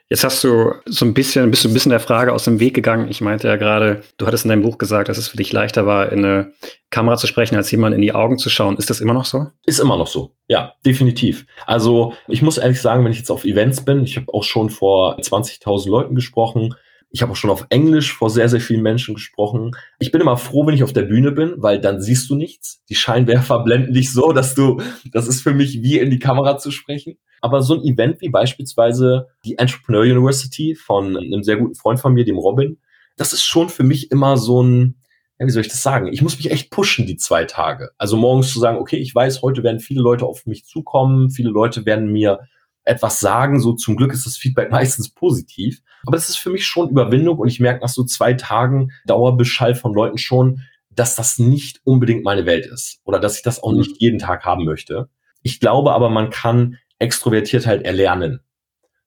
Jetzt 0.08 0.22
hast 0.22 0.44
du 0.44 0.72
so 0.84 1.04
ein 1.04 1.14
bisschen, 1.14 1.50
bist 1.50 1.64
du 1.64 1.68
ein 1.68 1.74
bisschen 1.74 1.90
der 1.90 1.98
Frage 1.98 2.32
aus 2.32 2.44
dem 2.44 2.60
Weg 2.60 2.74
gegangen. 2.74 3.08
Ich 3.08 3.20
meinte 3.20 3.48
ja 3.48 3.56
gerade, 3.56 4.02
du 4.18 4.26
hattest 4.26 4.44
in 4.44 4.50
deinem 4.50 4.62
Buch 4.62 4.78
gesagt, 4.78 5.08
dass 5.08 5.18
es 5.18 5.26
für 5.26 5.36
dich 5.36 5.52
leichter 5.52 5.84
war, 5.84 6.12
in 6.12 6.24
eine 6.24 6.52
Kamera 6.90 7.16
zu 7.16 7.26
sprechen, 7.26 7.56
als 7.56 7.72
jemand 7.72 7.92
in 7.96 8.02
die 8.02 8.14
Augen 8.14 8.38
zu 8.38 8.48
schauen. 8.48 8.76
Ist 8.76 8.88
das 8.88 9.00
immer 9.00 9.14
noch 9.14 9.24
so? 9.24 9.48
Ist 9.64 9.80
immer 9.80 9.96
noch 9.96 10.06
so. 10.06 10.30
Ja, 10.46 10.74
definitiv. 10.84 11.44
Also 11.66 12.14
ich 12.28 12.40
muss 12.40 12.56
ehrlich 12.56 12.80
sagen, 12.80 13.04
wenn 13.04 13.10
ich 13.10 13.18
jetzt 13.18 13.30
auf 13.30 13.44
Events 13.44 13.84
bin, 13.84 14.04
ich 14.04 14.16
habe 14.16 14.32
auch 14.32 14.44
schon 14.44 14.70
vor 14.70 15.18
20.000 15.18 15.90
Leuten 15.90 16.14
gesprochen. 16.14 16.76
Ich 17.16 17.22
habe 17.22 17.32
auch 17.32 17.36
schon 17.36 17.48
auf 17.48 17.64
Englisch 17.70 18.12
vor 18.12 18.28
sehr, 18.28 18.50
sehr 18.50 18.60
vielen 18.60 18.82
Menschen 18.82 19.14
gesprochen. 19.14 19.70
Ich 19.98 20.12
bin 20.12 20.20
immer 20.20 20.36
froh, 20.36 20.66
wenn 20.66 20.74
ich 20.74 20.84
auf 20.84 20.92
der 20.92 21.04
Bühne 21.04 21.32
bin, 21.32 21.54
weil 21.56 21.80
dann 21.80 22.02
siehst 22.02 22.28
du 22.28 22.34
nichts. 22.34 22.84
Die 22.90 22.94
Scheinwerfer 22.94 23.60
blenden 23.64 23.94
dich 23.94 24.12
so, 24.12 24.32
dass 24.32 24.54
du, 24.54 24.82
das 25.14 25.26
ist 25.26 25.40
für 25.40 25.54
mich 25.54 25.80
wie 25.80 25.98
in 25.98 26.10
die 26.10 26.18
Kamera 26.18 26.58
zu 26.58 26.70
sprechen. 26.70 27.16
Aber 27.40 27.62
so 27.62 27.72
ein 27.72 27.82
Event 27.84 28.20
wie 28.20 28.28
beispielsweise 28.28 29.28
die 29.46 29.56
Entrepreneur 29.56 30.02
University 30.02 30.74
von 30.74 31.16
einem 31.16 31.42
sehr 31.42 31.56
guten 31.56 31.74
Freund 31.74 32.00
von 32.00 32.12
mir, 32.12 32.26
dem 32.26 32.36
Robin, 32.36 32.76
das 33.16 33.32
ist 33.32 33.44
schon 33.44 33.70
für 33.70 33.82
mich 33.82 34.10
immer 34.10 34.36
so 34.36 34.62
ein, 34.62 34.96
ja, 35.38 35.46
wie 35.46 35.50
soll 35.50 35.62
ich 35.62 35.68
das 35.68 35.82
sagen? 35.82 36.12
Ich 36.12 36.20
muss 36.20 36.36
mich 36.36 36.50
echt 36.50 36.70
pushen 36.70 37.06
die 37.06 37.16
zwei 37.16 37.46
Tage. 37.46 37.92
Also 37.96 38.18
morgens 38.18 38.52
zu 38.52 38.60
sagen, 38.60 38.76
okay, 38.76 38.98
ich 38.98 39.14
weiß, 39.14 39.40
heute 39.40 39.62
werden 39.62 39.80
viele 39.80 40.02
Leute 40.02 40.26
auf 40.26 40.44
mich 40.44 40.66
zukommen, 40.66 41.30
viele 41.30 41.48
Leute 41.48 41.86
werden 41.86 42.12
mir 42.12 42.40
etwas 42.86 43.20
sagen. 43.20 43.60
So 43.60 43.74
zum 43.74 43.96
Glück 43.96 44.12
ist 44.12 44.24
das 44.24 44.36
Feedback 44.36 44.70
meistens 44.70 45.10
positiv. 45.10 45.82
Aber 46.06 46.16
das 46.16 46.28
ist 46.28 46.38
für 46.38 46.50
mich 46.50 46.66
schon 46.66 46.88
Überwindung 46.88 47.38
und 47.38 47.48
ich 47.48 47.60
merke 47.60 47.80
nach 47.80 47.88
so 47.88 48.04
zwei 48.04 48.34
Tagen 48.34 48.92
Dauerbeschall 49.06 49.74
von 49.74 49.92
Leuten 49.92 50.18
schon, 50.18 50.62
dass 50.90 51.14
das 51.14 51.38
nicht 51.38 51.80
unbedingt 51.84 52.24
meine 52.24 52.46
Welt 52.46 52.66
ist 52.66 53.00
oder 53.04 53.18
dass 53.18 53.36
ich 53.36 53.42
das 53.42 53.62
auch 53.62 53.72
mhm. 53.72 53.78
nicht 53.78 54.00
jeden 54.00 54.18
Tag 54.18 54.44
haben 54.44 54.64
möchte. 54.64 55.08
Ich 55.42 55.60
glaube 55.60 55.92
aber, 55.92 56.08
man 56.08 56.30
kann 56.30 56.78
extrovertiert 56.98 57.66
halt 57.66 57.84
erlernen. 57.84 58.40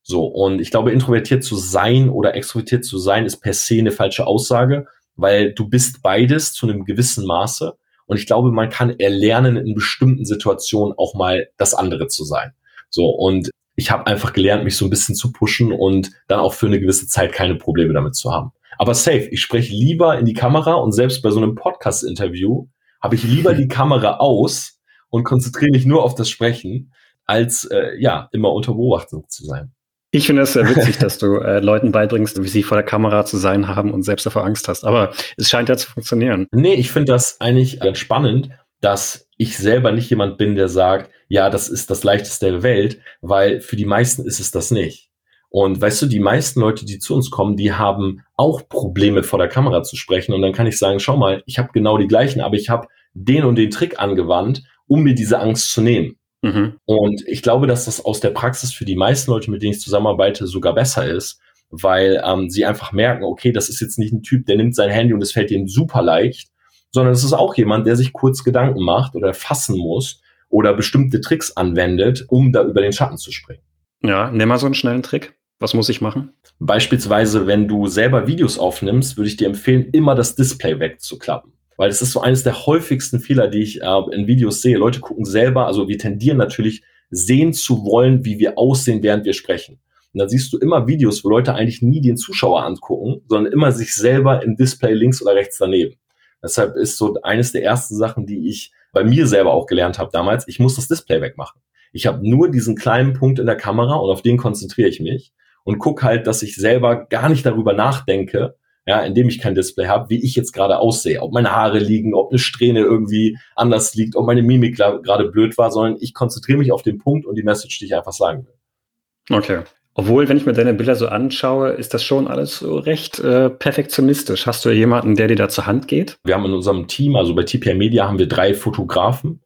So, 0.03 0.25
und 0.25 0.61
ich 0.61 0.71
glaube, 0.71 0.91
introvertiert 0.91 1.43
zu 1.43 1.55
sein 1.55 2.09
oder 2.09 2.35
extrovertiert 2.35 2.85
zu 2.85 2.97
sein 2.97 3.25
ist 3.25 3.37
per 3.37 3.53
se 3.53 3.75
eine 3.75 3.91
falsche 3.91 4.25
Aussage, 4.25 4.87
weil 5.15 5.53
du 5.53 5.67
bist 5.67 6.01
beides 6.01 6.53
zu 6.53 6.67
einem 6.67 6.85
gewissen 6.85 7.25
Maße. 7.25 7.73
Und 8.05 8.17
ich 8.17 8.25
glaube, 8.25 8.51
man 8.51 8.69
kann 8.69 8.97
erlernen, 8.99 9.57
in 9.57 9.75
bestimmten 9.75 10.25
Situationen 10.25 10.95
auch 10.97 11.13
mal 11.13 11.49
das 11.57 11.75
andere 11.75 12.07
zu 12.07 12.23
sein. 12.23 12.53
So, 12.89 13.05
und 13.09 13.51
ich 13.79 13.91
habe 13.91 14.07
einfach 14.07 14.33
gelernt, 14.33 14.65
mich 14.65 14.75
so 14.75 14.85
ein 14.85 14.89
bisschen 14.89 15.15
zu 15.15 15.31
pushen 15.31 15.71
und 15.71 16.11
dann 16.27 16.41
auch 16.41 16.53
für 16.53 16.67
eine 16.67 16.81
gewisse 16.81 17.07
Zeit 17.07 17.31
keine 17.31 17.55
Probleme 17.55 17.93
damit 17.93 18.13
zu 18.13 18.31
haben. 18.31 18.51
Aber 18.77 18.93
safe, 18.93 19.29
ich 19.31 19.41
spreche 19.41 19.73
lieber 19.73 20.19
in 20.19 20.25
die 20.25 20.33
Kamera 20.33 20.73
und 20.73 20.91
selbst 20.91 21.21
bei 21.21 21.31
so 21.31 21.41
einem 21.41 21.55
Podcast-Interview 21.55 22.67
habe 23.01 23.15
ich 23.15 23.23
lieber 23.23 23.53
die 23.53 23.69
Kamera 23.69 24.17
aus 24.17 24.79
und 25.09 25.23
konzentriere 25.23 25.71
mich 25.71 25.85
nur 25.85 26.03
auf 26.03 26.13
das 26.13 26.29
Sprechen, 26.29 26.91
als 27.25 27.63
äh, 27.65 27.97
ja 27.97 28.27
immer 28.33 28.51
unter 28.51 28.73
Beobachtung 28.73 29.23
zu 29.29 29.45
sein. 29.45 29.71
Ich 30.11 30.27
finde 30.27 30.41
es 30.41 30.53
sehr 30.53 30.67
witzig, 30.67 30.97
dass 30.97 31.17
du 31.17 31.37
äh, 31.37 31.59
Leuten 31.59 31.93
beibringst, 31.93 32.43
wie 32.43 32.47
sie 32.49 32.63
vor 32.63 32.75
der 32.75 32.85
Kamera 32.85 33.25
zu 33.25 33.37
sein 33.37 33.69
haben 33.69 33.93
und 33.93 34.03
selbst 34.03 34.25
davor 34.25 34.43
Angst 34.43 34.67
hast. 34.67 34.83
Aber 34.83 35.13
es 35.37 35.49
scheint 35.49 35.69
ja 35.69 35.77
zu 35.77 35.89
funktionieren. 35.89 36.47
Nee, 36.51 36.73
ich 36.73 36.91
finde 36.91 37.13
das 37.13 37.39
eigentlich 37.39 37.79
ganz 37.79 37.97
spannend, 37.97 38.49
dass 38.81 39.29
ich 39.37 39.57
selber 39.57 39.93
nicht 39.93 40.09
jemand 40.09 40.37
bin, 40.37 40.55
der 40.55 40.67
sagt, 40.67 41.11
ja, 41.29 41.49
das 41.49 41.69
ist 41.69 41.89
das 41.89 42.03
leichteste 42.03 42.51
der 42.51 42.63
Welt, 42.63 42.99
weil 43.21 43.61
für 43.61 43.75
die 43.75 43.85
meisten 43.85 44.25
ist 44.25 44.39
es 44.39 44.51
das 44.51 44.71
nicht. 44.71 45.09
Und 45.49 45.79
weißt 45.79 46.01
du, 46.01 46.05
die 46.07 46.19
meisten 46.19 46.59
Leute, 46.59 46.85
die 46.85 46.99
zu 46.99 47.15
uns 47.15 47.31
kommen, 47.31 47.55
die 47.55 47.73
haben 47.73 48.21
auch 48.35 48.67
Probleme 48.67 49.23
vor 49.23 49.39
der 49.39 49.47
Kamera 49.47 49.81
zu 49.83 49.95
sprechen. 49.95 50.33
Und 50.33 50.41
dann 50.41 50.53
kann 50.53 50.67
ich 50.67 50.77
sagen, 50.77 50.99
schau 50.99 51.17
mal, 51.17 51.43
ich 51.45 51.57
habe 51.57 51.69
genau 51.73 51.97
die 51.97 52.07
gleichen, 52.07 52.41
aber 52.41 52.55
ich 52.55 52.69
habe 52.69 52.87
den 53.13 53.45
und 53.45 53.55
den 53.55 53.71
Trick 53.71 53.99
angewandt, 53.99 54.63
um 54.87 55.01
mir 55.01 55.15
diese 55.15 55.39
Angst 55.39 55.71
zu 55.71 55.81
nehmen. 55.81 56.17
Mhm. 56.41 56.77
Und 56.85 57.23
ich 57.27 57.41
glaube, 57.41 57.67
dass 57.67 57.85
das 57.85 58.03
aus 58.03 58.19
der 58.19 58.29
Praxis 58.29 58.73
für 58.73 58.85
die 58.85 58.95
meisten 58.95 59.31
Leute, 59.31 59.49
mit 59.49 59.61
denen 59.61 59.73
ich 59.73 59.81
zusammenarbeite, 59.81 60.45
sogar 60.47 60.73
besser 60.73 61.07
ist, 61.09 61.39
weil 61.69 62.21
ähm, 62.25 62.49
sie 62.49 62.65
einfach 62.65 62.91
merken, 62.91 63.23
okay, 63.23 63.51
das 63.51 63.69
ist 63.69 63.81
jetzt 63.81 63.99
nicht 63.99 64.13
ein 64.13 64.23
Typ, 64.23 64.45
der 64.45 64.57
nimmt 64.57 64.75
sein 64.75 64.89
Handy 64.89 65.13
und 65.13 65.21
es 65.21 65.31
fällt 65.31 65.51
ihm 65.51 65.67
super 65.67 66.01
leicht, 66.01 66.49
sondern 66.91 67.13
es 67.13 67.23
ist 67.23 67.33
auch 67.33 67.55
jemand, 67.55 67.85
der 67.85 67.95
sich 67.95 68.13
kurz 68.13 68.43
Gedanken 68.43 68.83
macht 68.83 69.15
oder 69.15 69.33
fassen 69.33 69.77
muss 69.77 70.21
oder 70.49 70.73
bestimmte 70.73 71.21
Tricks 71.21 71.55
anwendet, 71.55 72.25
um 72.27 72.51
da 72.51 72.63
über 72.63 72.81
den 72.81 72.93
Schatten 72.93 73.17
zu 73.17 73.31
springen. 73.31 73.61
Ja, 74.01 74.31
nimm 74.31 74.49
mal 74.49 74.57
so 74.57 74.65
einen 74.65 74.75
schnellen 74.75 75.03
Trick. 75.03 75.35
Was 75.59 75.73
muss 75.73 75.89
ich 75.89 76.01
machen? 76.01 76.33
Beispielsweise, 76.59 77.47
wenn 77.47 77.67
du 77.67 77.87
selber 77.87 78.27
Videos 78.27 78.57
aufnimmst, 78.57 79.17
würde 79.17 79.27
ich 79.27 79.37
dir 79.37 79.47
empfehlen, 79.47 79.89
immer 79.91 80.15
das 80.15 80.35
Display 80.35 80.79
wegzuklappen 80.79 81.53
weil 81.79 81.89
es 81.89 82.01
ist 82.01 82.11
so 82.11 82.19
eines 82.19 82.43
der 82.43 82.65
häufigsten 82.65 83.21
Fehler, 83.21 83.47
die 83.47 83.61
ich 83.61 83.81
äh, 83.81 84.01
in 84.11 84.27
Videos 84.27 84.61
sehe. 84.61 84.77
Leute 84.77 84.99
gucken 84.99 85.23
selber, 85.23 85.65
also 85.65 85.87
wir 85.87 85.97
tendieren 85.97 86.37
natürlich 86.37 86.83
sehen 87.09 87.53
zu 87.53 87.85
wollen, 87.85 88.25
wie 88.25 88.37
wir 88.37 88.57
aussehen, 88.57 89.01
während 89.01 89.23
wir 89.23 89.31
sprechen. 89.31 89.79
Und 90.13 90.19
dann 90.19 90.27
siehst 90.27 90.51
du 90.51 90.57
immer 90.57 90.87
Videos, 90.87 91.23
wo 91.23 91.29
Leute 91.29 91.55
eigentlich 91.55 91.81
nie 91.81 92.01
den 92.01 92.17
Zuschauer 92.17 92.65
angucken, 92.65 93.21
sondern 93.29 93.53
immer 93.53 93.71
sich 93.71 93.95
selber 93.95 94.43
im 94.43 94.57
Display 94.57 94.93
links 94.93 95.21
oder 95.21 95.35
rechts 95.35 95.57
daneben. 95.57 95.95
Deshalb 96.43 96.75
ist 96.75 96.97
so 96.97 97.15
eines 97.21 97.53
der 97.53 97.63
ersten 97.63 97.95
Sachen, 97.95 98.25
die 98.25 98.49
ich 98.49 98.73
bei 98.91 99.03
mir 99.03 99.27
selber 99.27 99.53
auch 99.53 99.65
gelernt 99.65 99.99
habe 99.99 100.09
damals, 100.11 100.47
ich 100.47 100.59
muss 100.59 100.75
das 100.75 100.87
Display 100.87 101.21
wegmachen. 101.21 101.61
Ich 101.91 102.07
habe 102.07 102.27
nur 102.27 102.51
diesen 102.51 102.75
kleinen 102.75 103.13
Punkt 103.13 103.39
in 103.39 103.45
der 103.45 103.55
Kamera 103.55 103.95
und 103.95 104.09
auf 104.09 104.21
den 104.21 104.37
konzentriere 104.37 104.89
ich 104.89 104.99
mich 104.99 105.33
und 105.63 105.79
guck 105.79 106.03
halt, 106.03 106.27
dass 106.27 106.43
ich 106.43 106.55
selber 106.55 107.05
gar 107.05 107.29
nicht 107.29 107.45
darüber 107.45 107.73
nachdenke, 107.73 108.55
ja, 108.85 109.01
indem 109.01 109.29
ich 109.29 109.39
kein 109.39 109.55
Display 109.55 109.87
habe, 109.87 110.09
wie 110.09 110.23
ich 110.23 110.35
jetzt 110.35 110.51
gerade 110.51 110.79
aussehe, 110.79 111.21
ob 111.21 111.31
meine 111.31 111.51
Haare 111.51 111.79
liegen, 111.79 112.13
ob 112.13 112.31
eine 112.31 112.39
Strähne 112.39 112.79
irgendwie 112.79 113.37
anders 113.55 113.93
liegt, 113.93 114.15
ob 114.15 114.25
meine 114.25 114.41
Mimik 114.41 114.77
gerade 114.77 115.29
blöd 115.29 115.57
war, 115.57 115.71
sondern 115.71 115.97
ich 115.99 116.13
konzentriere 116.13 116.57
mich 116.57 116.71
auf 116.71 116.81
den 116.81 116.97
Punkt 116.97 117.25
und 117.25 117.35
die 117.35 117.43
Message, 117.43 117.77
die 117.79 117.85
ich 117.85 117.95
einfach 117.95 118.13
sagen 118.13 118.47
will. 118.47 119.37
Okay. 119.37 119.61
Obwohl, 119.95 120.29
wenn 120.29 120.37
ich 120.37 120.45
mir 120.45 120.53
deine 120.53 120.73
Bilder 120.73 120.95
so 120.95 121.07
anschaue, 121.07 121.71
ist 121.71 121.93
das 121.93 122.03
schon 122.03 122.27
alles 122.27 122.59
so 122.59 122.77
recht 122.77 123.19
äh, 123.19 123.49
perfektionistisch. 123.49 124.45
Hast 124.47 124.63
du 124.63 124.69
jemanden, 124.69 125.15
der 125.15 125.27
dir 125.27 125.35
da 125.35 125.49
zur 125.49 125.65
Hand 125.65 125.87
geht? 125.87 126.17
Wir 126.23 126.35
haben 126.35 126.45
in 126.45 126.53
unserem 126.53 126.87
Team, 126.87 127.15
also 127.15 127.35
bei 127.35 127.43
TPR 127.43 127.75
Media, 127.75 128.07
haben 128.07 128.19
wir 128.19 128.27
drei 128.27 128.53
Fotografen 128.53 129.41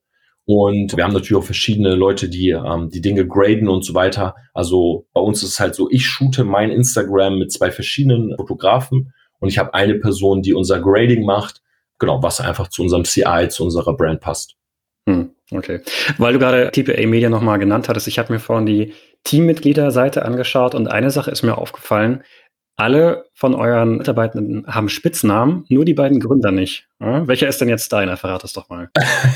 und 0.45 0.95
wir 0.97 1.03
haben 1.03 1.13
natürlich 1.13 1.35
auch 1.35 1.45
verschiedene 1.45 1.95
Leute, 1.95 2.29
die 2.29 2.49
ähm, 2.49 2.89
die 2.89 3.01
Dinge 3.01 3.25
graden 3.25 3.69
und 3.69 3.85
so 3.85 3.93
weiter. 3.93 4.35
Also 4.53 5.07
bei 5.13 5.21
uns 5.21 5.41
ist 5.41 5.49
es 5.49 5.59
halt 5.59 5.73
so, 5.73 5.89
ich 5.89 6.05
shoote 6.05 6.43
mein 6.43 6.69
Instagram 6.69 7.39
mit 7.39 7.51
zwei 7.51 7.71
verschiedenen 7.71 8.35
Fotografen 8.35 9.13
und 9.39 9.49
ich 9.49 9.57
habe 9.57 9.73
eine 9.73 9.95
Person, 9.95 10.41
die 10.41 10.53
unser 10.53 10.81
Grading 10.81 11.25
macht, 11.25 11.61
genau, 11.97 12.21
was 12.21 12.41
einfach 12.41 12.67
zu 12.67 12.81
unserem 12.81 13.05
CI, 13.05 13.47
zu 13.49 13.63
unserer 13.63 13.95
Brand 13.95 14.19
passt. 14.19 14.55
Hm, 15.07 15.31
okay. 15.53 15.81
Weil 16.17 16.33
du 16.33 16.39
gerade 16.39 16.71
TPA 16.71 17.05
Media 17.07 17.29
nochmal 17.29 17.59
genannt 17.59 17.89
hattest, 17.89 18.07
ich 18.07 18.19
habe 18.19 18.33
mir 18.33 18.39
vorhin 18.39 18.65
die 18.65 18.93
Teammitgliederseite 19.23 20.25
angeschaut 20.25 20.75
und 20.75 20.87
eine 20.87 21.11
Sache 21.11 21.31
ist 21.31 21.43
mir 21.43 21.57
aufgefallen. 21.57 22.23
Alle 22.75 23.25
von 23.35 23.53
euren 23.53 23.97
Mitarbeitenden 23.97 24.65
haben 24.65 24.89
Spitznamen, 24.89 25.63
nur 25.69 25.85
die 25.85 25.93
beiden 25.93 26.19
Gründer 26.19 26.51
nicht. 26.51 26.87
Ja? 26.99 27.27
Welcher 27.27 27.47
ist 27.47 27.61
denn 27.61 27.69
jetzt 27.69 27.93
deiner? 27.93 28.17
Verrat 28.17 28.43
es 28.43 28.53
doch 28.53 28.67
mal. 28.67 28.89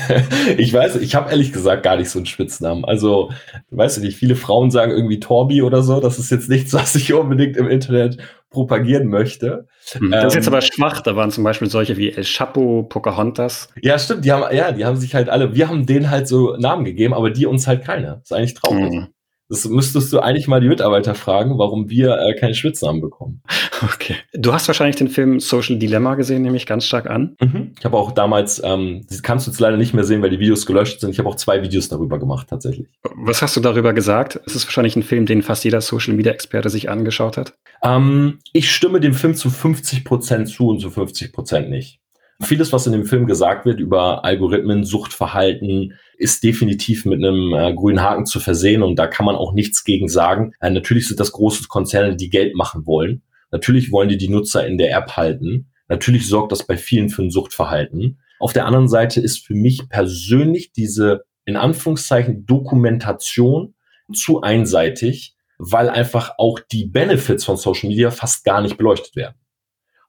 ich 0.58 0.72
weiß, 0.72 0.96
ich 0.96 1.14
habe 1.14 1.30
ehrlich 1.30 1.52
gesagt 1.52 1.84
gar 1.84 1.96
nicht 1.96 2.10
so 2.10 2.18
einen 2.18 2.26
Spitznamen. 2.26 2.84
Also, 2.84 3.30
weißt 3.70 3.98
du 3.98 4.00
nicht, 4.00 4.18
viele 4.18 4.34
Frauen 4.34 4.72
sagen 4.72 4.90
irgendwie 4.90 5.20
Torbi 5.20 5.62
oder 5.62 5.82
so. 5.82 6.00
Das 6.00 6.18
ist 6.18 6.32
jetzt 6.32 6.48
nichts, 6.48 6.74
was 6.74 6.96
ich 6.96 7.12
unbedingt 7.12 7.56
im 7.56 7.68
Internet 7.68 8.18
propagieren 8.50 9.08
möchte. 9.08 9.66
Hm, 9.92 10.10
das 10.10 10.26
ist 10.26 10.34
jetzt 10.34 10.46
ähm, 10.46 10.54
aber 10.54 10.62
schwach. 10.62 11.00
Da 11.00 11.16
waren 11.16 11.30
zum 11.30 11.44
Beispiel 11.44 11.68
solche 11.68 11.96
wie 11.96 12.12
El 12.12 12.24
Chapo, 12.24 12.84
Pocahontas. 12.84 13.68
Ja, 13.82 13.98
stimmt. 13.98 14.24
Die 14.24 14.32
haben, 14.32 14.54
ja, 14.54 14.72
die 14.72 14.84
haben 14.84 14.96
sich 14.96 15.14
halt 15.14 15.28
alle, 15.28 15.54
wir 15.54 15.68
haben 15.68 15.86
denen 15.86 16.10
halt 16.10 16.28
so 16.28 16.56
Namen 16.56 16.84
gegeben, 16.84 17.14
aber 17.14 17.30
die 17.30 17.46
uns 17.46 17.66
halt 17.66 17.84
keine. 17.84 18.20
Das 18.20 18.30
ist 18.30 18.32
eigentlich 18.32 18.54
traurig. 18.54 18.92
Mhm. 18.92 19.08
Das 19.48 19.64
müsstest 19.66 20.12
du 20.12 20.20
eigentlich 20.20 20.46
mal 20.46 20.60
die 20.60 20.68
Mitarbeiter 20.68 21.14
fragen, 21.14 21.58
warum 21.58 21.88
wir 21.88 22.18
äh, 22.18 22.34
keine 22.34 22.54
Spitznamen 22.54 23.00
bekommen. 23.00 23.42
Okay. 23.80 24.16
Du 24.34 24.52
hast 24.52 24.66
wahrscheinlich 24.66 24.96
den 24.96 25.08
Film 25.08 25.38
Social 25.38 25.76
Dilemma 25.76 26.16
gesehen, 26.16 26.42
nehme 26.42 26.56
ich 26.56 26.66
ganz 26.66 26.84
stark 26.84 27.08
an. 27.08 27.36
Mhm. 27.40 27.74
Ich 27.78 27.84
habe 27.84 27.96
auch 27.96 28.10
damals, 28.10 28.60
ähm, 28.64 29.06
kannst 29.22 29.46
du 29.46 29.52
jetzt 29.52 29.60
leider 29.60 29.76
nicht 29.76 29.94
mehr 29.94 30.02
sehen, 30.02 30.20
weil 30.20 30.30
die 30.30 30.40
Videos 30.40 30.66
gelöscht 30.66 31.00
sind. 31.00 31.10
Ich 31.10 31.20
habe 31.20 31.28
auch 31.28 31.36
zwei 31.36 31.62
Videos 31.62 31.88
darüber 31.88 32.18
gemacht, 32.18 32.48
tatsächlich. 32.48 32.88
Was 33.14 33.40
hast 33.40 33.56
du 33.56 33.60
darüber 33.60 33.92
gesagt? 33.92 34.40
Es 34.46 34.56
ist 34.56 34.66
wahrscheinlich 34.66 34.96
ein 34.96 35.04
Film, 35.04 35.26
den 35.26 35.42
fast 35.42 35.64
jeder 35.64 35.80
Social 35.80 36.14
Media 36.14 36.32
Experte 36.32 36.70
sich 36.70 36.90
angeschaut 36.90 37.36
hat. 37.36 37.54
Ähm, 37.82 38.40
ich 38.52 38.72
stimme 38.72 38.98
dem 38.98 39.14
Film 39.14 39.34
zu 39.34 39.48
50 39.48 40.04
Prozent 40.04 40.48
zu 40.48 40.68
und 40.68 40.80
zu 40.80 40.90
50 40.90 41.32
Prozent 41.32 41.70
nicht. 41.70 42.00
Vieles, 42.40 42.72
was 42.72 42.86
in 42.86 42.92
dem 42.92 43.04
Film 43.04 43.26
gesagt 43.26 43.66
wird 43.66 43.80
über 43.80 44.24
Algorithmen, 44.24 44.84
Suchtverhalten, 44.84 45.94
ist 46.16 46.44
definitiv 46.44 47.04
mit 47.04 47.24
einem 47.24 47.52
äh, 47.52 47.74
grünen 47.74 48.00
Haken 48.00 48.26
zu 48.26 48.38
versehen 48.38 48.84
und 48.84 48.96
da 48.96 49.08
kann 49.08 49.26
man 49.26 49.34
auch 49.34 49.52
nichts 49.52 49.82
gegen 49.82 50.08
sagen. 50.08 50.52
Äh, 50.60 50.70
natürlich 50.70 51.08
sind 51.08 51.18
das 51.18 51.32
große 51.32 51.66
Konzerne, 51.66 52.14
die 52.14 52.30
Geld 52.30 52.54
machen 52.54 52.86
wollen. 52.86 53.22
Natürlich 53.50 53.90
wollen 53.90 54.08
die 54.08 54.18
die 54.18 54.28
Nutzer 54.28 54.66
in 54.66 54.78
der 54.78 54.96
App 54.96 55.16
halten. 55.16 55.72
Natürlich 55.88 56.28
sorgt 56.28 56.52
das 56.52 56.64
bei 56.64 56.76
vielen 56.76 57.08
für 57.08 57.22
ein 57.22 57.30
Suchtverhalten. 57.30 58.20
Auf 58.38 58.52
der 58.52 58.66
anderen 58.66 58.88
Seite 58.88 59.20
ist 59.20 59.44
für 59.44 59.54
mich 59.54 59.88
persönlich 59.88 60.72
diese 60.72 61.24
in 61.44 61.56
Anführungszeichen 61.56 62.46
Dokumentation 62.46 63.74
zu 64.12 64.42
einseitig, 64.42 65.34
weil 65.58 65.88
einfach 65.88 66.34
auch 66.38 66.60
die 66.60 66.86
Benefits 66.86 67.44
von 67.44 67.56
Social 67.56 67.88
Media 67.88 68.10
fast 68.10 68.44
gar 68.44 68.60
nicht 68.60 68.76
beleuchtet 68.76 69.16
werden. 69.16 69.34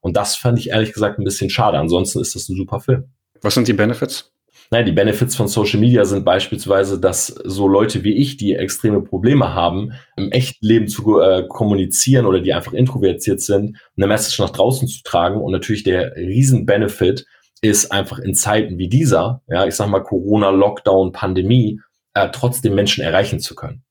Und 0.00 0.16
das 0.16 0.36
fand 0.36 0.58
ich 0.58 0.70
ehrlich 0.70 0.92
gesagt 0.92 1.18
ein 1.18 1.24
bisschen 1.24 1.50
schade. 1.50 1.78
Ansonsten 1.78 2.20
ist 2.20 2.34
das 2.34 2.48
ein 2.48 2.56
super 2.56 2.80
Film. 2.80 3.04
Was 3.42 3.54
sind 3.54 3.68
die 3.68 3.72
Benefits? 3.72 4.32
Naja, 4.72 4.84
die 4.84 4.92
Benefits 4.92 5.34
von 5.34 5.48
Social 5.48 5.80
Media 5.80 6.04
sind 6.04 6.24
beispielsweise, 6.24 7.00
dass 7.00 7.26
so 7.26 7.66
Leute 7.66 8.04
wie 8.04 8.14
ich, 8.14 8.36
die 8.36 8.54
extreme 8.54 9.02
Probleme 9.02 9.52
haben, 9.52 9.92
im 10.16 10.30
echten 10.30 10.64
Leben 10.64 10.86
zu 10.86 11.18
äh, 11.18 11.44
kommunizieren 11.48 12.24
oder 12.24 12.40
die 12.40 12.52
einfach 12.52 12.72
introvertiert 12.72 13.40
sind, 13.40 13.78
eine 13.96 14.06
Message 14.06 14.38
nach 14.38 14.50
draußen 14.50 14.86
zu 14.86 15.02
tragen. 15.02 15.40
Und 15.40 15.50
natürlich 15.50 15.82
der 15.82 16.14
Riesen-Benefit 16.14 17.26
ist 17.62 17.90
einfach 17.90 18.20
in 18.20 18.34
Zeiten 18.34 18.78
wie 18.78 18.88
dieser, 18.88 19.42
ja, 19.48 19.66
ich 19.66 19.74
sag 19.74 19.88
mal 19.88 20.04
Corona, 20.04 20.50
Lockdown, 20.50 21.10
Pandemie, 21.10 21.80
äh, 22.14 22.28
trotzdem 22.32 22.76
Menschen 22.76 23.02
erreichen 23.02 23.40
zu 23.40 23.56
können. 23.56 23.82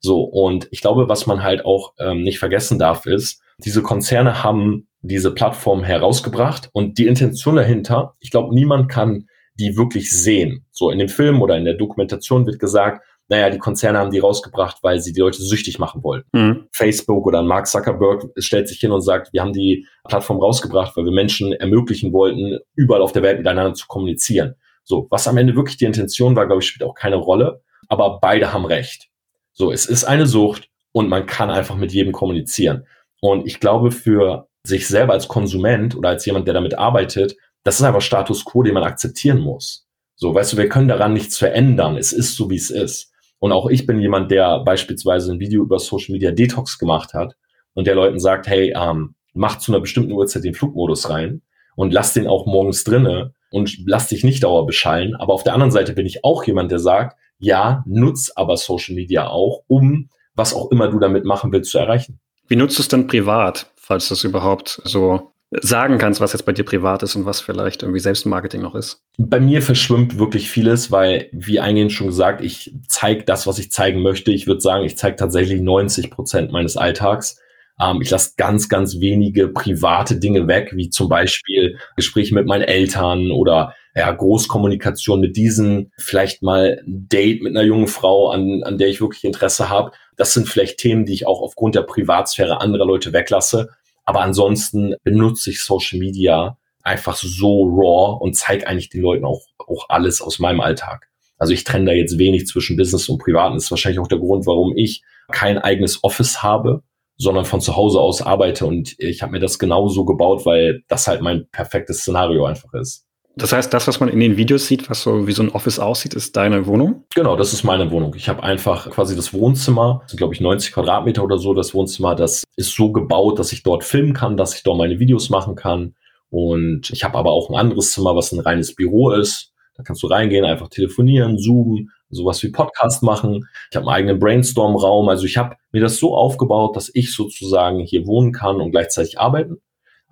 So, 0.00 0.20
und 0.20 0.68
ich 0.70 0.82
glaube, 0.82 1.08
was 1.08 1.26
man 1.26 1.42
halt 1.42 1.64
auch 1.64 1.94
ähm, 1.98 2.22
nicht 2.22 2.38
vergessen 2.38 2.78
darf, 2.78 3.06
ist, 3.06 3.40
diese 3.58 3.82
Konzerne 3.82 4.44
haben 4.44 4.85
diese 5.02 5.32
Plattform 5.32 5.84
herausgebracht 5.84 6.68
und 6.72 6.98
die 6.98 7.06
Intention 7.06 7.56
dahinter, 7.56 8.14
ich 8.20 8.30
glaube, 8.30 8.54
niemand 8.54 8.90
kann 8.90 9.26
die 9.58 9.76
wirklich 9.76 10.10
sehen. 10.10 10.66
So 10.70 10.90
in 10.90 10.98
dem 10.98 11.08
Film 11.08 11.40
oder 11.42 11.56
in 11.56 11.64
der 11.64 11.74
Dokumentation 11.74 12.46
wird 12.46 12.58
gesagt, 12.58 13.02
naja, 13.28 13.50
die 13.50 13.58
Konzerne 13.58 13.98
haben 13.98 14.10
die 14.10 14.20
rausgebracht, 14.20 14.78
weil 14.82 15.00
sie 15.00 15.12
die 15.12 15.20
Leute 15.20 15.42
süchtig 15.42 15.78
machen 15.78 16.04
wollten. 16.04 16.28
Mhm. 16.32 16.68
Facebook 16.72 17.26
oder 17.26 17.42
Mark 17.42 17.66
Zuckerberg 17.66 18.24
stellt 18.36 18.68
sich 18.68 18.78
hin 18.78 18.92
und 18.92 19.00
sagt, 19.00 19.32
wir 19.32 19.40
haben 19.40 19.52
die 19.52 19.86
Plattform 20.06 20.38
rausgebracht, 20.38 20.96
weil 20.96 21.04
wir 21.04 21.12
Menschen 21.12 21.52
ermöglichen 21.52 22.12
wollten, 22.12 22.58
überall 22.76 23.02
auf 23.02 23.12
der 23.12 23.22
Welt 23.22 23.38
miteinander 23.38 23.74
zu 23.74 23.86
kommunizieren. 23.88 24.54
So, 24.84 25.08
was 25.10 25.26
am 25.26 25.36
Ende 25.36 25.56
wirklich 25.56 25.76
die 25.76 25.86
Intention 25.86 26.36
war, 26.36 26.46
glaube 26.46 26.62
ich, 26.62 26.68
spielt 26.68 26.88
auch 26.88 26.94
keine 26.94 27.16
Rolle. 27.16 27.62
Aber 27.88 28.20
beide 28.20 28.52
haben 28.52 28.64
recht. 28.64 29.08
So, 29.52 29.72
es 29.72 29.86
ist 29.86 30.04
eine 30.04 30.26
Sucht 30.26 30.68
und 30.92 31.08
man 31.08 31.26
kann 31.26 31.50
einfach 31.50 31.76
mit 31.76 31.92
jedem 31.92 32.12
kommunizieren. 32.12 32.86
Und 33.20 33.46
ich 33.46 33.58
glaube, 33.58 33.90
für 33.90 34.48
sich 34.66 34.88
selber 34.88 35.12
als 35.12 35.28
Konsument 35.28 35.96
oder 35.96 36.10
als 36.10 36.26
jemand, 36.26 36.46
der 36.46 36.54
damit 36.54 36.78
arbeitet, 36.78 37.36
das 37.64 37.80
ist 37.80 37.82
einfach 37.82 38.00
Status 38.00 38.44
quo, 38.44 38.62
den 38.62 38.74
man 38.74 38.84
akzeptieren 38.84 39.40
muss. 39.40 39.86
So, 40.14 40.34
weißt 40.34 40.52
du, 40.52 40.56
wir 40.56 40.68
können 40.68 40.88
daran 40.88 41.12
nichts 41.12 41.36
verändern. 41.36 41.96
Es 41.96 42.12
ist 42.12 42.36
so, 42.36 42.48
wie 42.50 42.56
es 42.56 42.70
ist. 42.70 43.12
Und 43.38 43.52
auch 43.52 43.68
ich 43.68 43.86
bin 43.86 44.00
jemand, 44.00 44.30
der 44.30 44.60
beispielsweise 44.60 45.32
ein 45.32 45.40
Video 45.40 45.62
über 45.62 45.78
Social 45.78 46.12
Media 46.12 46.30
Detox 46.30 46.78
gemacht 46.78 47.12
hat 47.12 47.34
und 47.74 47.86
der 47.86 47.94
Leuten 47.94 48.18
sagt, 48.18 48.46
hey, 48.46 48.72
ähm, 48.74 49.14
mach 49.34 49.58
zu 49.58 49.72
einer 49.72 49.80
bestimmten 49.80 50.12
Uhrzeit 50.12 50.44
den 50.44 50.54
Flugmodus 50.54 51.10
rein 51.10 51.42
und 51.76 51.92
lass 51.92 52.14
den 52.14 52.26
auch 52.26 52.46
morgens 52.46 52.84
drinne 52.84 53.34
und 53.50 53.76
lass 53.86 54.08
dich 54.08 54.24
nicht 54.24 54.42
dauer 54.42 54.66
beschallen. 54.66 55.14
Aber 55.14 55.34
auf 55.34 55.44
der 55.44 55.52
anderen 55.52 55.70
Seite 55.70 55.92
bin 55.92 56.06
ich 56.06 56.24
auch 56.24 56.44
jemand, 56.44 56.70
der 56.70 56.78
sagt, 56.78 57.18
ja, 57.38 57.84
nutz 57.86 58.32
aber 58.34 58.56
Social 58.56 58.94
Media 58.94 59.28
auch, 59.28 59.62
um 59.66 60.08
was 60.34 60.54
auch 60.54 60.70
immer 60.70 60.88
du 60.88 60.98
damit 60.98 61.24
machen 61.24 61.52
willst 61.52 61.70
zu 61.70 61.78
erreichen. 61.78 62.20
Wie 62.48 62.56
nutzt 62.56 62.78
du 62.78 62.82
es 62.82 62.88
denn 62.88 63.06
privat, 63.06 63.70
falls 63.86 64.08
du 64.08 64.14
es 64.14 64.24
überhaupt 64.24 64.82
so 64.84 65.32
sagen 65.52 65.98
kannst, 65.98 66.20
was 66.20 66.32
jetzt 66.32 66.42
bei 66.44 66.52
dir 66.52 66.64
privat 66.64 67.04
ist 67.04 67.14
und 67.14 67.24
was 67.24 67.40
vielleicht 67.40 67.82
irgendwie 67.82 68.00
Selbstmarketing 68.00 68.62
noch 68.62 68.74
ist? 68.74 69.00
Bei 69.16 69.38
mir 69.38 69.62
verschwimmt 69.62 70.18
wirklich 70.18 70.50
vieles, 70.50 70.90
weil, 70.90 71.28
wie 71.32 71.60
eingehend 71.60 71.92
schon 71.92 72.08
gesagt, 72.08 72.40
ich 72.40 72.74
zeige 72.88 73.22
das, 73.22 73.46
was 73.46 73.60
ich 73.60 73.70
zeigen 73.70 74.02
möchte. 74.02 74.32
Ich 74.32 74.48
würde 74.48 74.60
sagen, 74.60 74.84
ich 74.84 74.98
zeige 74.98 75.16
tatsächlich 75.16 75.60
90 75.60 76.10
Prozent 76.10 76.50
meines 76.50 76.76
Alltags. 76.76 77.40
Ähm, 77.80 78.00
ich 78.02 78.10
lasse 78.10 78.32
ganz, 78.36 78.68
ganz 78.68 78.98
wenige 78.98 79.48
private 79.48 80.16
Dinge 80.16 80.48
weg, 80.48 80.72
wie 80.74 80.90
zum 80.90 81.08
Beispiel 81.08 81.78
Gespräche 81.94 82.34
mit 82.34 82.46
meinen 82.46 82.64
Eltern 82.64 83.30
oder 83.30 83.74
ja, 83.94 84.10
Großkommunikation 84.10 85.20
mit 85.20 85.36
diesen, 85.36 85.92
vielleicht 85.96 86.42
mal 86.42 86.82
ein 86.86 87.08
Date 87.08 87.42
mit 87.42 87.56
einer 87.56 87.64
jungen 87.64 87.86
Frau, 87.86 88.30
an, 88.30 88.62
an 88.64 88.78
der 88.78 88.88
ich 88.88 89.00
wirklich 89.00 89.24
Interesse 89.24 89.70
habe. 89.70 89.92
Das 90.16 90.32
sind 90.32 90.48
vielleicht 90.48 90.78
Themen, 90.78 91.04
die 91.04 91.12
ich 91.12 91.26
auch 91.26 91.40
aufgrund 91.40 91.74
der 91.74 91.82
Privatsphäre 91.82 92.60
anderer 92.60 92.86
Leute 92.86 93.12
weglasse. 93.12 93.70
Aber 94.04 94.20
ansonsten 94.20 94.94
benutze 95.02 95.50
ich 95.50 95.62
Social 95.62 95.98
Media 95.98 96.56
einfach 96.82 97.16
so 97.16 97.64
raw 97.64 98.18
und 98.20 98.34
zeige 98.34 98.66
eigentlich 98.66 98.88
den 98.88 99.02
Leuten 99.02 99.24
auch, 99.24 99.42
auch 99.58 99.86
alles 99.88 100.22
aus 100.22 100.38
meinem 100.38 100.60
Alltag. 100.60 101.08
Also 101.38 101.52
ich 101.52 101.64
trenne 101.64 101.86
da 101.86 101.92
jetzt 101.92 102.18
wenig 102.18 102.46
zwischen 102.46 102.76
Business 102.76 103.08
und 103.08 103.18
Privaten. 103.18 103.54
Das 103.54 103.64
ist 103.64 103.70
wahrscheinlich 103.70 103.98
auch 103.98 104.08
der 104.08 104.18
Grund, 104.18 104.46
warum 104.46 104.76
ich 104.76 105.02
kein 105.30 105.58
eigenes 105.58 106.02
Office 106.04 106.42
habe, 106.42 106.82
sondern 107.18 107.44
von 107.44 107.60
zu 107.60 107.76
Hause 107.76 108.00
aus 108.00 108.22
arbeite. 108.22 108.66
Und 108.66 108.94
ich 108.98 109.22
habe 109.22 109.32
mir 109.32 109.40
das 109.40 109.58
genau 109.58 109.88
so 109.88 110.04
gebaut, 110.04 110.46
weil 110.46 110.82
das 110.88 111.08
halt 111.08 111.20
mein 111.20 111.48
perfektes 111.50 112.00
Szenario 112.00 112.46
einfach 112.46 112.72
ist. 112.74 113.05
Das 113.38 113.52
heißt, 113.52 113.72
das, 113.72 113.86
was 113.86 114.00
man 114.00 114.08
in 114.08 114.20
den 114.20 114.38
Videos 114.38 114.66
sieht, 114.66 114.88
was 114.88 115.02
so 115.02 115.26
wie 115.26 115.32
so 115.32 115.42
ein 115.42 115.50
Office 115.50 115.78
aussieht, 115.78 116.14
ist 116.14 116.36
deine 116.36 116.66
Wohnung? 116.66 117.04
Genau, 117.14 117.36
das 117.36 117.52
ist 117.52 117.64
meine 117.64 117.90
Wohnung. 117.90 118.14
Ich 118.16 118.30
habe 118.30 118.42
einfach 118.42 118.90
quasi 118.90 119.14
das 119.14 119.34
Wohnzimmer, 119.34 120.00
das 120.02 120.12
sind 120.12 120.18
glaube 120.18 120.32
ich 120.32 120.40
90 120.40 120.72
Quadratmeter 120.72 121.22
oder 121.22 121.36
so, 121.36 121.52
das 121.52 121.74
Wohnzimmer, 121.74 122.14
das 122.14 122.44
ist 122.56 122.74
so 122.74 122.92
gebaut, 122.92 123.38
dass 123.38 123.52
ich 123.52 123.62
dort 123.62 123.84
filmen 123.84 124.14
kann, 124.14 124.38
dass 124.38 124.54
ich 124.54 124.62
dort 124.62 124.78
meine 124.78 124.98
Videos 124.98 125.28
machen 125.28 125.54
kann. 125.54 125.94
Und 126.30 126.88
ich 126.90 127.04
habe 127.04 127.18
aber 127.18 127.32
auch 127.32 127.50
ein 127.50 127.56
anderes 127.56 127.92
Zimmer, 127.92 128.16
was 128.16 128.32
ein 128.32 128.40
reines 128.40 128.74
Büro 128.74 129.10
ist. 129.10 129.52
Da 129.74 129.82
kannst 129.82 130.02
du 130.02 130.06
reingehen, 130.06 130.46
einfach 130.46 130.68
telefonieren, 130.68 131.36
zoomen, 131.38 131.90
sowas 132.08 132.42
wie 132.42 132.48
Podcast 132.48 133.02
machen. 133.02 133.46
Ich 133.70 133.76
habe 133.76 133.86
einen 133.86 133.94
eigenen 133.94 134.18
Brainstorm-Raum. 134.18 135.10
Also 135.10 135.26
ich 135.26 135.36
habe 135.36 135.56
mir 135.72 135.82
das 135.82 135.98
so 135.98 136.16
aufgebaut, 136.16 136.74
dass 136.74 136.90
ich 136.94 137.14
sozusagen 137.14 137.80
hier 137.80 138.06
wohnen 138.06 138.32
kann 138.32 138.62
und 138.62 138.70
gleichzeitig 138.70 139.20
arbeiten. 139.20 139.58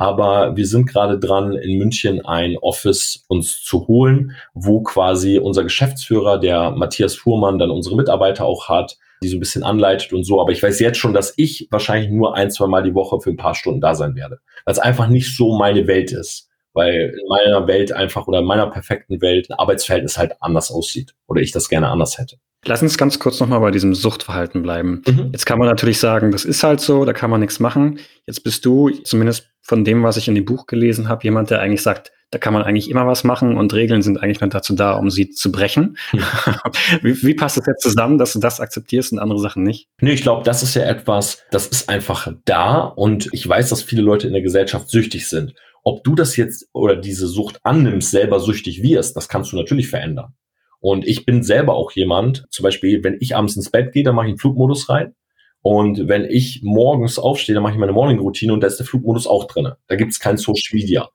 Aber 0.04 0.54
wir 0.54 0.66
sind 0.66 0.84
gerade 0.84 1.18
dran, 1.18 1.54
in 1.54 1.78
München 1.78 2.22
ein 2.26 2.58
Office 2.58 3.24
uns 3.28 3.62
zu 3.62 3.88
holen, 3.88 4.32
wo 4.52 4.82
quasi 4.82 5.38
unser 5.38 5.62
Geschäftsführer, 5.62 6.38
der 6.38 6.72
Matthias 6.72 7.14
Fuhrmann, 7.14 7.58
dann 7.58 7.70
unsere 7.70 7.96
Mitarbeiter 7.96 8.44
auch 8.44 8.68
hat, 8.68 8.98
die 9.22 9.28
so 9.28 9.38
ein 9.38 9.40
bisschen 9.40 9.62
anleitet 9.62 10.12
und 10.12 10.24
so. 10.24 10.42
Aber 10.42 10.52
ich 10.52 10.62
weiß 10.62 10.78
jetzt 10.80 10.98
schon, 10.98 11.14
dass 11.14 11.32
ich 11.38 11.68
wahrscheinlich 11.70 12.10
nur 12.10 12.36
ein, 12.36 12.50
zwei 12.50 12.66
Mal 12.66 12.82
die 12.82 12.94
Woche 12.94 13.18
für 13.18 13.30
ein 13.30 13.38
paar 13.38 13.54
Stunden 13.54 13.80
da 13.80 13.94
sein 13.94 14.14
werde. 14.14 14.40
Weil 14.66 14.72
es 14.72 14.78
einfach 14.78 15.08
nicht 15.08 15.34
so 15.34 15.56
meine 15.56 15.86
Welt 15.86 16.12
ist. 16.12 16.50
Weil 16.74 17.14
in 17.18 17.28
meiner 17.30 17.66
Welt 17.66 17.90
einfach 17.90 18.26
oder 18.26 18.40
in 18.40 18.44
meiner 18.44 18.66
perfekten 18.66 19.22
Welt 19.22 19.48
ein 19.48 19.58
Arbeitsverhältnis 19.58 20.18
halt 20.18 20.34
anders 20.40 20.70
aussieht. 20.70 21.14
Oder 21.28 21.40
ich 21.40 21.50
das 21.50 21.70
gerne 21.70 21.88
anders 21.88 22.18
hätte. 22.18 22.36
Lass 22.66 22.82
uns 22.82 22.98
ganz 22.98 23.18
kurz 23.18 23.40
nochmal 23.40 23.60
bei 23.60 23.70
diesem 23.70 23.94
Suchtverhalten 23.94 24.62
bleiben. 24.62 25.02
Mhm. 25.06 25.30
Jetzt 25.32 25.46
kann 25.46 25.58
man 25.58 25.68
natürlich 25.68 25.98
sagen, 25.98 26.30
das 26.30 26.44
ist 26.44 26.62
halt 26.62 26.80
so, 26.80 27.04
da 27.04 27.12
kann 27.12 27.30
man 27.30 27.40
nichts 27.40 27.60
machen. 27.60 27.98
Jetzt 28.26 28.42
bist 28.42 28.64
du, 28.64 28.90
zumindest 28.90 29.50
von 29.62 29.84
dem, 29.84 30.02
was 30.02 30.16
ich 30.16 30.28
in 30.28 30.34
dem 30.34 30.44
Buch 30.44 30.66
gelesen 30.66 31.08
habe, 31.08 31.24
jemand, 31.24 31.50
der 31.50 31.60
eigentlich 31.60 31.82
sagt, 31.82 32.12
da 32.30 32.38
kann 32.38 32.52
man 32.52 32.62
eigentlich 32.62 32.90
immer 32.90 33.06
was 33.06 33.22
machen 33.22 33.56
und 33.56 33.72
Regeln 33.72 34.02
sind 34.02 34.20
eigentlich 34.20 34.40
nur 34.40 34.50
dazu 34.50 34.74
da, 34.74 34.94
um 34.94 35.10
sie 35.10 35.30
zu 35.30 35.52
brechen. 35.52 35.96
Mhm. 36.12 36.20
wie, 37.02 37.22
wie, 37.22 37.34
passt 37.34 37.56
das 37.56 37.66
jetzt 37.66 37.82
zusammen, 37.82 38.18
dass 38.18 38.32
du 38.32 38.40
das 38.40 38.60
akzeptierst 38.60 39.12
und 39.12 39.20
andere 39.20 39.38
Sachen 39.38 39.62
nicht? 39.62 39.88
Nee, 40.00 40.12
ich 40.12 40.22
glaube, 40.22 40.42
das 40.44 40.62
ist 40.62 40.74
ja 40.74 40.82
etwas, 40.82 41.44
das 41.50 41.68
ist 41.68 41.88
einfach 41.88 42.32
da 42.44 42.80
und 42.80 43.28
ich 43.32 43.48
weiß, 43.48 43.68
dass 43.68 43.82
viele 43.82 44.02
Leute 44.02 44.26
in 44.26 44.32
der 44.32 44.42
Gesellschaft 44.42 44.90
süchtig 44.90 45.28
sind. 45.28 45.54
Ob 45.84 46.02
du 46.02 46.14
das 46.14 46.36
jetzt 46.36 46.68
oder 46.72 46.96
diese 46.96 47.26
Sucht 47.26 47.60
annimmst, 47.62 48.10
selber 48.10 48.40
süchtig 48.40 48.82
wirst, 48.82 49.16
das 49.16 49.28
kannst 49.28 49.52
du 49.52 49.56
natürlich 49.56 49.88
verändern. 49.88 50.34
Und 50.84 51.06
ich 51.06 51.24
bin 51.24 51.42
selber 51.42 51.76
auch 51.76 51.92
jemand, 51.92 52.44
zum 52.50 52.62
Beispiel, 52.62 53.02
wenn 53.02 53.16
ich 53.18 53.34
abends 53.34 53.56
ins 53.56 53.70
Bett 53.70 53.92
gehe, 53.94 54.02
dann 54.04 54.14
mache 54.14 54.26
ich 54.26 54.32
einen 54.32 54.38
Flugmodus 54.38 54.90
rein. 54.90 55.14
Und 55.62 56.08
wenn 56.08 56.26
ich 56.26 56.60
morgens 56.62 57.18
aufstehe, 57.18 57.54
dann 57.54 57.62
mache 57.62 57.72
ich 57.72 57.78
meine 57.78 57.92
Morning-Routine 57.92 58.52
und 58.52 58.60
da 58.60 58.66
ist 58.66 58.76
der 58.76 58.84
Flugmodus 58.84 59.26
auch 59.26 59.46
drin. 59.46 59.72
Da 59.86 59.96
gibt 59.96 60.12
es 60.12 60.20
kein 60.20 60.36
Social 60.36 60.74
Media. 60.74 61.08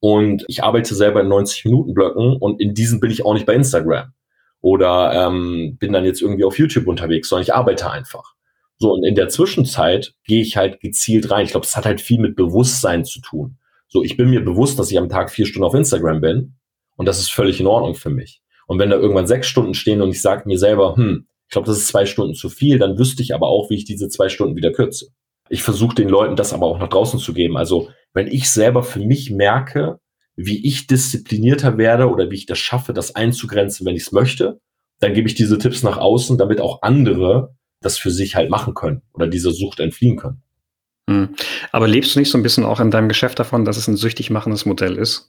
Und 0.00 0.44
ich 0.48 0.64
arbeite 0.64 0.96
selber 0.96 1.20
in 1.20 1.28
90-Minuten-Blöcken 1.28 2.36
und 2.40 2.60
in 2.60 2.74
diesen 2.74 2.98
bin 2.98 3.12
ich 3.12 3.24
auch 3.24 3.34
nicht 3.34 3.46
bei 3.46 3.54
Instagram. 3.54 4.12
Oder 4.60 5.12
ähm, 5.28 5.76
bin 5.78 5.92
dann 5.92 6.04
jetzt 6.04 6.20
irgendwie 6.20 6.42
auf 6.42 6.58
YouTube 6.58 6.88
unterwegs, 6.88 7.28
sondern 7.28 7.44
ich 7.44 7.54
arbeite 7.54 7.92
einfach. 7.92 8.34
So, 8.78 8.92
und 8.92 9.04
in 9.04 9.14
der 9.14 9.28
Zwischenzeit 9.28 10.14
gehe 10.24 10.42
ich 10.42 10.56
halt 10.56 10.80
gezielt 10.80 11.30
rein. 11.30 11.44
Ich 11.44 11.52
glaube, 11.52 11.64
das 11.64 11.76
hat 11.76 11.86
halt 11.86 12.00
viel 12.00 12.18
mit 12.18 12.34
Bewusstsein 12.34 13.04
zu 13.04 13.20
tun. 13.20 13.56
So, 13.86 14.02
ich 14.02 14.16
bin 14.16 14.30
mir 14.30 14.44
bewusst, 14.44 14.80
dass 14.80 14.90
ich 14.90 14.98
am 14.98 15.08
Tag 15.08 15.30
vier 15.30 15.46
Stunden 15.46 15.64
auf 15.64 15.74
Instagram 15.74 16.20
bin 16.20 16.56
und 16.96 17.06
das 17.06 17.20
ist 17.20 17.30
völlig 17.30 17.60
in 17.60 17.68
Ordnung 17.68 17.94
für 17.94 18.10
mich. 18.10 18.41
Und 18.72 18.78
wenn 18.78 18.88
da 18.88 18.96
irgendwann 18.96 19.26
sechs 19.26 19.48
Stunden 19.48 19.74
stehen 19.74 20.00
und 20.00 20.08
ich 20.08 20.22
sage 20.22 20.44
mir 20.46 20.58
selber, 20.58 20.96
hm, 20.96 21.26
ich 21.46 21.52
glaube, 21.52 21.66
das 21.66 21.76
ist 21.76 21.88
zwei 21.88 22.06
Stunden 22.06 22.34
zu 22.34 22.48
viel, 22.48 22.78
dann 22.78 22.96
wüsste 22.96 23.22
ich 23.22 23.34
aber 23.34 23.48
auch, 23.48 23.68
wie 23.68 23.74
ich 23.74 23.84
diese 23.84 24.08
zwei 24.08 24.30
Stunden 24.30 24.56
wieder 24.56 24.72
kürze. 24.72 25.08
Ich 25.50 25.62
versuche 25.62 25.94
den 25.94 26.08
Leuten 26.08 26.36
das 26.36 26.54
aber 26.54 26.64
auch 26.64 26.78
nach 26.78 26.88
draußen 26.88 27.20
zu 27.20 27.34
geben. 27.34 27.58
Also 27.58 27.90
wenn 28.14 28.28
ich 28.28 28.48
selber 28.48 28.82
für 28.82 29.00
mich 29.00 29.30
merke, 29.30 29.98
wie 30.36 30.66
ich 30.66 30.86
disziplinierter 30.86 31.76
werde 31.76 32.08
oder 32.08 32.30
wie 32.30 32.36
ich 32.36 32.46
das 32.46 32.60
schaffe, 32.60 32.94
das 32.94 33.14
einzugrenzen, 33.14 33.84
wenn 33.84 33.94
ich 33.94 34.04
es 34.04 34.12
möchte, 34.12 34.58
dann 35.00 35.12
gebe 35.12 35.28
ich 35.28 35.34
diese 35.34 35.58
Tipps 35.58 35.82
nach 35.82 35.98
außen, 35.98 36.38
damit 36.38 36.58
auch 36.58 36.80
andere 36.80 37.54
das 37.82 37.98
für 37.98 38.10
sich 38.10 38.36
halt 38.36 38.48
machen 38.48 38.72
können 38.72 39.02
oder 39.12 39.26
dieser 39.26 39.50
Sucht 39.50 39.80
entfliehen 39.80 40.16
können. 40.16 40.42
Hm. 41.10 41.34
Aber 41.72 41.88
lebst 41.88 42.14
du 42.14 42.20
nicht 42.20 42.30
so 42.30 42.38
ein 42.38 42.42
bisschen 42.42 42.64
auch 42.64 42.80
in 42.80 42.90
deinem 42.90 43.10
Geschäft 43.10 43.38
davon, 43.38 43.66
dass 43.66 43.76
es 43.76 43.86
ein 43.86 43.98
süchtig 43.98 44.30
machendes 44.30 44.64
Modell 44.64 44.96
ist? 44.96 45.28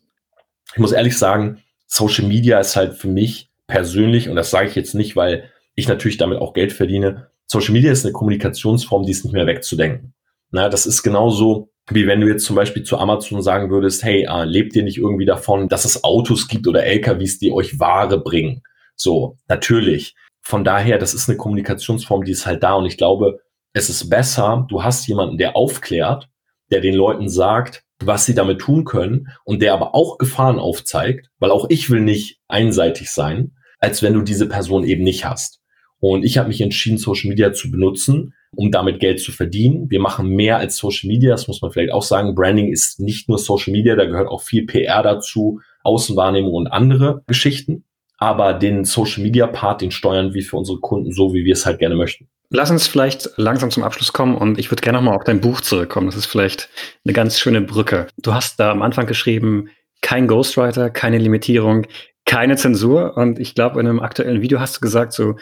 ich 0.74 0.80
muss 0.80 0.92
ehrlich 0.92 1.18
sagen, 1.18 1.62
Social 1.88 2.28
Media 2.28 2.60
ist 2.60 2.76
halt 2.76 2.96
für 2.96 3.08
mich 3.08 3.50
persönlich, 3.68 4.30
und 4.30 4.36
das 4.36 4.52
sage 4.52 4.70
ich 4.70 4.76
jetzt 4.76 4.96
nicht, 4.96 5.16
weil 5.16 5.50
ich 5.76 5.88
natürlich 5.88 6.18
damit 6.18 6.40
auch 6.40 6.54
Geld 6.54 6.74
verdiene, 6.74 7.30
Social 7.46 7.74
Media 7.74 7.92
ist 7.92 8.06
eine 8.06 8.14
Kommunikationsform, 8.14 9.04
die 9.04 9.12
ist 9.12 9.26
nicht 9.26 9.34
mehr 9.34 9.48
wegzudenken. 9.48 10.14
Na, 10.52 10.70
das 10.70 10.86
ist 10.86 11.04
genauso, 11.04 11.70
wie 11.90 12.08
wenn 12.08 12.22
du 12.22 12.28
jetzt 12.28 12.46
zum 12.46 12.56
Beispiel 12.56 12.84
zu 12.84 12.98
Amazon 12.98 13.42
sagen 13.42 13.70
würdest, 13.70 14.04
hey, 14.04 14.26
äh, 14.30 14.46
lebt 14.46 14.76
ihr 14.76 14.84
nicht 14.84 14.98
irgendwie 14.98 15.26
davon, 15.26 15.68
dass 15.68 15.86
es 15.86 16.04
Autos 16.04 16.48
gibt 16.48 16.68
oder 16.68 16.84
LKWs, 16.84 17.40
die 17.40 17.52
euch 17.52 17.80
Ware 17.80 18.20
bringen? 18.20 18.62
So, 18.96 19.38
natürlich. 19.48 20.16
Von 20.42 20.64
daher, 20.64 20.98
das 20.98 21.14
ist 21.14 21.30
eine 21.30 21.38
Kommunikationsform, 21.38 22.24
die 22.24 22.32
ist 22.32 22.46
halt 22.46 22.64
da 22.64 22.74
und 22.74 22.86
ich 22.86 22.98
glaube, 22.98 23.40
es 23.74 23.90
ist 23.90 24.10
besser, 24.10 24.66
du 24.70 24.84
hast 24.84 25.08
jemanden, 25.08 25.38
der 25.38 25.56
aufklärt, 25.56 26.30
der 26.72 26.80
den 26.80 26.96
Leuten 26.96 27.28
sagt, 27.30 27.84
was 28.06 28.26
sie 28.26 28.36
damit 28.36 28.60
tun 28.60 28.86
können 28.86 29.30
und 29.44 29.62
der 29.62 29.74
aber 29.74 29.96
auch 29.96 30.18
Gefahren 30.18 30.60
aufzeigt, 30.60 31.30
weil 31.40 31.52
auch 31.52 31.66
ich 31.70 31.90
will 31.90 32.02
nicht 32.02 32.40
einseitig 32.48 33.12
sein, 33.12 33.54
als 33.80 34.02
wenn 34.02 34.14
du 34.14 34.22
diese 34.22 34.48
Person 34.48 34.84
eben 34.84 35.04
nicht 35.04 35.26
hast. 35.26 35.60
Und 36.00 36.24
ich 36.24 36.38
habe 36.38 36.50
mich 36.50 36.60
entschieden, 36.60 36.98
Social 36.98 37.30
Media 37.30 37.54
zu 37.54 37.72
benutzen, 37.72 38.34
um 38.56 38.72
damit 38.72 39.00
Geld 39.00 39.22
zu 39.22 39.32
verdienen. 39.32 39.90
Wir 39.90 40.02
machen 40.02 40.30
mehr 40.30 40.58
als 40.58 40.78
Social 40.78 41.08
Media, 41.08 41.32
das 41.32 41.48
muss 41.48 41.62
man 41.62 41.72
vielleicht 41.72 41.94
auch 41.94 42.04
sagen. 42.04 42.36
Branding 42.36 42.72
ist 42.72 43.00
nicht 43.00 43.30
nur 43.30 43.38
Social 43.38 43.72
Media, 43.72 43.96
da 43.96 44.06
gehört 44.06 44.28
auch 44.28 44.42
viel 44.42 44.66
PR 44.66 45.02
dazu, 45.02 45.62
Außenwahrnehmung 45.84 46.54
und 46.54 46.68
andere 46.68 47.24
Geschichten. 47.28 47.86
Aber 48.18 48.54
den 48.54 48.86
Social 48.86 49.24
Media 49.24 49.48
Part, 49.48 49.82
den 49.82 49.92
steuern 49.92 50.34
wir 50.34 50.44
für 50.44 50.58
unsere 50.58 50.80
Kunden 50.80 51.12
so, 51.12 51.34
wie 51.34 51.46
wir 51.46 51.54
es 51.54 51.66
halt 51.66 51.80
gerne 51.80 51.96
möchten. 51.96 52.28
Lass 52.56 52.70
uns 52.70 52.86
vielleicht 52.86 53.32
langsam 53.38 53.72
zum 53.72 53.82
Abschluss 53.82 54.14
kommen 54.14 54.36
und 54.36 54.60
ich 54.60 54.70
würde 54.70 54.82
gerne 54.82 55.00
nochmal 55.00 55.16
auf 55.16 55.24
dein 55.24 55.42
Buch 55.42 55.60
zurückkommen. 55.60 56.06
Das 56.06 56.16
ist 56.16 56.28
vielleicht 56.28 56.70
eine 57.04 57.12
ganz 57.12 57.40
schöne 57.40 57.62
Brücke. 57.62 58.06
Du 58.22 58.36
hast 58.36 58.60
da 58.60 58.70
am 58.70 58.84
Anfang 58.84 59.08
geschrieben, 59.08 59.70
kein 60.04 60.28
Ghostwriter, 60.28 60.92
keine 60.92 61.18
Limitierung, 61.18 61.88
keine 62.26 62.56
Zensur. 62.56 63.18
Und 63.18 63.40
ich 63.40 63.56
glaube, 63.56 63.80
in 63.80 63.88
einem 63.88 64.00
aktuellen 64.00 64.44
Video 64.44 64.60
hast 64.60 64.76
du 64.76 64.82
gesagt, 64.82 65.14
so, 65.14 65.36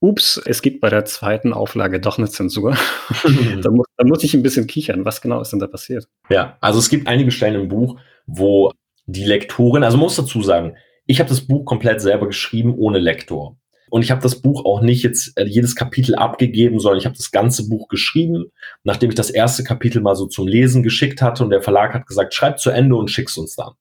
ups, 0.00 0.40
es 0.42 0.62
gibt 0.62 0.80
bei 0.80 0.88
der 0.88 1.04
zweiten 1.04 1.52
Auflage 1.52 2.00
doch 2.00 2.16
eine 2.16 2.30
Zensur. 2.30 2.78
da, 3.62 3.70
muss, 3.70 3.86
da 3.98 4.06
muss 4.06 4.24
ich 4.24 4.32
ein 4.32 4.42
bisschen 4.42 4.66
kichern. 4.66 5.04
Was 5.04 5.20
genau 5.20 5.42
ist 5.42 5.50
denn 5.50 5.60
da 5.60 5.66
passiert? 5.66 6.08
Ja, 6.30 6.56
also 6.62 6.78
es 6.78 6.88
gibt 6.88 7.06
einige 7.06 7.30
Stellen 7.30 7.60
im 7.60 7.68
Buch, 7.68 8.00
wo 8.24 8.72
die 9.04 9.24
Lektorin, 9.24 9.84
also 9.84 9.98
man 9.98 10.04
muss 10.04 10.16
dazu 10.16 10.42
sagen, 10.42 10.76
ich 11.04 11.20
habe 11.20 11.28
das 11.28 11.42
Buch 11.46 11.66
komplett 11.66 12.00
selber 12.00 12.26
geschrieben 12.26 12.74
ohne 12.78 12.98
Lektor. 12.98 13.58
Und 13.94 14.02
ich 14.02 14.10
habe 14.10 14.20
das 14.20 14.42
Buch 14.42 14.64
auch 14.64 14.80
nicht 14.80 15.04
jetzt 15.04 15.38
äh, 15.38 15.44
jedes 15.44 15.76
Kapitel 15.76 16.16
abgegeben, 16.16 16.80
sondern 16.80 16.98
ich 16.98 17.06
habe 17.06 17.16
das 17.16 17.30
ganze 17.30 17.68
Buch 17.68 17.86
geschrieben, 17.86 18.46
nachdem 18.82 19.10
ich 19.10 19.14
das 19.14 19.30
erste 19.30 19.62
Kapitel 19.62 20.02
mal 20.02 20.16
so 20.16 20.26
zum 20.26 20.48
Lesen 20.48 20.82
geschickt 20.82 21.22
hatte 21.22 21.44
und 21.44 21.50
der 21.50 21.62
Verlag 21.62 21.94
hat 21.94 22.08
gesagt, 22.08 22.34
schreib 22.34 22.58
zu 22.58 22.70
Ende 22.70 22.96
und 22.96 23.08
schick's 23.08 23.36
uns 23.36 23.54
dann. 23.54 23.74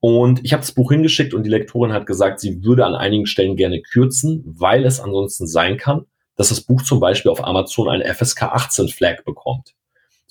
Und 0.00 0.44
ich 0.44 0.52
habe 0.52 0.60
das 0.60 0.72
Buch 0.72 0.92
hingeschickt 0.92 1.32
und 1.32 1.44
die 1.44 1.48
Lektorin 1.48 1.94
hat 1.94 2.04
gesagt, 2.04 2.40
sie 2.40 2.62
würde 2.62 2.84
an 2.84 2.94
einigen 2.94 3.24
Stellen 3.24 3.56
gerne 3.56 3.80
kürzen, 3.80 4.42
weil 4.44 4.84
es 4.84 5.00
ansonsten 5.00 5.46
sein 5.46 5.78
kann, 5.78 6.04
dass 6.36 6.50
das 6.50 6.60
Buch 6.60 6.82
zum 6.82 7.00
Beispiel 7.00 7.30
auf 7.30 7.42
Amazon 7.42 7.88
eine 7.88 8.04
FSK 8.04 8.42
18 8.42 8.88
Flag 8.88 9.24
bekommt. 9.24 9.72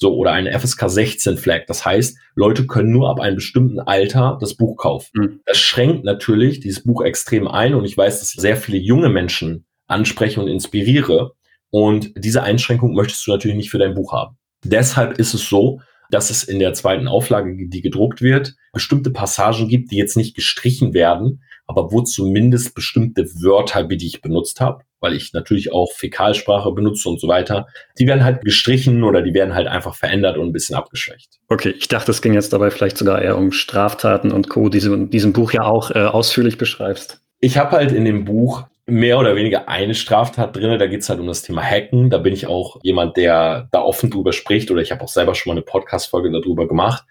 So, 0.01 0.15
oder 0.15 0.31
eine 0.31 0.59
FSK 0.59 0.89
16 0.89 1.37
Flag. 1.37 1.67
Das 1.67 1.85
heißt, 1.85 2.17
Leute 2.33 2.65
können 2.65 2.89
nur 2.89 3.11
ab 3.11 3.19
einem 3.19 3.35
bestimmten 3.35 3.79
Alter 3.79 4.39
das 4.41 4.55
Buch 4.55 4.75
kaufen. 4.75 5.11
Mhm. 5.13 5.39
Das 5.45 5.59
schränkt 5.59 6.05
natürlich 6.05 6.59
dieses 6.59 6.83
Buch 6.83 7.03
extrem 7.03 7.47
ein 7.47 7.75
und 7.75 7.85
ich 7.85 7.95
weiß, 7.95 8.19
dass 8.19 8.33
ich 8.33 8.41
sehr 8.41 8.57
viele 8.57 8.79
junge 8.79 9.09
Menschen 9.09 9.67
anspreche 9.85 10.41
und 10.41 10.47
inspiriere. 10.47 11.33
Und 11.69 12.13
diese 12.17 12.41
Einschränkung 12.41 12.95
möchtest 12.95 13.27
du 13.27 13.31
natürlich 13.31 13.55
nicht 13.55 13.69
für 13.69 13.77
dein 13.77 13.93
Buch 13.93 14.11
haben. 14.11 14.37
Deshalb 14.65 15.19
ist 15.19 15.35
es 15.35 15.47
so, 15.47 15.81
dass 16.09 16.31
es 16.31 16.43
in 16.43 16.57
der 16.57 16.73
zweiten 16.73 17.07
Auflage, 17.07 17.55
die 17.69 17.81
gedruckt 17.83 18.23
wird, 18.23 18.55
bestimmte 18.73 19.11
Passagen 19.11 19.67
gibt, 19.67 19.91
die 19.91 19.97
jetzt 19.97 20.17
nicht 20.17 20.35
gestrichen 20.35 20.95
werden, 20.95 21.43
aber 21.67 21.91
wo 21.91 22.01
zumindest 22.01 22.73
bestimmte 22.73 23.27
Wörter, 23.35 23.83
die 23.83 24.07
ich 24.07 24.21
benutzt 24.21 24.61
habe, 24.61 24.83
weil 25.01 25.13
ich 25.13 25.33
natürlich 25.33 25.73
auch 25.73 25.91
Fäkalsprache 25.91 26.71
benutze 26.71 27.09
und 27.09 27.19
so 27.19 27.27
weiter, 27.27 27.67
die 27.99 28.07
werden 28.07 28.23
halt 28.23 28.41
gestrichen 28.45 29.03
oder 29.03 29.21
die 29.21 29.33
werden 29.33 29.53
halt 29.53 29.67
einfach 29.67 29.95
verändert 29.95 30.37
und 30.37 30.47
ein 30.47 30.53
bisschen 30.53 30.75
abgeschwächt. 30.75 31.39
Okay, 31.49 31.73
ich 31.77 31.87
dachte, 31.87 32.11
es 32.11 32.21
ging 32.21 32.33
jetzt 32.33 32.53
dabei 32.53 32.71
vielleicht 32.71 32.97
sogar 32.97 33.21
eher 33.21 33.37
um 33.37 33.51
Straftaten 33.51 34.31
und 34.31 34.47
Co., 34.47 34.69
die 34.69 34.79
du 34.79 34.93
in 34.93 35.09
diesem 35.09 35.33
Buch 35.33 35.51
ja 35.51 35.63
auch 35.63 35.91
äh, 35.91 35.99
ausführlich 35.99 36.57
beschreibst. 36.57 37.21
Ich 37.39 37.57
habe 37.57 37.71
halt 37.71 37.91
in 37.91 38.05
dem 38.05 38.23
Buch 38.23 38.63
mehr 38.85 39.19
oder 39.19 39.35
weniger 39.35 39.67
eine 39.67 39.95
Straftat 39.95 40.55
drin. 40.55 40.77
Da 40.77 40.87
geht 40.87 41.01
es 41.01 41.09
halt 41.09 41.19
um 41.19 41.27
das 41.27 41.43
Thema 41.43 41.61
Hacken. 41.61 42.09
Da 42.09 42.17
bin 42.17 42.33
ich 42.33 42.47
auch 42.47 42.79
jemand, 42.83 43.17
der 43.17 43.67
da 43.71 43.81
offen 43.81 44.09
drüber 44.09 44.33
spricht 44.33 44.69
oder 44.69 44.81
ich 44.81 44.91
habe 44.91 45.03
auch 45.03 45.07
selber 45.07 45.33
schon 45.33 45.51
mal 45.51 45.55
eine 45.55 45.65
Podcast-Folge 45.65 46.31
darüber 46.31 46.67
gemacht. 46.67 47.03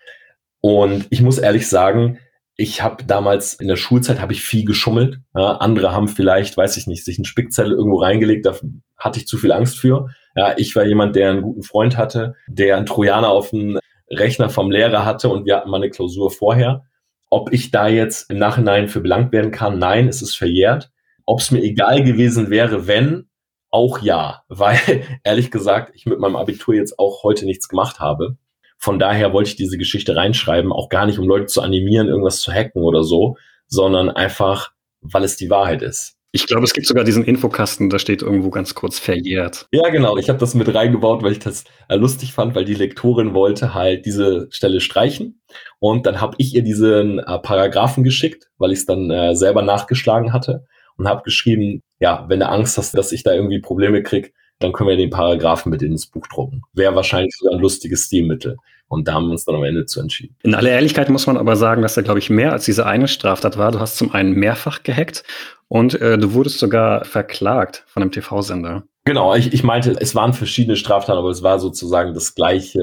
Und 0.61 1.07
ich 1.11 1.23
muss 1.23 1.39
ehrlich 1.39 1.69
sagen, 1.69 2.19
ich 2.61 2.83
habe 2.83 3.05
damals 3.05 3.55
in 3.55 3.69
der 3.69 3.77
Schulzeit 3.77 4.21
habe 4.21 4.35
ich 4.35 4.43
viel 4.43 4.67
geschummelt. 4.67 5.21
Ja, 5.35 5.53
andere 5.57 5.93
haben 5.93 6.09
vielleicht, 6.09 6.59
weiß 6.59 6.77
ich 6.77 6.87
nicht, 6.87 7.07
sich 7.07 7.17
einen 7.17 7.25
Spickzettel 7.25 7.73
irgendwo 7.73 8.03
reingelegt, 8.03 8.45
da 8.45 8.55
hatte 8.99 9.19
ich 9.19 9.27
zu 9.27 9.39
viel 9.39 9.51
Angst 9.51 9.79
für. 9.79 10.09
Ja, 10.37 10.53
ich 10.59 10.77
war 10.77 10.85
jemand, 10.85 11.17
der 11.17 11.31
einen 11.31 11.41
guten 11.41 11.63
Freund 11.63 11.97
hatte, 11.97 12.35
der 12.49 12.77
einen 12.77 12.85
Trojaner 12.85 13.31
auf 13.31 13.49
dem 13.49 13.79
Rechner 14.11 14.51
vom 14.51 14.71
Lehrer 14.71 15.07
hatte 15.07 15.31
und 15.31 15.47
wir 15.47 15.57
hatten 15.57 15.71
mal 15.71 15.79
eine 15.79 15.89
Klausur 15.89 16.31
vorher. 16.31 16.85
Ob 17.31 17.51
ich 17.51 17.71
da 17.71 17.89
jetzt 17.89 18.31
im 18.31 18.37
Nachhinein 18.37 18.89
für 18.89 19.01
belangt 19.01 19.33
werden 19.33 19.53
kann, 19.53 19.79
nein, 19.79 20.07
es 20.07 20.21
ist 20.21 20.37
verjährt. 20.37 20.91
Ob 21.25 21.41
es 21.41 21.51
mir 21.51 21.63
egal 21.63 22.05
gewesen 22.05 22.51
wäre, 22.51 22.87
wenn, 22.87 23.31
auch 23.71 24.01
ja, 24.01 24.43
weil 24.49 25.07
ehrlich 25.25 25.51
gesagt, 25.51 25.93
ich 25.95 26.05
mit 26.05 26.19
meinem 26.19 26.37
Abitur 26.37 26.75
jetzt 26.75 26.99
auch 26.99 27.23
heute 27.23 27.47
nichts 27.47 27.69
gemacht 27.69 28.01
habe. 28.01 28.37
Von 28.81 28.99
daher 28.99 29.33
wollte 29.33 29.51
ich 29.51 29.57
diese 29.57 29.77
Geschichte 29.77 30.17
reinschreiben, 30.17 30.73
auch 30.73 30.89
gar 30.89 31.07
nicht, 31.07 31.19
um 31.19 31.29
Leute 31.29 31.47
zu 31.47 31.61
animieren, 31.61 32.09
irgendwas 32.09 32.41
zu 32.41 32.51
hacken 32.51 32.83
oder 32.83 33.05
so, 33.05 33.37
sondern 33.67 34.09
einfach, 34.09 34.73
weil 35.03 35.23
es 35.23 35.37
die 35.37 35.51
Wahrheit 35.51 35.83
ist. 35.83 36.17
Ich 36.33 36.47
glaube, 36.47 36.65
es 36.65 36.73
gibt 36.73 36.87
sogar 36.87 37.05
diesen 37.05 37.25
Infokasten, 37.25 37.91
da 37.91 37.99
steht 37.99 38.23
irgendwo 38.23 38.51
ganz 38.51 38.75
kurz 38.75 39.01
verjährt. 39.01 39.67
Ja, 39.73 39.89
genau. 39.91 40.17
Ich 40.17 40.29
habe 40.29 40.39
das 40.39 40.55
mit 40.55 40.73
reingebaut, 40.73 41.23
weil 41.23 41.33
ich 41.33 41.41
das 41.41 41.65
äh, 41.89 41.97
lustig 41.97 42.33
fand, 42.33 42.55
weil 42.55 42.65
die 42.65 42.75
Lektorin 42.75 43.35
wollte 43.35 43.75
halt 43.75 44.07
diese 44.07 44.47
Stelle 44.51 44.81
streichen. 44.81 45.43
Und 45.81 46.07
dann 46.07 46.21
habe 46.21 46.37
ich 46.39 46.55
ihr 46.55 46.63
diesen 46.63 47.19
äh, 47.19 47.39
Paragraphen 47.41 48.05
geschickt, 48.05 48.49
weil 48.59 48.71
ich 48.71 48.79
es 48.79 48.87
dann 48.87 49.11
äh, 49.11 49.35
selber 49.35 49.63
nachgeschlagen 49.63 50.33
hatte 50.33 50.65
und 50.97 51.09
habe 51.09 51.23
geschrieben, 51.23 51.83
ja, 51.99 52.25
wenn 52.29 52.41
du 52.41 52.49
Angst 52.49 52.79
hast, 52.79 52.97
dass 52.97 53.11
ich 53.11 53.25
da 53.25 53.35
irgendwie 53.35 53.61
Probleme 53.61 54.03
krieg, 54.03 54.33
dann 54.61 54.73
können 54.73 54.91
wir 54.91 54.97
den 54.97 55.11
Paragraphen 55.11 55.71
mit 55.71 55.83
ins 55.83 56.07
Buch 56.07 56.27
drucken. 56.29 56.63
Wäre 56.75 56.95
wahrscheinlich 56.95 57.35
sogar 57.37 57.55
ein 57.55 57.61
lustiges 57.61 58.05
Stilmittel. 58.05 58.57
Und 58.91 59.07
da 59.07 59.15
haben 59.15 59.27
wir 59.27 59.31
uns 59.31 59.45
dann 59.45 59.55
am 59.55 59.63
Ende 59.63 59.87
zu 59.87 60.01
entschieden. 60.01 60.35
In 60.43 60.53
aller 60.53 60.71
Ehrlichkeit 60.71 61.09
muss 61.11 61.29
man 61.29 61.37
aber 61.37 61.55
sagen, 61.55 61.81
dass 61.81 61.95
da, 61.95 62.03
glaube 62.03 62.19
ich, 62.19 62.29
mehr 62.29 62.53
als 62.53 62.65
diese 62.65 62.87
eine 62.87 63.07
Straftat 63.07 63.57
war. 63.57 63.71
Du 63.71 63.79
hast 63.79 63.97
zum 63.97 64.13
einen 64.13 64.33
mehrfach 64.33 64.83
gehackt 64.83 65.23
und 65.69 66.01
äh, 66.01 66.19
du 66.19 66.35
wurdest 66.35 66.59
sogar 66.59 67.05
verklagt 67.05 67.85
von 67.87 68.03
einem 68.03 68.11
TV-Sender. 68.11 68.83
Genau, 69.05 69.37
ich, 69.37 69.53
ich 69.53 69.63
meinte, 69.63 69.97
es 70.01 70.17
waren 70.17 70.33
verschiedene 70.33 70.77
Straftaten, 70.77 71.19
aber 71.19 71.31
es 71.31 71.45
war 71.45 71.61
sozusagen 71.61 72.15
das 72.15 72.35
gleiche, 72.35 72.81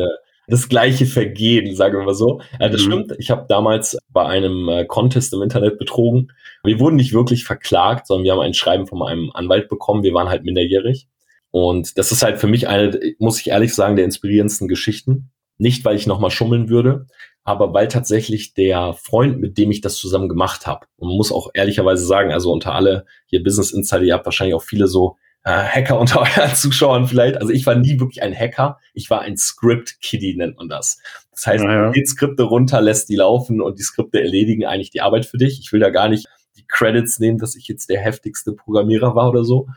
das 0.47 0.69
gleiche 0.69 1.05
Vergehen, 1.05 1.75
sagen 1.75 1.97
wir 1.97 2.05
mal 2.05 2.15
so. 2.15 2.39
Äh, 2.57 2.69
das 2.69 2.83
mhm. 2.83 2.85
stimmt. 2.85 3.15
Ich 3.19 3.29
habe 3.29 3.45
damals 3.49 3.97
bei 4.09 4.25
einem 4.25 4.69
äh, 4.69 4.85
Contest 4.85 5.33
im 5.33 5.41
Internet 5.41 5.77
betrogen. 5.77 6.31
Wir 6.63 6.79
wurden 6.79 6.95
nicht 6.95 7.11
wirklich 7.11 7.43
verklagt, 7.43 8.07
sondern 8.07 8.23
wir 8.23 8.31
haben 8.31 8.39
ein 8.39 8.53
Schreiben 8.53 8.87
von 8.87 9.03
einem 9.03 9.29
Anwalt 9.33 9.67
bekommen. 9.67 10.03
Wir 10.03 10.13
waren 10.13 10.29
halt 10.29 10.45
minderjährig. 10.45 11.09
Und 11.51 11.97
das 11.97 12.13
ist 12.13 12.23
halt 12.23 12.39
für 12.39 12.47
mich 12.47 12.69
eine, 12.69 12.97
muss 13.19 13.41
ich 13.41 13.49
ehrlich 13.49 13.75
sagen, 13.75 13.97
der 13.97 14.05
inspirierendsten 14.05 14.69
Geschichten. 14.69 15.31
Nicht, 15.57 15.85
weil 15.85 15.95
ich 15.95 16.07
nochmal 16.07 16.31
schummeln 16.31 16.69
würde, 16.69 17.07
aber 17.43 17.73
weil 17.73 17.87
tatsächlich 17.87 18.53
der 18.53 18.93
Freund, 18.93 19.39
mit 19.39 19.57
dem 19.57 19.71
ich 19.71 19.81
das 19.81 19.95
zusammen 19.95 20.27
gemacht 20.27 20.67
habe, 20.67 20.85
und 20.97 21.07
man 21.07 21.17
muss 21.17 21.31
auch 21.31 21.49
ehrlicherweise 21.53 22.05
sagen, 22.05 22.33
also 22.33 22.51
unter 22.51 22.75
alle 22.75 23.05
hier 23.25 23.41
Business 23.41 23.71
Insider, 23.71 24.03
ihr 24.03 24.13
habt 24.13 24.25
wahrscheinlich 24.25 24.53
auch 24.53 24.63
viele 24.63 24.87
so 24.87 25.15
äh, 25.45 25.51
Hacker 25.51 25.97
unter 25.99 26.19
euren 26.19 26.53
Zuschauern 26.53 27.07
vielleicht. 27.07 27.37
Also 27.37 27.53
ich 27.53 27.65
war 27.65 27.75
nie 27.75 27.99
wirklich 27.99 28.21
ein 28.21 28.37
Hacker, 28.37 28.79
ich 28.93 29.09
war 29.09 29.21
ein 29.21 29.37
Script-Kiddie, 29.37 30.35
nennt 30.35 30.57
man 30.57 30.67
das. 30.67 30.99
Das 31.31 31.47
heißt, 31.47 31.63
ja, 31.63 31.93
ja. 31.93 32.05
Skripte 32.05 32.43
runter, 32.43 32.81
lässt 32.81 33.07
die 33.07 33.15
laufen 33.15 33.61
und 33.61 33.79
die 33.79 33.83
Skripte 33.83 34.21
erledigen 34.21 34.65
eigentlich 34.65 34.91
die 34.91 35.01
Arbeit 35.01 35.25
für 35.25 35.37
dich. 35.37 35.59
Ich 35.59 35.71
will 35.71 35.79
da 35.79 35.89
gar 35.89 36.09
nicht 36.09 36.27
die 36.57 36.65
Credits 36.67 37.19
nehmen, 37.19 37.37
dass 37.37 37.55
ich 37.55 37.69
jetzt 37.69 37.89
der 37.89 38.01
heftigste 38.01 38.51
Programmierer 38.51 39.15
war 39.15 39.29
oder 39.29 39.45
so. 39.45 39.67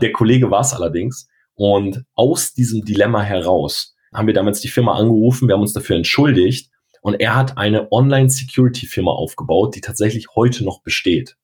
Der 0.00 0.12
Kollege 0.12 0.50
war 0.50 0.60
es 0.60 0.72
allerdings. 0.72 1.28
Und 1.54 2.04
aus 2.14 2.54
diesem 2.54 2.84
Dilemma 2.84 3.20
heraus 3.20 3.96
haben 4.18 4.26
wir 4.26 4.34
damals 4.34 4.60
die 4.60 4.68
Firma 4.68 4.94
angerufen, 4.94 5.48
wir 5.48 5.54
haben 5.54 5.62
uns 5.62 5.72
dafür 5.72 5.96
entschuldigt 5.96 6.70
und 7.00 7.14
er 7.14 7.34
hat 7.34 7.56
eine 7.56 7.90
Online-Security-Firma 7.92 9.10
aufgebaut, 9.10 9.74
die 9.74 9.80
tatsächlich 9.80 10.26
heute 10.34 10.64
noch 10.64 10.82
besteht 10.82 11.36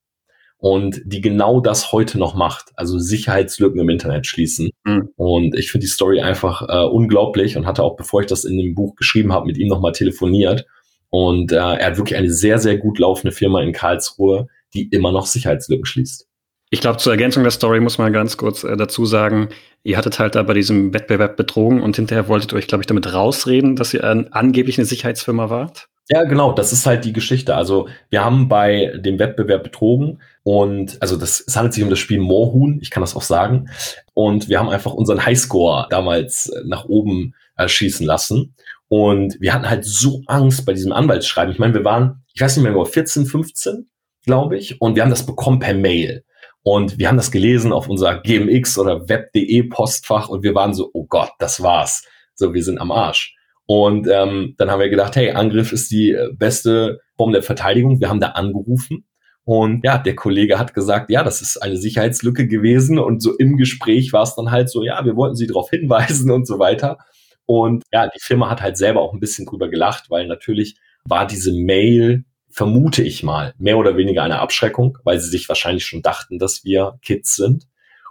und 0.58 1.02
die 1.04 1.20
genau 1.20 1.60
das 1.60 1.92
heute 1.92 2.18
noch 2.18 2.34
macht, 2.34 2.70
also 2.76 2.98
Sicherheitslücken 2.98 3.80
im 3.80 3.90
Internet 3.90 4.26
schließen. 4.26 4.70
Mhm. 4.84 5.10
Und 5.16 5.54
ich 5.56 5.70
finde 5.70 5.84
die 5.84 5.90
Story 5.90 6.20
einfach 6.20 6.62
äh, 6.68 6.86
unglaublich 6.86 7.56
und 7.56 7.66
hatte 7.66 7.82
auch, 7.82 7.96
bevor 7.96 8.22
ich 8.22 8.26
das 8.26 8.44
in 8.44 8.56
dem 8.56 8.74
Buch 8.74 8.96
geschrieben 8.96 9.32
habe, 9.32 9.46
mit 9.46 9.58
ihm 9.58 9.68
nochmal 9.68 9.92
telefoniert. 9.92 10.64
Und 11.10 11.52
äh, 11.52 11.56
er 11.56 11.86
hat 11.86 11.98
wirklich 11.98 12.18
eine 12.18 12.30
sehr, 12.30 12.58
sehr 12.58 12.78
gut 12.78 12.98
laufende 12.98 13.32
Firma 13.32 13.60
in 13.60 13.72
Karlsruhe, 13.72 14.46
die 14.72 14.88
immer 14.88 15.12
noch 15.12 15.26
Sicherheitslücken 15.26 15.84
schließt. 15.84 16.26
Ich 16.70 16.80
glaube, 16.80 16.96
zur 16.96 17.12
Ergänzung 17.12 17.42
der 17.42 17.52
Story 17.52 17.80
muss 17.80 17.98
man 17.98 18.12
ganz 18.12 18.36
kurz 18.36 18.64
äh, 18.64 18.76
dazu 18.76 19.04
sagen, 19.04 19.50
ihr 19.85 19.97
hattet 19.97 20.18
halt 20.18 20.35
da 20.35 20.43
bei 20.43 20.55
diesem 20.55 20.93
Wettbewerb 20.93 21.37
betrogen 21.37 21.80
und 21.80 21.97
hinterher 21.97 22.26
wolltet 22.26 22.53
ihr 22.53 22.57
euch, 22.57 22.66
glaube 22.66 22.82
ich, 22.82 22.87
damit 22.87 23.12
rausreden, 23.12 23.76
dass 23.76 23.95
ihr 23.95 24.03
an, 24.03 24.28
angeblich 24.32 24.78
eine 24.78 24.87
Sicherheitsfirma 24.87 25.51
wart. 25.51 25.89
Ja, 26.11 26.24
genau, 26.24 26.53
das 26.53 26.72
ist 26.72 26.85
halt 26.85 27.05
die 27.05 27.14
Geschichte. 27.14 27.55
Also 27.55 27.89
wir 28.11 28.24
haben 28.24 28.49
bei 28.49 28.93
dem 28.97 29.18
Wettbewerb 29.18 29.62
betrogen 29.62 30.20
und 30.43 31.01
also 31.01 31.16
das, 31.16 31.43
es 31.47 31.57
handelt 31.57 31.72
sich 31.72 31.82
um 31.82 31.89
das 31.89 31.99
Spiel 31.99 32.18
Moorhuhn, 32.18 32.78
ich 32.82 32.91
kann 32.91 33.03
das 33.03 33.16
auch 33.16 33.22
sagen. 33.22 33.70
Und 34.12 34.49
wir 34.49 34.59
haben 34.59 34.68
einfach 34.68 34.93
unseren 34.93 35.24
Highscore 35.24 35.87
damals 35.89 36.53
nach 36.66 36.85
oben 36.85 37.35
äh, 37.57 37.68
lassen. 38.01 38.55
Und 38.89 39.41
wir 39.41 39.55
hatten 39.55 39.68
halt 39.68 39.85
so 39.85 40.22
Angst 40.26 40.66
bei 40.66 40.74
diesem 40.74 40.93
Anwaltsschreiben. 40.93 41.53
Ich 41.53 41.59
meine, 41.59 41.74
wir 41.74 41.85
waren, 41.85 42.22
ich 42.35 42.41
weiß 42.41 42.57
nicht 42.57 42.70
mehr 42.70 42.85
14, 42.85 43.24
15, 43.24 43.89
glaube 44.26 44.59
ich, 44.59 44.80
und 44.80 44.97
wir 44.97 45.03
haben 45.03 45.11
das 45.11 45.24
bekommen 45.24 45.59
per 45.59 45.74
Mail. 45.74 46.24
Und 46.64 46.98
wir 46.98 47.08
haben 47.08 47.16
das 47.16 47.30
gelesen 47.30 47.72
auf 47.72 47.88
unser 47.88 48.18
GMX 48.18 48.78
oder 48.78 49.08
Web.de 49.08 49.62
Postfach 49.64 50.28
und 50.28 50.42
wir 50.42 50.54
waren 50.54 50.74
so, 50.74 50.90
oh 50.92 51.06
Gott, 51.06 51.30
das 51.38 51.62
war's. 51.62 52.04
So, 52.34 52.52
wir 52.52 52.64
sind 52.64 52.80
am 52.80 52.90
Arsch. 52.90 53.36
Und 53.66 54.08
ähm, 54.08 54.54
dann 54.58 54.70
haben 54.70 54.80
wir 54.80 54.88
gedacht, 54.88 55.14
hey, 55.14 55.30
Angriff 55.30 55.72
ist 55.72 55.90
die 55.92 56.10
äh, 56.10 56.30
beste 56.34 57.00
Form 57.16 57.32
der 57.32 57.42
Verteidigung. 57.42 58.00
Wir 58.00 58.08
haben 58.08 58.20
da 58.20 58.30
angerufen 58.30 59.04
und 59.44 59.84
ja, 59.84 59.98
der 59.98 60.16
Kollege 60.16 60.58
hat 60.58 60.72
gesagt, 60.72 61.10
ja, 61.10 61.22
das 61.22 61.42
ist 61.42 61.58
eine 61.58 61.76
Sicherheitslücke 61.76 62.48
gewesen. 62.48 62.98
Und 62.98 63.22
so 63.22 63.36
im 63.36 63.56
Gespräch 63.56 64.12
war 64.12 64.22
es 64.22 64.34
dann 64.34 64.50
halt 64.50 64.70
so, 64.70 64.82
ja, 64.82 65.04
wir 65.04 65.16
wollten 65.16 65.36
Sie 65.36 65.46
darauf 65.46 65.70
hinweisen 65.70 66.30
und 66.30 66.46
so 66.46 66.58
weiter. 66.58 66.98
Und 67.46 67.84
ja, 67.92 68.08
die 68.08 68.20
Firma 68.20 68.48
hat 68.48 68.62
halt 68.62 68.78
selber 68.78 69.02
auch 69.02 69.12
ein 69.12 69.20
bisschen 69.20 69.44
drüber 69.44 69.68
gelacht, 69.68 70.06
weil 70.08 70.26
natürlich 70.26 70.76
war 71.06 71.26
diese 71.26 71.52
Mail, 71.52 72.24
vermute 72.55 73.02
ich 73.02 73.24
mal, 73.24 73.52
mehr 73.59 73.76
oder 73.78 73.96
weniger 73.96 74.22
eine 74.22 74.38
Abschreckung, 74.38 74.98
weil 75.02 75.18
sie 75.18 75.28
sich 75.28 75.48
wahrscheinlich 75.48 75.84
schon 75.84 76.02
dachten, 76.02 76.38
dass 76.38 76.64
wir 76.64 77.00
Kids 77.02 77.34
sind. 77.34 77.66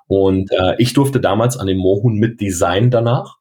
Und 0.08 0.52
äh, 0.52 0.76
ich 0.80 0.92
durfte 0.92 1.22
damals 1.22 1.56
an 1.56 1.68
dem 1.68 1.78
Mohun 1.78 2.16
mit 2.16 2.42
Design 2.42 2.92
danach. 2.92 3.38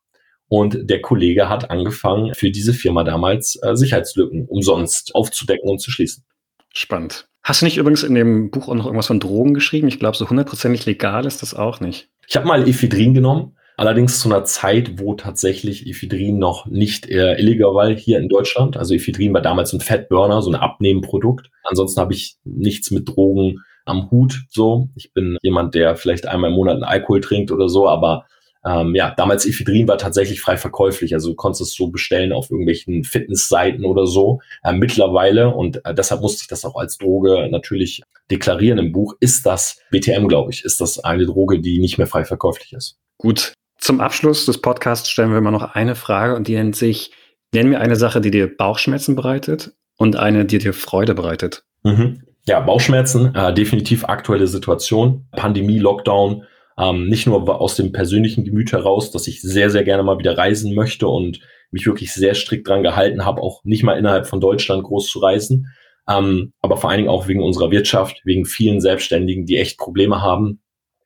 Und 0.47 0.89
der 0.89 1.01
Kollege 1.03 1.49
hat 1.49 1.71
angefangen, 1.71 2.35
für 2.35 2.53
diese 2.53 2.73
Firma 2.73 3.03
damals 3.03 3.59
äh, 3.63 3.75
Sicherheitslücken 3.75 4.47
umsonst 4.47 5.17
aufzudecken 5.17 5.69
und 5.69 5.81
zu 5.81 5.91
schließen. 5.91 6.25
Spannend. 6.73 7.27
Hast 7.43 7.63
du 7.63 7.65
nicht 7.65 7.79
übrigens 7.79 8.05
in 8.05 8.15
dem 8.15 8.53
Buch 8.53 8.69
auch 8.69 8.75
noch 8.75 8.87
irgendwas 8.87 9.09
von 9.09 9.19
Drogen 9.19 9.55
geschrieben? 9.55 9.89
Ich 9.89 9.99
glaube, 9.99 10.17
so 10.17 10.31
hundertprozentig 10.31 10.87
legal 10.87 11.27
ist 11.27 11.43
das 11.43 11.53
auch 11.53 11.81
nicht. 11.81 12.11
Ich 12.29 12.37
habe 12.37 12.47
mal 12.47 12.69
Ephedrin 12.69 13.13
genommen, 13.13 13.57
allerdings 13.77 14.21
zu 14.21 14.29
einer 14.29 14.45
Zeit, 14.45 14.99
wo 14.99 15.15
tatsächlich 15.15 15.87
Ephedrin 15.87 16.39
noch 16.39 16.67
nicht 16.67 17.09
äh, 17.09 17.35
illegal 17.39 17.75
war 17.75 17.89
hier 17.91 18.19
in 18.19 18.29
Deutschland. 18.29 18.77
Also 18.77 18.95
Ephedrin 18.95 19.35
war 19.35 19.43
damals 19.43 19.73
ein 19.73 19.81
Fettburner, 19.81 20.43
so 20.43 20.51
ein 20.51 20.57
Abnehmprodukt. 20.57 21.51
Ansonsten 21.65 22.01
habe 22.01 22.13
ich 22.13 22.37
nichts 22.45 22.91
mit 22.91 23.09
Drogen 23.09 23.61
am 23.85 24.11
Hut. 24.11 24.43
So, 24.49 24.89
ich 24.95 25.13
bin 25.13 25.37
jemand, 25.43 25.75
der 25.75 25.97
vielleicht 25.97 26.27
einmal 26.27 26.51
im 26.51 26.57
Monat 26.57 26.75
einen 26.75 26.85
Alkohol 26.85 27.21
trinkt 27.21 27.51
oder 27.51 27.69
so, 27.69 27.89
aber 27.89 28.27
ähm, 28.65 28.95
ja, 28.95 29.13
damals 29.17 29.45
Ephedrin 29.45 29.89
war 29.89 29.99
tatsächlich 29.99 30.41
frei 30.41 30.57
verkäuflich. 30.57 31.15
Also 31.15 31.31
du 31.31 31.35
konntest 31.35 31.63
es 31.63 31.75
so 31.75 31.89
bestellen 31.89 32.33
auf 32.33 32.51
irgendwelchen 32.51 33.03
Fitnessseiten 33.03 33.85
oder 33.85 34.07
so. 34.07 34.41
Äh, 34.63 34.73
mittlerweile, 34.73 35.55
und 35.55 35.85
äh, 35.85 35.95
deshalb 35.95 36.21
musste 36.21 36.43
ich 36.43 36.49
das 36.49 36.65
auch 36.65 36.77
als 36.77 36.99
Droge 36.99 37.49
natürlich 37.51 38.03
deklarieren 38.31 38.79
im 38.79 38.93
Buch, 38.93 39.15
ist 39.21 39.45
das 39.47 39.81
BTM, 39.91 40.29
glaube 40.29 40.53
ich, 40.53 40.65
ist 40.65 40.81
das 40.81 41.01
eine 41.01 41.27
Droge, 41.27 41.61
die 41.61 41.81
nicht 41.81 41.99
mehr 41.99 42.07
frei 42.07 42.25
verkäuflich 42.25 42.73
ist. 42.73 42.99
Gut. 43.19 43.53
Zum 43.83 44.01
Abschluss 44.01 44.47
des 44.47 44.59
Podcasts 44.59 45.11
stellen 45.11 45.33
wir 45.33 45.39
immer 45.39 45.51
noch 45.51 45.75
eine 45.75 45.97
Frage 45.97 46.37
und 46.37 46.47
die 46.47 46.55
nennt 46.55 46.77
sich, 46.77 47.11
nenn 47.53 47.69
mir 47.69 47.81
eine 47.81 47.97
Sache, 47.97 48.21
die 48.21 48.31
dir 48.31 48.47
Bauchschmerzen 48.47 49.17
bereitet 49.17 49.73
und 49.97 50.15
eine, 50.15 50.45
die 50.45 50.59
dir 50.59 50.73
Freude 50.73 51.15
bereitet. 51.15 51.65
Mhm. 51.83 52.23
Ja, 52.47 52.61
Bauchschmerzen, 52.61 53.35
äh, 53.35 53.53
definitiv 53.53 54.05
aktuelle 54.05 54.47
Situation, 54.47 55.27
Pandemie, 55.33 55.81
Lockdown, 55.81 56.45
ähm, 56.79 57.09
nicht 57.09 57.27
nur 57.27 57.61
aus 57.61 57.75
dem 57.75 57.91
persönlichen 57.91 58.45
Gemüt 58.45 58.71
heraus, 58.71 59.11
dass 59.11 59.27
ich 59.27 59.43
sehr, 59.43 59.69
sehr 59.69 59.83
gerne 59.83 60.05
mal 60.05 60.21
wieder 60.21 60.39
reisen 60.39 60.77
möchte 60.77 61.09
und 61.09 61.41
mich 61.73 61.85
wirklich 61.85 62.13
sehr 62.13 62.37
strikt 62.37 62.69
dran 62.69 62.85
gehalten 62.85 63.25
habe, 63.25 63.43
auch 63.43 63.65
nicht 63.65 63.83
mal 63.83 63.99
innerhalb 63.99 64.29
von 64.29 64.41
Deutschland 64.41 64.85
groß 64.85 65.09
zu 65.09 65.19
reisen. 65.19 65.67
Ähm, 66.09 66.53
aber 66.61 66.77
vor 66.77 66.89
allen 66.89 66.99
Dingen 66.99 67.11
auch 67.11 67.27
wegen 67.27 67.43
unserer 67.43 67.73
Wirtschaft, 67.73 68.21
wegen 68.25 68.45
vielen 68.45 68.81
Selbstständigen, 68.81 69.45
die 69.45 69.59
echt 69.59 69.77
Probleme 69.77 70.23
haben. 70.23 70.61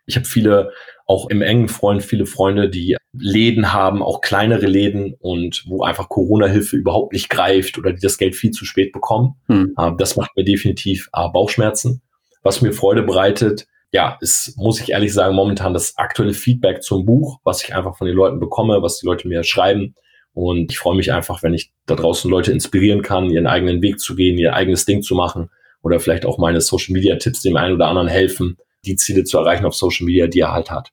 Ich 0.05 0.17
habe 0.17 0.27
viele, 0.27 0.73
auch 1.07 1.31
im 1.31 1.41
engen 1.41 1.69
Freund, 1.69 2.03
viele 2.03 2.27
Freunde, 2.27 2.69
die 2.69 2.97
Läden 3.13 3.73
haben, 3.73 4.03
auch 4.03 4.21
kleinere 4.21 4.67
Läden 4.67 5.15
und 5.19 5.65
wo 5.67 5.83
einfach 5.83 6.09
Corona-Hilfe 6.09 6.77
überhaupt 6.77 7.13
nicht 7.13 7.31
greift 7.31 7.79
oder 7.79 7.93
die 7.93 8.01
das 8.01 8.19
Geld 8.19 8.35
viel 8.35 8.51
zu 8.51 8.65
spät 8.65 8.93
bekommen. 8.93 9.37
Hm. 9.47 9.75
Äh, 9.79 9.93
das 9.99 10.17
macht 10.17 10.37
mir 10.37 10.45
definitiv 10.45 11.09
äh, 11.13 11.29
Bauchschmerzen. 11.29 12.03
Was 12.43 12.61
mir 12.61 12.73
Freude 12.73 13.03
bereitet, 13.03 13.67
ja, 13.93 14.19
ist, 14.21 14.55
muss 14.57 14.81
ich 14.81 14.91
ehrlich 14.91 15.13
sagen, 15.13 15.35
momentan 15.35 15.73
das 15.73 15.97
aktuelle 15.97 16.35
Feedback 16.35 16.83
zum 16.83 17.07
Buch, 17.07 17.39
was 17.45 17.63
ich 17.63 17.75
einfach 17.75 17.97
von 17.97 18.07
den 18.07 18.17
Leuten 18.17 18.41
bekomme, 18.41 18.83
was 18.83 18.99
die 18.99 19.07
Leute 19.07 19.29
mir 19.29 19.43
schreiben. 19.45 19.95
Und 20.35 20.71
ich 20.71 20.79
freue 20.79 20.97
mich 20.97 21.13
einfach, 21.13 21.43
wenn 21.43 21.55
ich 21.55 21.73
da 21.87 21.95
draußen 21.95 22.31
Leute 22.31 22.53
inspirieren 22.53 23.01
kann, 23.01 23.31
ihren 23.31 23.47
eigenen 23.47 23.81
Weg 23.81 24.01
zu 24.01 24.15
gehen, 24.15 24.37
ihr 24.37 24.55
eigenes 24.55 24.85
Ding 24.85 25.03
zu 25.03 25.15
machen 25.15 25.51
oder 25.83 25.99
vielleicht 25.99 26.27
auch 26.27 26.37
meine 26.37 26.61
Social 26.61 26.93
Media 26.93 27.17
Tipps 27.17 27.43
dem 27.43 27.57
einen 27.57 27.75
oder 27.75 27.87
anderen 27.87 28.09
helfen, 28.09 28.59
die 28.85 28.97
Ziele 28.97 29.25
zu 29.25 29.39
erreichen 29.39 29.65
auf 29.65 29.75
Social 29.75 30.05
Media, 30.05 30.27
die 30.27 30.41
er 30.41 30.53
halt 30.53 30.71
hat. 30.71 30.91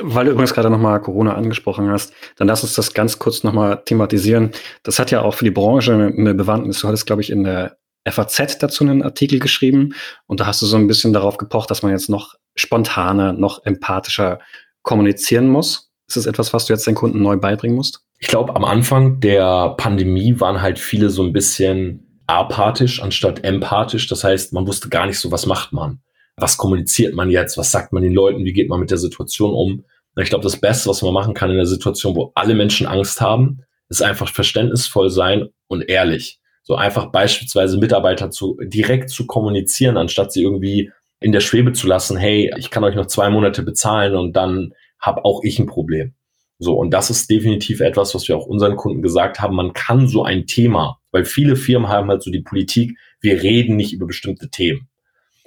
Weil 0.00 0.24
du 0.24 0.32
übrigens 0.32 0.54
gerade 0.54 0.70
nochmal 0.70 1.00
Corona 1.00 1.34
angesprochen 1.34 1.88
hast, 1.88 2.12
dann 2.36 2.48
lass 2.48 2.64
uns 2.64 2.74
das 2.74 2.94
ganz 2.94 3.18
kurz 3.18 3.44
nochmal 3.44 3.82
thematisieren. 3.84 4.50
Das 4.82 4.98
hat 4.98 5.10
ja 5.12 5.22
auch 5.22 5.34
für 5.34 5.44
die 5.44 5.52
Branche 5.52 5.92
eine 5.94 6.34
Bewandtnis. 6.34 6.80
Du 6.80 6.88
hattest, 6.88 7.06
glaube 7.06 7.22
ich, 7.22 7.30
in 7.30 7.44
der 7.44 7.76
FAZ 8.08 8.58
dazu 8.58 8.84
einen 8.84 9.02
Artikel 9.02 9.38
geschrieben 9.38 9.94
und 10.26 10.40
da 10.40 10.46
hast 10.46 10.60
du 10.62 10.66
so 10.66 10.76
ein 10.76 10.88
bisschen 10.88 11.12
darauf 11.12 11.36
gepocht, 11.36 11.70
dass 11.70 11.82
man 11.82 11.92
jetzt 11.92 12.10
noch 12.10 12.34
spontaner, 12.56 13.32
noch 13.32 13.64
empathischer 13.64 14.40
kommunizieren 14.82 15.48
muss. 15.48 15.90
Ist 16.06 16.16
das 16.16 16.26
etwas, 16.26 16.52
was 16.52 16.66
du 16.66 16.74
jetzt 16.74 16.86
deinen 16.86 16.96
Kunden 16.96 17.22
neu 17.22 17.36
beibringen 17.36 17.76
musst? 17.76 18.00
Ich 18.18 18.28
glaube, 18.28 18.54
am 18.56 18.64
Anfang 18.64 19.20
der 19.20 19.74
Pandemie 19.76 20.38
waren 20.38 20.60
halt 20.60 20.78
viele 20.78 21.08
so 21.08 21.22
ein 21.22 21.32
bisschen 21.32 22.20
apathisch 22.26 23.00
anstatt 23.02 23.44
empathisch. 23.44 24.06
Das 24.08 24.24
heißt, 24.24 24.52
man 24.52 24.66
wusste 24.66 24.88
gar 24.88 25.06
nicht 25.06 25.18
so, 25.18 25.30
was 25.30 25.46
macht 25.46 25.72
man? 25.72 26.00
Was 26.36 26.56
kommuniziert 26.56 27.14
man 27.14 27.30
jetzt? 27.30 27.56
Was 27.56 27.70
sagt 27.70 27.92
man 27.92 28.02
den 28.02 28.12
Leuten? 28.12 28.44
Wie 28.44 28.52
geht 28.52 28.68
man 28.68 28.80
mit 28.80 28.90
der 28.90 28.98
Situation 28.98 29.52
um? 29.52 29.84
Ich 30.16 30.28
glaube, 30.28 30.44
das 30.44 30.60
Beste, 30.60 30.88
was 30.88 31.02
man 31.02 31.12
machen 31.12 31.34
kann 31.34 31.50
in 31.50 31.56
der 31.56 31.66
Situation, 31.66 32.14
wo 32.14 32.32
alle 32.34 32.54
Menschen 32.54 32.86
Angst 32.86 33.20
haben, 33.20 33.62
ist 33.88 34.02
einfach 34.02 34.28
verständnisvoll 34.28 35.10
sein 35.10 35.48
und 35.66 35.88
ehrlich 35.88 36.40
so 36.64 36.74
einfach 36.76 37.12
beispielsweise 37.12 37.78
Mitarbeiter 37.78 38.30
zu 38.30 38.58
direkt 38.62 39.10
zu 39.10 39.26
kommunizieren, 39.26 39.96
anstatt 39.96 40.32
sie 40.32 40.42
irgendwie 40.42 40.90
in 41.20 41.30
der 41.30 41.40
Schwebe 41.40 41.72
zu 41.72 41.86
lassen, 41.86 42.16
hey, 42.16 42.52
ich 42.56 42.70
kann 42.70 42.84
euch 42.84 42.96
noch 42.96 43.06
zwei 43.06 43.30
Monate 43.30 43.62
bezahlen 43.62 44.16
und 44.16 44.34
dann 44.34 44.72
habe 44.98 45.24
auch 45.24 45.42
ich 45.44 45.58
ein 45.58 45.66
Problem. 45.66 46.14
So, 46.58 46.74
und 46.74 46.90
das 46.90 47.10
ist 47.10 47.28
definitiv 47.28 47.80
etwas, 47.80 48.14
was 48.14 48.26
wir 48.28 48.36
auch 48.36 48.46
unseren 48.46 48.76
Kunden 48.76 49.02
gesagt 49.02 49.40
haben. 49.40 49.56
Man 49.56 49.74
kann 49.74 50.08
so 50.08 50.24
ein 50.24 50.46
Thema, 50.46 50.98
weil 51.12 51.24
viele 51.26 51.56
Firmen 51.56 51.88
haben 51.88 52.08
halt 52.08 52.22
so 52.22 52.30
die 52.30 52.40
Politik, 52.40 52.96
wir 53.20 53.42
reden 53.42 53.76
nicht 53.76 53.92
über 53.92 54.06
bestimmte 54.06 54.48
Themen. 54.48 54.88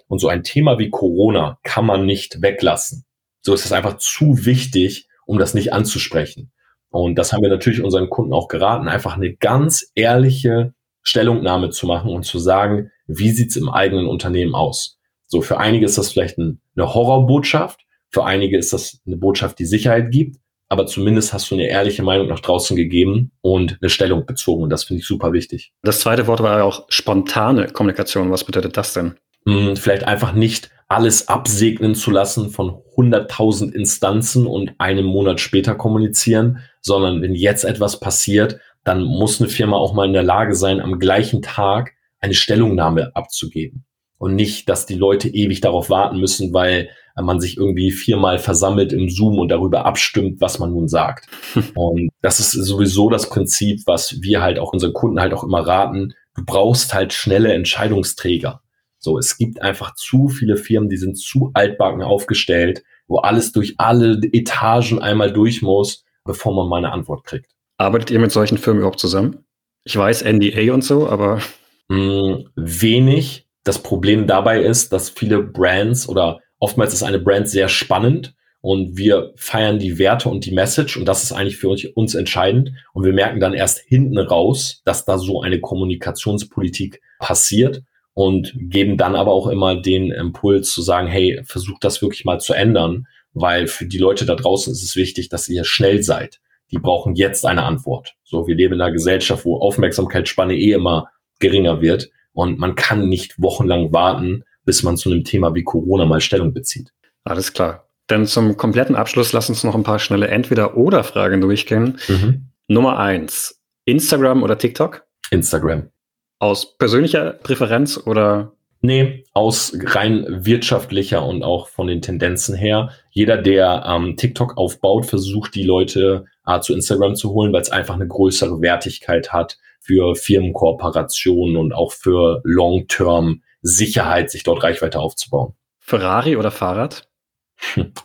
Und 0.08 0.20
so 0.20 0.28
ein 0.28 0.44
Thema 0.44 0.80
wie 0.80 0.90
Corona 0.90 1.60
kann 1.64 1.86
man 1.86 2.06
nicht 2.06 2.42
weglassen. 2.42 3.06
So 3.42 3.54
ist 3.54 3.66
es 3.66 3.72
einfach 3.72 3.98
zu 3.98 4.46
wichtig, 4.46 5.08
um 5.26 5.38
das 5.38 5.54
nicht 5.54 5.74
anzusprechen. 5.74 6.52
Und 6.90 7.16
das 7.16 7.34
haben 7.34 7.42
wir 7.42 7.50
natürlich 7.50 7.84
unseren 7.84 8.10
Kunden 8.10 8.34
auch 8.34 8.48
geraten, 8.48 8.88
einfach 8.88 9.18
eine 9.18 9.36
ganz 9.36 9.92
ehrliche, 9.96 10.74
Stellungnahme 11.04 11.70
zu 11.70 11.88
machen 11.88 12.12
und 12.12 12.24
zu 12.24 12.38
sagen, 12.38 12.92
wie 13.08 13.30
sieht's 13.30 13.56
im 13.56 13.70
eigenen 13.70 14.08
Unternehmen 14.08 14.56
aus? 14.56 15.00
So, 15.26 15.42
für 15.42 15.58
einige 15.58 15.86
ist 15.86 15.98
das 15.98 16.12
vielleicht 16.12 16.38
ein, 16.38 16.60
eine 16.76 16.94
Horrorbotschaft, 16.94 17.82
für 18.10 18.26
einige 18.26 18.58
ist 18.58 18.74
das 18.74 19.02
eine 19.06 19.18
Botschaft, 19.18 19.60
die 19.60 19.66
Sicherheit 19.66 20.12
gibt, 20.12 20.38
aber 20.70 20.86
zumindest 20.86 21.34
hast 21.34 21.50
du 21.50 21.56
eine 21.56 21.68
ehrliche 21.68 22.04
Meinung 22.04 22.28
nach 22.28 22.42
draußen 22.42 22.76
gegeben 22.76 23.32
und 23.42 23.78
eine 23.82 23.90
Stellung 23.90 24.26
bezogen. 24.26 24.64
Und 24.64 24.70
das 24.70 24.84
finde 24.84 25.02
ich 25.02 25.08
super 25.08 25.32
wichtig. 25.32 25.72
Das 25.82 26.02
zweite 26.02 26.28
Wort 26.28 26.42
war 26.42 26.58
ja 26.58 26.64
auch 26.64 26.86
spontane 26.90 27.68
Kommunikation. 27.68 28.32
Was 28.32 28.44
bedeutet 28.44 28.76
das 28.76 28.94
denn? 28.94 29.16
Hm, 29.48 29.78
vielleicht 29.78 30.04
einfach 30.04 30.34
nicht 30.34 30.70
alles 30.90 31.30
absegnen 31.30 31.96
zu 31.96 32.12
lassen 32.12 32.50
von 32.50 32.82
100.000 32.98 33.74
Instanzen 33.74 34.46
und 34.46 34.74
einem 34.78 35.06
Monat 35.06 35.40
später 35.40 35.74
kommunizieren, 35.76 36.60
sondern 36.82 37.22
wenn 37.22 37.34
jetzt 37.34 37.64
etwas 37.64 38.00
passiert, 38.02 38.60
dann 38.84 39.04
muss 39.04 39.40
eine 39.40 39.50
Firma 39.50 39.78
auch 39.78 39.94
mal 39.94 40.06
in 40.06 40.14
der 40.14 40.24
Lage 40.24 40.54
sein, 40.54 40.82
am 40.82 41.00
gleichen 41.00 41.42
Tag 41.42 41.94
eine 42.20 42.34
Stellungnahme 42.34 43.16
abzugeben. 43.16 43.86
Und 44.18 44.36
nicht, 44.36 44.68
dass 44.68 44.86
die 44.86 44.96
Leute 44.96 45.30
ewig 45.30 45.62
darauf 45.62 45.90
warten 45.90 46.20
müssen, 46.20 46.54
weil 46.54 46.90
man 47.16 47.40
sich 47.40 47.58
irgendwie 47.58 47.92
viermal 47.92 48.40
versammelt 48.40 48.92
im 48.92 49.10
Zoom 49.10 49.40
und 49.40 49.50
darüber 49.50 49.86
abstimmt, 49.86 50.42
was 50.42 50.60
man 50.60 50.72
nun 50.72 50.88
sagt. 50.88 51.28
Und 51.76 52.12
das 52.22 52.40
ist 52.40 52.52
sowieso 52.52 53.10
das 53.10 53.30
Prinzip, 53.30 53.82
was 53.86 54.22
wir 54.22 54.42
halt 54.42 54.60
auch 54.60 54.72
unseren 54.72 54.94
Kunden 54.94 55.20
halt 55.20 55.34
auch 55.34 55.44
immer 55.44 55.66
raten. 55.66 56.14
Du 56.36 56.44
brauchst 56.46 56.94
halt 56.94 57.14
schnelle 57.14 57.54
Entscheidungsträger. 57.54 58.62
So, 59.00 59.18
es 59.18 59.38
gibt 59.38 59.62
einfach 59.62 59.96
zu 59.96 60.28
viele 60.28 60.58
Firmen, 60.58 60.90
die 60.90 60.98
sind 60.98 61.18
zu 61.18 61.52
altbacken 61.54 62.02
aufgestellt, 62.02 62.84
wo 63.08 63.18
alles 63.20 63.52
durch 63.52 63.76
alle 63.78 64.20
Etagen 64.34 65.00
einmal 65.00 65.32
durch 65.32 65.62
muss, 65.62 66.04
bevor 66.26 66.54
man 66.54 66.68
mal 66.68 66.78
eine 66.78 66.92
Antwort 66.92 67.24
kriegt. 67.24 67.52
Arbeitet 67.78 68.12
ihr 68.12 68.20
mit 68.20 68.32
solchen 68.32 68.58
Firmen 68.58 68.80
überhaupt 68.80 69.00
zusammen? 69.00 69.46
Ich 69.84 69.96
weiß 69.96 70.24
NDA 70.24 70.74
und 70.74 70.84
so, 70.84 71.08
aber. 71.08 71.42
Mm, 71.88 72.46
wenig. 72.56 73.48
Das 73.64 73.82
Problem 73.82 74.28
dabei 74.28 74.62
ist, 74.62 74.92
dass 74.94 75.10
viele 75.10 75.44
Brands 75.44 76.10
oder 76.10 76.40
oftmals 76.60 76.94
ist 76.94 77.04
eine 77.04 77.20
Brand 77.20 77.48
sehr 77.50 77.70
spannend 77.70 78.34
und 78.62 78.98
wir 78.98 79.34
feiern 79.36 79.78
die 79.80 80.00
Werte 80.00 80.30
und 80.30 80.46
die 80.46 80.52
Message 80.52 80.98
und 80.98 81.06
das 81.06 81.24
ist 81.24 81.32
eigentlich 81.32 81.58
für 81.58 81.70
uns 81.96 82.16
entscheidend 82.16 82.72
und 82.94 83.06
wir 83.06 83.14
merken 83.14 83.40
dann 83.40 83.54
erst 83.54 83.80
hinten 83.80 84.18
raus, 84.18 84.82
dass 84.86 85.06
da 85.06 85.18
so 85.18 85.42
eine 85.42 85.60
Kommunikationspolitik 85.60 87.02
passiert 87.20 87.84
und 88.18 88.52
geben 88.56 88.98
dann 88.98 89.16
aber 89.16 89.32
auch 89.32 89.46
immer 89.46 89.80
den 89.80 90.12
Impuls 90.12 90.72
zu 90.72 90.82
sagen, 90.82 91.08
hey, 91.08 91.40
versucht 91.44 91.84
das 91.84 92.02
wirklich 92.02 92.26
mal 92.26 92.40
zu 92.40 92.54
ändern, 92.54 93.06
weil 93.34 93.68
für 93.68 93.86
die 93.86 94.00
Leute 94.00 94.26
da 94.26 94.34
draußen 94.34 94.74
ist 94.74 94.82
es 94.82 94.96
wichtig, 94.96 95.30
dass 95.30 95.48
ihr 95.48 95.64
schnell 95.64 96.02
seid. 96.02 96.40
Die 96.72 96.80
brauchen 96.80 97.14
jetzt 97.14 97.46
eine 97.46 97.62
Antwort. 97.62 98.16
So, 98.24 98.48
wir 98.48 98.56
leben 98.56 98.74
in 98.74 98.82
einer 98.82 98.92
Gesellschaft, 98.92 99.46
wo 99.46 99.58
Aufmerksamkeitsspanne 99.60 100.56
eh 100.56 100.72
immer 100.72 101.12
geringer 101.38 101.80
wird 101.80 102.10
und 102.34 102.58
man 102.58 102.74
kann 102.74 103.08
nicht 103.08 103.40
wochenlang 103.40 103.94
warten, 103.94 104.44
bis 104.66 104.82
man 104.82 104.98
zu 104.98 105.12
einem 105.12 105.24
Thema 105.24 105.54
wie 105.54 105.64
Corona 105.64 106.06
mal 106.06 106.20
Stellung 106.20 106.56
bezieht. 106.56 106.94
Alles 107.24 107.54
klar. 107.54 107.88
Denn 108.10 108.26
zum 108.26 108.58
kompletten 108.58 108.96
Abschluss 108.96 109.32
lass 109.32 109.48
uns 109.48 109.64
noch 109.64 109.76
ein 109.76 109.84
paar 109.84 110.00
schnelle 110.00 110.30
Entweder-Oder-Fragen 110.30 111.40
durchgehen. 111.40 112.00
Mhm. 112.08 112.48
Nummer 112.68 112.98
eins. 112.98 113.62
Instagram 113.86 114.42
oder 114.42 114.58
TikTok? 114.58 115.06
Instagram. 115.30 115.92
Aus 116.40 116.78
persönlicher 116.78 117.32
Präferenz 117.32 117.98
oder? 118.06 118.54
Nee, 118.82 119.26
aus 119.34 119.76
rein 119.86 120.26
wirtschaftlicher 120.30 121.26
und 121.26 121.44
auch 121.44 121.68
von 121.68 121.88
den 121.88 122.02
Tendenzen 122.02 122.56
her. 122.56 122.92
Jeder, 123.10 123.38
der 123.38 123.84
ähm, 123.88 124.16
TikTok 124.18 124.58
aufbaut, 124.58 125.08
versucht 125.08 125.56
die 125.56 125.64
Leute 125.64 126.26
äh, 126.46 126.60
zu 126.60 126.74
Instagram 126.74 127.16
zu 127.16 127.32
holen, 127.32 127.52
weil 127.54 127.62
es 127.62 127.72
einfach 127.72 127.96
eine 127.96 128.08
größere 128.08 128.62
Wertigkeit 128.62 129.34
hat 129.34 129.58
für 129.80 130.16
Firmenkooperationen 130.16 131.58
und 131.58 131.74
auch 131.74 131.92
für 131.92 132.42
Long-Term 132.44 133.42
Sicherheit, 133.62 134.30
sich 134.30 134.44
dort 134.44 134.64
Reichweite 134.64 135.00
aufzubauen. 135.00 135.54
Ferrari 135.80 136.36
oder 136.36 136.52
Fahrrad? 136.52 137.10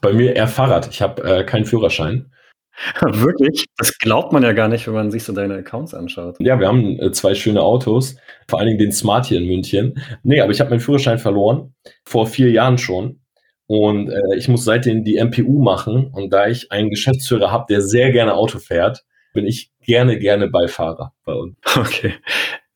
Bei 0.01 0.12
mir 0.12 0.35
eher 0.35 0.49
Fahrrad. 0.49 0.89
Ich 0.89 1.03
habe 1.03 1.22
äh, 1.22 1.45
keinen 1.45 1.66
Führerschein. 1.66 2.32
Wirklich? 3.00 3.66
Das 3.76 3.98
glaubt 3.98 4.32
man 4.32 4.42
ja 4.42 4.52
gar 4.52 4.68
nicht, 4.68 4.86
wenn 4.86 4.94
man 4.94 5.10
sich 5.10 5.24
so 5.24 5.32
deine 5.32 5.56
Accounts 5.56 5.94
anschaut. 5.94 6.36
Ja, 6.40 6.58
wir 6.58 6.68
haben 6.68 6.98
äh, 6.98 7.12
zwei 7.12 7.34
schöne 7.34 7.62
Autos, 7.62 8.16
vor 8.48 8.58
allen 8.58 8.68
Dingen 8.68 8.78
den 8.78 8.92
Smart 8.92 9.26
hier 9.26 9.38
in 9.38 9.46
München. 9.46 10.02
Nee, 10.22 10.40
aber 10.40 10.52
ich 10.52 10.60
habe 10.60 10.70
meinen 10.70 10.80
Führerschein 10.80 11.18
verloren, 11.18 11.74
vor 12.04 12.26
vier 12.26 12.50
Jahren 12.50 12.78
schon. 12.78 13.20
Und 13.66 14.10
äh, 14.10 14.36
ich 14.36 14.48
muss 14.48 14.64
seitdem 14.64 15.04
die 15.04 15.16
MPU 15.16 15.62
machen. 15.62 16.10
Und 16.12 16.32
da 16.32 16.48
ich 16.48 16.72
einen 16.72 16.90
Geschäftsführer 16.90 17.50
habe, 17.50 17.66
der 17.68 17.80
sehr 17.82 18.10
gerne 18.10 18.34
Auto 18.34 18.58
fährt, 18.58 19.04
bin 19.32 19.46
ich 19.46 19.70
gerne, 19.80 20.18
gerne 20.18 20.48
Beifahrer 20.48 21.14
bei 21.24 21.34
uns. 21.34 21.56
Okay. 21.76 22.14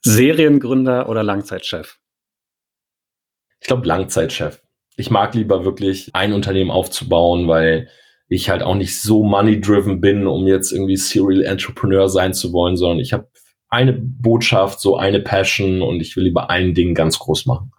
Seriengründer 0.03 1.09
oder 1.09 1.25
Langzeitchef? 1.25 1.99
Ich 3.61 3.67
glaube 3.67 3.89
Langzeitchef 3.89 4.63
ich 4.97 5.11
mag 5.11 5.35
lieber 5.35 5.65
wirklich 5.65 6.11
ein 6.15 6.33
Unternehmen 6.33 6.71
aufzubauen, 6.71 7.47
weil 7.49 7.89
ich 8.29 8.51
halt 8.51 8.63
auch 8.63 8.75
nicht 8.75 9.01
so 9.01 9.23
money-driven 9.23 10.01
bin, 10.01 10.27
um 10.27 10.47
jetzt 10.47 10.73
irgendwie 10.73 10.97
Serial 10.97 11.45
Entrepreneur 11.45 12.09
sein 12.09 12.35
zu 12.35 12.53
wollen, 12.53 12.77
sondern 12.77 12.99
ich 12.99 13.13
habe 13.13 13.29
eine 13.69 13.93
Botschaft, 13.93 14.81
so 14.81 14.97
eine 14.97 15.21
Passion 15.21 15.83
und 15.83 16.01
ich 16.01 16.17
will 16.17 16.25
lieber 16.25 16.51
ein 16.51 16.75
Ding 16.75 16.95
ganz 16.95 17.19
groß 17.19 17.47
machen. 17.47 17.73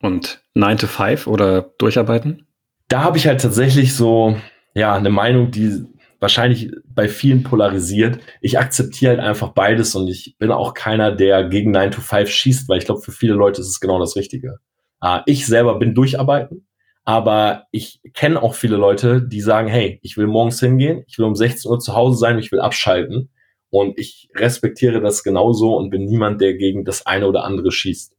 Und 0.00 0.42
9 0.54 0.78
to 0.78 0.86
5 0.86 1.26
oder 1.26 1.62
durcharbeiten? 1.78 2.46
Da 2.88 3.02
habe 3.02 3.18
ich 3.18 3.26
halt 3.26 3.40
tatsächlich 3.40 3.94
so, 3.94 4.36
ja, 4.74 4.94
eine 4.94 5.10
Meinung, 5.10 5.50
die 5.50 5.84
wahrscheinlich 6.20 6.70
bei 6.88 7.08
vielen 7.08 7.42
polarisiert. 7.42 8.18
Ich 8.40 8.58
akzeptiere 8.58 9.12
halt 9.16 9.20
einfach 9.20 9.50
beides 9.50 9.94
und 9.94 10.08
ich 10.08 10.36
bin 10.38 10.50
auch 10.50 10.74
keiner, 10.74 11.12
der 11.12 11.44
gegen 11.48 11.70
9 11.70 11.92
to 11.92 12.00
5 12.00 12.28
schießt, 12.28 12.68
weil 12.68 12.78
ich 12.78 12.86
glaube, 12.86 13.02
für 13.02 13.12
viele 13.12 13.34
Leute 13.34 13.60
ist 13.60 13.68
es 13.68 13.80
genau 13.80 13.98
das 13.98 14.16
Richtige. 14.16 14.58
Äh, 15.02 15.20
ich 15.26 15.46
selber 15.46 15.78
bin 15.78 15.94
durcharbeiten, 15.94 16.67
aber 17.08 17.64
ich 17.70 18.02
kenne 18.12 18.42
auch 18.42 18.54
viele 18.54 18.76
Leute, 18.76 19.22
die 19.22 19.40
sagen, 19.40 19.66
hey, 19.66 19.98
ich 20.02 20.18
will 20.18 20.26
morgens 20.26 20.60
hingehen, 20.60 21.04
ich 21.06 21.18
will 21.18 21.24
um 21.24 21.34
16 21.34 21.70
Uhr 21.70 21.78
zu 21.78 21.94
Hause 21.94 22.18
sein, 22.18 22.38
ich 22.38 22.52
will 22.52 22.60
abschalten. 22.60 23.30
Und 23.70 23.98
ich 23.98 24.28
respektiere 24.34 25.00
das 25.00 25.24
genauso 25.24 25.74
und 25.74 25.88
bin 25.88 26.04
niemand, 26.04 26.42
der 26.42 26.52
gegen 26.52 26.84
das 26.84 27.06
eine 27.06 27.26
oder 27.26 27.44
andere 27.44 27.72
schießt. 27.72 28.12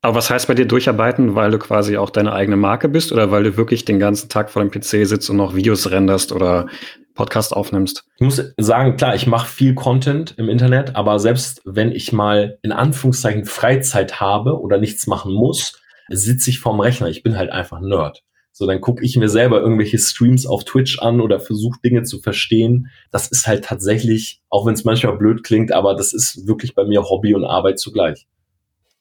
Aber 0.00 0.16
was 0.16 0.30
heißt 0.30 0.48
bei 0.48 0.54
dir 0.54 0.66
durcharbeiten, 0.66 1.36
weil 1.36 1.52
du 1.52 1.60
quasi 1.60 1.96
auch 1.96 2.10
deine 2.10 2.32
eigene 2.32 2.56
Marke 2.56 2.88
bist 2.88 3.12
oder 3.12 3.30
weil 3.30 3.44
du 3.44 3.56
wirklich 3.56 3.84
den 3.84 4.00
ganzen 4.00 4.28
Tag 4.28 4.50
vor 4.50 4.62
dem 4.62 4.72
PC 4.72 5.06
sitzt 5.06 5.30
und 5.30 5.36
noch 5.36 5.54
Videos 5.54 5.92
renderst 5.92 6.32
oder 6.32 6.66
Podcast 7.14 7.54
aufnimmst? 7.54 8.04
Ich 8.16 8.24
muss 8.24 8.42
sagen, 8.56 8.96
klar, 8.96 9.14
ich 9.14 9.28
mache 9.28 9.46
viel 9.46 9.76
Content 9.76 10.34
im 10.38 10.48
Internet, 10.48 10.96
aber 10.96 11.20
selbst 11.20 11.62
wenn 11.64 11.92
ich 11.92 12.12
mal 12.12 12.58
in 12.62 12.72
Anführungszeichen 12.72 13.44
Freizeit 13.44 14.18
habe 14.20 14.60
oder 14.60 14.78
nichts 14.78 15.06
machen 15.06 15.32
muss, 15.32 15.80
sitze 16.08 16.50
ich 16.50 16.58
vorm 16.58 16.80
Rechner. 16.80 17.08
Ich 17.08 17.22
bin 17.22 17.36
halt 17.36 17.50
einfach 17.50 17.80
Nerd. 17.80 18.22
So, 18.56 18.68
dann 18.68 18.80
gucke 18.80 19.04
ich 19.04 19.16
mir 19.16 19.28
selber 19.28 19.60
irgendwelche 19.60 19.98
Streams 19.98 20.46
auf 20.46 20.62
Twitch 20.64 21.00
an 21.00 21.20
oder 21.20 21.40
versuche 21.40 21.80
Dinge 21.84 22.04
zu 22.04 22.20
verstehen. 22.20 22.88
Das 23.10 23.26
ist 23.26 23.48
halt 23.48 23.64
tatsächlich, 23.64 24.42
auch 24.48 24.64
wenn 24.64 24.74
es 24.74 24.84
manchmal 24.84 25.16
blöd 25.16 25.42
klingt, 25.42 25.72
aber 25.72 25.96
das 25.96 26.12
ist 26.12 26.46
wirklich 26.46 26.76
bei 26.76 26.84
mir 26.84 27.02
Hobby 27.02 27.34
und 27.34 27.44
Arbeit 27.44 27.80
zugleich. 27.80 28.28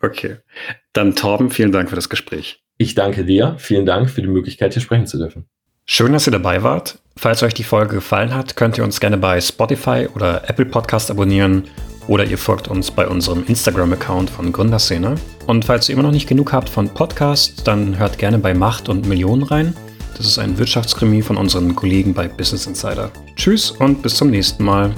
Okay. 0.02 0.38
Dann 0.92 1.16
Torben, 1.16 1.52
vielen 1.52 1.72
Dank 1.72 1.90
für 1.90 1.96
das 1.96 2.10
Gespräch. 2.10 2.64
Ich 2.78 2.96
danke 2.96 3.26
dir. 3.26 3.56
Vielen 3.60 3.86
Dank 3.86 4.10
für 4.10 4.24
die 4.24 4.28
Möglichkeit, 4.28 4.74
hier 4.74 4.82
sprechen 4.82 5.06
zu 5.06 5.20
dürfen. 5.20 5.46
Schön, 5.86 6.14
dass 6.14 6.28
ihr 6.28 6.32
dabei 6.32 6.64
wart. 6.64 6.98
Falls 7.16 7.44
euch 7.44 7.54
die 7.54 7.64
Folge 7.64 7.96
gefallen 7.96 8.34
hat, 8.34 8.56
könnt 8.56 8.80
ihr 8.80 8.84
uns 8.84 9.00
gerne 9.00 9.18
bei 9.18 9.40
Spotify 9.40 10.08
oder 10.16 10.50
Apple 10.50 10.66
Podcast 10.66 11.12
abonnieren 11.12 11.66
oder 12.08 12.26
ihr 12.26 12.38
folgt 12.38 12.68
uns 12.68 12.92
bei 12.92 13.08
unserem 13.08 13.44
Instagram-Account 13.46 14.30
von 14.30 14.52
Gründerszene. 14.52 15.16
Und 15.48 15.66
falls 15.66 15.90
ihr 15.90 15.94
immer 15.94 16.04
noch 16.04 16.12
nicht 16.12 16.28
genug 16.28 16.54
habt 16.54 16.70
von 16.70 16.90
Podcasts, 16.90 17.64
dann 17.64 17.98
hört 17.98 18.18
gerne 18.18 18.40
bei 18.40 18.54
Macht 18.54 18.90
und 18.90 19.06
Millionen 19.06 19.44
rein. 19.44 19.76
Das 20.18 20.28
ist 20.28 20.38
ein 20.38 20.58
Wirtschaftskrimi 20.58 21.22
von 21.22 21.38
unseren 21.38 21.76
Kollegen 21.76 22.14
bei 22.14 22.28
Business 22.28 22.68
Insider. 22.68 23.12
Tschüss 23.36 23.72
und 23.72 24.02
bis 24.02 24.16
zum 24.16 24.30
nächsten 24.30 24.64
Mal. 24.64 24.94